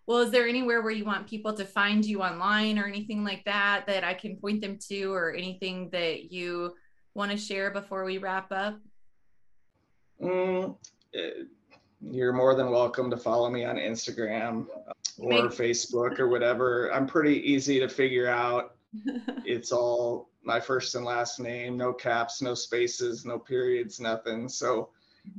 Well, 0.08 0.20
is 0.20 0.32
there 0.32 0.48
anywhere 0.48 0.82
where 0.82 0.92
you 0.92 1.06
want 1.06 1.28
people 1.28 1.54
to 1.54 1.64
find 1.64 2.04
you 2.06 2.22
online 2.22 2.78
or 2.78 2.86
anything 2.86 3.24
like 3.24 3.46
that 3.46 3.86
that 3.88 4.04
I 4.04 4.14
can 4.14 4.36
point 4.36 4.60
them 4.60 4.78
to, 4.90 5.14
or 5.14 5.34
anything 5.34 5.90
that 5.92 6.32
you 6.32 6.76
want 7.14 7.32
to 7.32 7.38
share 7.38 7.72
before 7.72 8.04
we 8.04 8.18
wrap 8.18 8.52
up? 8.52 8.78
Mm, 10.22 10.76
it, 11.14 11.48
you're 12.02 12.34
more 12.34 12.56
than 12.56 12.72
welcome 12.72 13.10
to 13.12 13.18
follow 13.18 13.50
me 13.50 13.64
on 13.64 13.78
Instagram 13.78 14.66
or 15.20 15.50
Facebook 15.50 16.20
or 16.20 16.28
whatever. 16.28 16.92
I'm 16.92 17.06
pretty 17.06 17.40
easy 17.50 17.80
to 17.80 17.88
figure 17.88 18.28
out. 18.28 18.76
it's 19.46 19.72
all 19.72 20.31
my 20.44 20.60
first 20.60 20.96
and 20.96 21.06
last 21.06 21.40
name, 21.40 21.78
no 21.78 21.94
caps, 21.94 22.42
no 22.42 22.54
spaces, 22.54 23.26
no 23.26 23.38
periods, 23.38 24.00
nothing. 24.00 24.50
So 24.50 24.90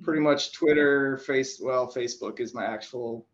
pretty 0.03 0.19
mm-hmm. 0.19 0.31
much 0.31 0.53
Twitter, 0.53 1.19
face 1.19 1.61
well, 1.61 1.93
Facebook 1.93 2.41
is 2.41 2.55
my 2.55 2.65
actual 2.65 3.27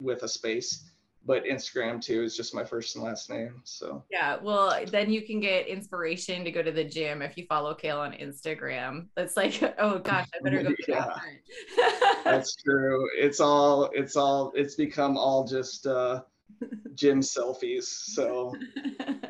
with 0.00 0.22
a 0.24 0.28
space. 0.28 0.88
but 1.24 1.44
Instagram 1.44 2.02
too 2.02 2.22
is 2.24 2.36
just 2.36 2.54
my 2.54 2.64
first 2.64 2.96
and 2.96 3.04
last 3.04 3.30
name. 3.30 3.60
So 3.64 4.02
yeah, 4.10 4.38
well, 4.42 4.76
then 4.90 5.12
you 5.12 5.22
can 5.22 5.38
get 5.40 5.68
inspiration 5.68 6.44
to 6.44 6.50
go 6.50 6.62
to 6.62 6.72
the 6.72 6.84
gym 6.84 7.22
if 7.22 7.36
you 7.36 7.46
follow 7.48 7.74
Cale 7.74 8.00
on 8.00 8.12
Instagram. 8.12 9.06
That's 9.14 9.36
like, 9.36 9.62
oh 9.78 9.98
gosh, 10.00 10.28
I 10.34 10.42
better 10.42 10.62
go. 10.62 10.70
yeah, 10.88 11.14
that's 12.24 12.56
true. 12.56 13.08
It's 13.16 13.40
all, 13.40 13.90
it's 13.92 14.16
all, 14.16 14.52
it's 14.56 14.74
become 14.74 15.16
all 15.16 15.46
just 15.46 15.86
uh, 15.86 16.22
gym 16.94 17.20
selfies. 17.20 17.84
So 17.84 18.54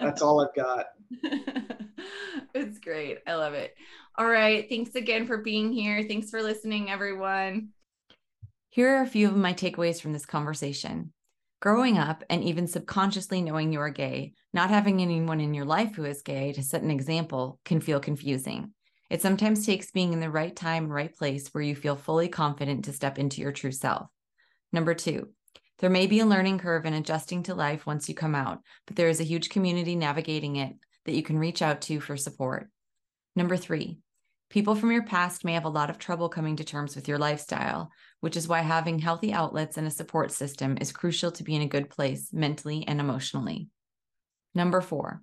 that's 0.00 0.22
all 0.22 0.40
I've 0.40 0.54
got. 0.54 0.86
it's 2.54 2.78
great. 2.78 3.18
I 3.26 3.34
love 3.34 3.54
it. 3.54 3.74
All 4.16 4.26
right. 4.26 4.68
Thanks 4.68 4.94
again 4.94 5.26
for 5.26 5.38
being 5.38 5.72
here. 5.72 6.02
Thanks 6.02 6.30
for 6.30 6.42
listening, 6.42 6.90
everyone. 6.90 7.70
Here 8.70 8.96
are 8.96 9.02
a 9.02 9.06
few 9.06 9.28
of 9.28 9.36
my 9.36 9.52
takeaways 9.52 10.00
from 10.00 10.12
this 10.12 10.26
conversation. 10.26 11.12
Growing 11.60 11.98
up 11.98 12.24
and 12.28 12.42
even 12.42 12.66
subconsciously 12.66 13.40
knowing 13.40 13.72
you 13.72 13.80
are 13.80 13.90
gay, 13.90 14.32
not 14.52 14.70
having 14.70 15.00
anyone 15.00 15.40
in 15.40 15.54
your 15.54 15.64
life 15.64 15.94
who 15.94 16.04
is 16.04 16.22
gay 16.22 16.52
to 16.52 16.62
set 16.62 16.82
an 16.82 16.90
example 16.90 17.60
can 17.64 17.80
feel 17.80 18.00
confusing. 18.00 18.72
It 19.10 19.22
sometimes 19.22 19.66
takes 19.66 19.90
being 19.90 20.12
in 20.12 20.20
the 20.20 20.30
right 20.30 20.56
time 20.56 20.84
and 20.84 20.94
right 20.94 21.14
place 21.14 21.48
where 21.48 21.62
you 21.62 21.76
feel 21.76 21.96
fully 21.96 22.28
confident 22.28 22.86
to 22.86 22.92
step 22.92 23.18
into 23.18 23.40
your 23.40 23.52
true 23.52 23.70
self. 23.70 24.08
Number 24.72 24.94
two, 24.94 25.28
there 25.78 25.90
may 25.90 26.06
be 26.06 26.20
a 26.20 26.26
learning 26.26 26.58
curve 26.58 26.86
in 26.86 26.94
adjusting 26.94 27.42
to 27.44 27.54
life 27.54 27.86
once 27.86 28.08
you 28.08 28.14
come 28.14 28.34
out, 28.34 28.60
but 28.86 28.96
there 28.96 29.08
is 29.08 29.20
a 29.20 29.24
huge 29.24 29.50
community 29.50 29.96
navigating 29.96 30.56
it 30.56 30.74
that 31.04 31.14
you 31.14 31.22
can 31.22 31.38
reach 31.38 31.62
out 31.62 31.80
to 31.82 32.00
for 32.00 32.16
support. 32.16 32.68
Number 33.36 33.56
three, 33.56 33.98
People 34.52 34.74
from 34.74 34.92
your 34.92 35.02
past 35.02 35.46
may 35.46 35.54
have 35.54 35.64
a 35.64 35.70
lot 35.70 35.88
of 35.88 35.98
trouble 35.98 36.28
coming 36.28 36.56
to 36.56 36.64
terms 36.64 36.94
with 36.94 37.08
your 37.08 37.16
lifestyle, 37.16 37.90
which 38.20 38.36
is 38.36 38.46
why 38.46 38.60
having 38.60 38.98
healthy 38.98 39.32
outlets 39.32 39.78
and 39.78 39.86
a 39.86 39.90
support 39.90 40.30
system 40.30 40.76
is 40.78 40.92
crucial 40.92 41.32
to 41.32 41.42
be 41.42 41.54
in 41.56 41.62
a 41.62 41.66
good 41.66 41.88
place 41.88 42.28
mentally 42.34 42.86
and 42.86 43.00
emotionally. 43.00 43.68
Number 44.54 44.82
four, 44.82 45.22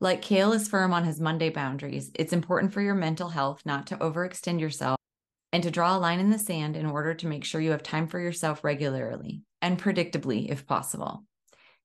like 0.00 0.22
Cale 0.22 0.54
is 0.54 0.66
firm 0.66 0.94
on 0.94 1.04
his 1.04 1.20
Monday 1.20 1.50
boundaries, 1.50 2.10
it's 2.14 2.32
important 2.32 2.72
for 2.72 2.80
your 2.80 2.94
mental 2.94 3.28
health 3.28 3.60
not 3.66 3.88
to 3.88 3.98
overextend 3.98 4.60
yourself 4.60 4.96
and 5.52 5.62
to 5.62 5.70
draw 5.70 5.94
a 5.94 6.00
line 6.00 6.18
in 6.18 6.30
the 6.30 6.38
sand 6.38 6.74
in 6.74 6.86
order 6.86 7.12
to 7.12 7.26
make 7.26 7.44
sure 7.44 7.60
you 7.60 7.72
have 7.72 7.82
time 7.82 8.06
for 8.06 8.18
yourself 8.18 8.64
regularly 8.64 9.42
and 9.60 9.78
predictably 9.78 10.48
if 10.50 10.66
possible. 10.66 11.26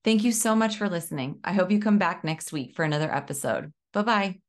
Thank 0.03 0.23
you 0.23 0.31
so 0.31 0.55
much 0.55 0.77
for 0.77 0.89
listening. 0.89 1.39
I 1.43 1.53
hope 1.53 1.71
you 1.71 1.79
come 1.79 1.97
back 1.97 2.23
next 2.23 2.51
week 2.51 2.75
for 2.75 2.85
another 2.85 3.13
episode. 3.13 3.71
Bye 3.93 4.03
bye. 4.03 4.39